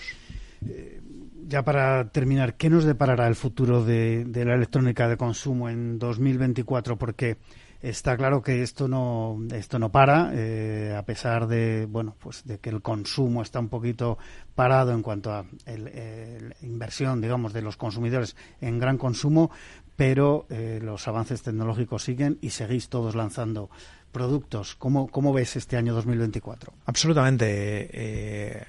Eh, 0.67 0.99
ya 1.47 1.63
para 1.63 2.09
terminar, 2.09 2.55
¿qué 2.55 2.69
nos 2.69 2.83
deparará 2.83 3.25
el 3.27 3.35
futuro 3.35 3.85
de, 3.85 4.25
de 4.25 4.43
la 4.43 4.55
electrónica 4.55 5.07
de 5.07 5.15
consumo 5.15 5.69
en 5.69 5.97
2024? 5.97 6.97
Porque 6.97 7.38
está 7.81 8.17
claro 8.17 8.41
que 8.41 8.63
esto 8.63 8.89
no 8.89 9.38
esto 9.53 9.79
no 9.79 9.89
para 9.89 10.31
eh, 10.33 10.95
a 10.97 11.03
pesar 11.03 11.47
de 11.47 11.85
bueno 11.85 12.15
pues 12.19 12.43
de 12.43 12.57
que 12.57 12.71
el 12.71 12.81
consumo 12.81 13.43
está 13.43 13.59
un 13.59 13.69
poquito 13.69 14.17
parado 14.55 14.93
en 14.93 15.03
cuanto 15.03 15.31
a 15.31 15.45
la 15.67 16.55
inversión 16.63 17.21
digamos 17.21 17.53
de 17.53 17.61
los 17.61 17.77
consumidores 17.77 18.35
en 18.61 18.79
gran 18.79 18.97
consumo 18.97 19.51
pero 19.97 20.45
eh, 20.49 20.79
los 20.81 21.07
avances 21.07 21.41
tecnológicos 21.41 22.03
siguen 22.03 22.37
y 22.39 22.51
seguís 22.51 22.87
todos 22.87 23.15
lanzando 23.15 23.69
productos. 24.11 24.75
¿Cómo, 24.75 25.07
cómo 25.07 25.33
ves 25.33 25.55
este 25.55 25.75
año 25.75 25.93
2024? 25.95 26.71
Absolutamente. 26.85 27.89
Eh, 27.91 28.63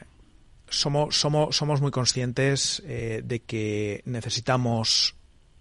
somos, 0.70 1.20
somos, 1.20 1.54
somos 1.54 1.82
muy 1.82 1.90
conscientes 1.90 2.82
eh, 2.86 3.22
de 3.22 3.40
que 3.40 4.02
necesitamos 4.06 5.16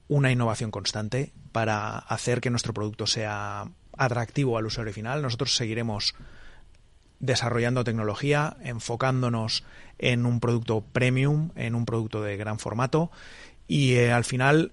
una 0.07 0.31
innovación 0.31 0.71
constante 0.71 1.33
para 1.51 1.97
hacer 1.97 2.39
que 2.39 2.49
nuestro 2.49 2.73
producto 2.73 3.05
sea 3.05 3.69
atractivo 3.97 4.57
al 4.57 4.67
usuario 4.67 4.93
final. 4.93 5.21
Nosotros 5.21 5.53
seguiremos 5.53 6.15
desarrollando 7.19 7.83
tecnología, 7.83 8.55
enfocándonos 8.61 9.65
en 9.97 10.25
un 10.25 10.39
producto 10.39 10.79
premium, 10.79 11.49
en 11.55 11.75
un 11.75 11.85
producto 11.85 12.21
de 12.21 12.37
gran 12.37 12.57
formato 12.57 13.11
y 13.67 13.97
al 13.97 14.23
final 14.23 14.71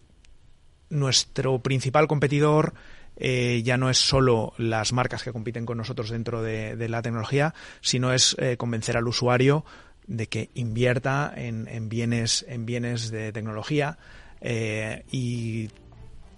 nuestro 0.95 1.59
principal 1.59 2.07
competidor 2.07 2.75
eh, 3.17 3.63
ya 3.65 3.77
no 3.77 3.91
es 3.91 3.99
solo 3.99 4.55
las 4.59 4.93
marcas 4.93 5.23
que 5.23 5.33
compiten 5.33 5.67
con 5.67 5.79
nosotros 5.79 6.11
dentro 6.11 6.43
de, 6.43 6.89
la 6.89 7.03
tecnología, 7.03 7.55
sino 7.81 8.13
es 8.13 8.37
eh, 8.39 8.57
convencer 8.57 8.97
al 8.97 9.07
usuario 9.07 9.65
de 10.07 10.27
que 10.27 10.51
invierta 10.55 11.33
en, 11.35 11.89
bienes, 11.89 12.45
en 12.49 12.67
bienes 12.67 13.11
de 13.11 13.33
tecnología 13.33 13.99
eh, 14.41 15.05
y 15.11 15.69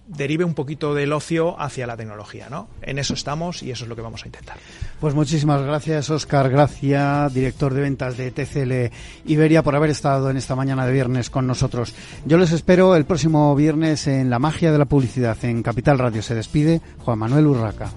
derive 0.07 0.43
un 0.43 0.53
poquito 0.53 0.93
del 0.93 1.13
ocio 1.13 1.59
hacia 1.59 1.87
la 1.87 1.97
tecnología, 1.97 2.47
¿no? 2.49 2.67
En 2.81 2.97
eso 2.97 3.13
estamos 3.13 3.63
y 3.63 3.71
eso 3.71 3.83
es 3.83 3.89
lo 3.89 3.95
que 3.95 4.01
vamos 4.01 4.23
a 4.23 4.27
intentar. 4.27 4.57
Pues 4.99 5.13
muchísimas 5.13 5.61
gracias, 5.61 6.09
Oscar 6.09 6.49
Gracia, 6.49 7.29
director 7.33 7.73
de 7.73 7.81
ventas 7.81 8.17
de 8.17 8.31
TCL 8.31 8.93
Iberia, 9.29 9.63
por 9.63 9.75
haber 9.75 9.89
estado 9.89 10.29
en 10.29 10.37
esta 10.37 10.55
mañana 10.55 10.85
de 10.85 10.93
viernes 10.93 11.29
con 11.29 11.45
nosotros. 11.45 11.93
Yo 12.25 12.37
les 12.37 12.51
espero 12.51 12.95
el 12.95 13.05
próximo 13.05 13.55
viernes 13.55 14.07
en 14.07 14.29
La 14.29 14.39
Magia 14.39 14.71
de 14.71 14.77
la 14.77 14.85
Publicidad 14.85 15.37
en 15.43 15.63
Capital 15.63 15.99
Radio. 15.99 16.21
Se 16.21 16.35
despide 16.35 16.81
Juan 16.99 17.19
Manuel 17.19 17.47
Urraca. 17.47 17.91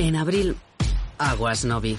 En 0.00 0.16
abril, 0.16 0.56
aguas 1.18 1.66
Novi. 1.66 1.98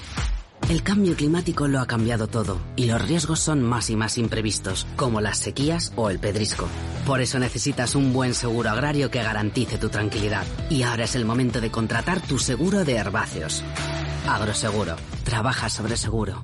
El 0.69 0.81
cambio 0.81 1.15
climático 1.15 1.67
lo 1.67 1.79
ha 1.79 1.85
cambiado 1.85 2.25
todo 2.25 2.59
y 2.75 2.87
los 2.87 2.99
riesgos 2.99 3.39
son 3.39 3.61
más 3.61 3.91
y 3.91 3.95
más 3.95 4.17
imprevistos, 4.17 4.87
como 4.95 5.21
las 5.21 5.37
sequías 5.37 5.93
o 5.95 6.09
el 6.09 6.17
pedrisco. 6.17 6.67
Por 7.05 7.21
eso 7.21 7.37
necesitas 7.37 7.93
un 7.93 8.11
buen 8.11 8.33
seguro 8.33 8.71
agrario 8.71 9.11
que 9.11 9.21
garantice 9.21 9.77
tu 9.77 9.89
tranquilidad. 9.89 10.47
Y 10.71 10.81
ahora 10.81 11.03
es 11.03 11.15
el 11.15 11.25
momento 11.25 11.61
de 11.61 11.69
contratar 11.69 12.21
tu 12.21 12.39
seguro 12.39 12.83
de 12.85 12.95
herbáceos. 12.95 13.63
Agroseguro. 14.27 14.95
Trabaja 15.23 15.69
sobre 15.69 15.95
seguro. 15.95 16.43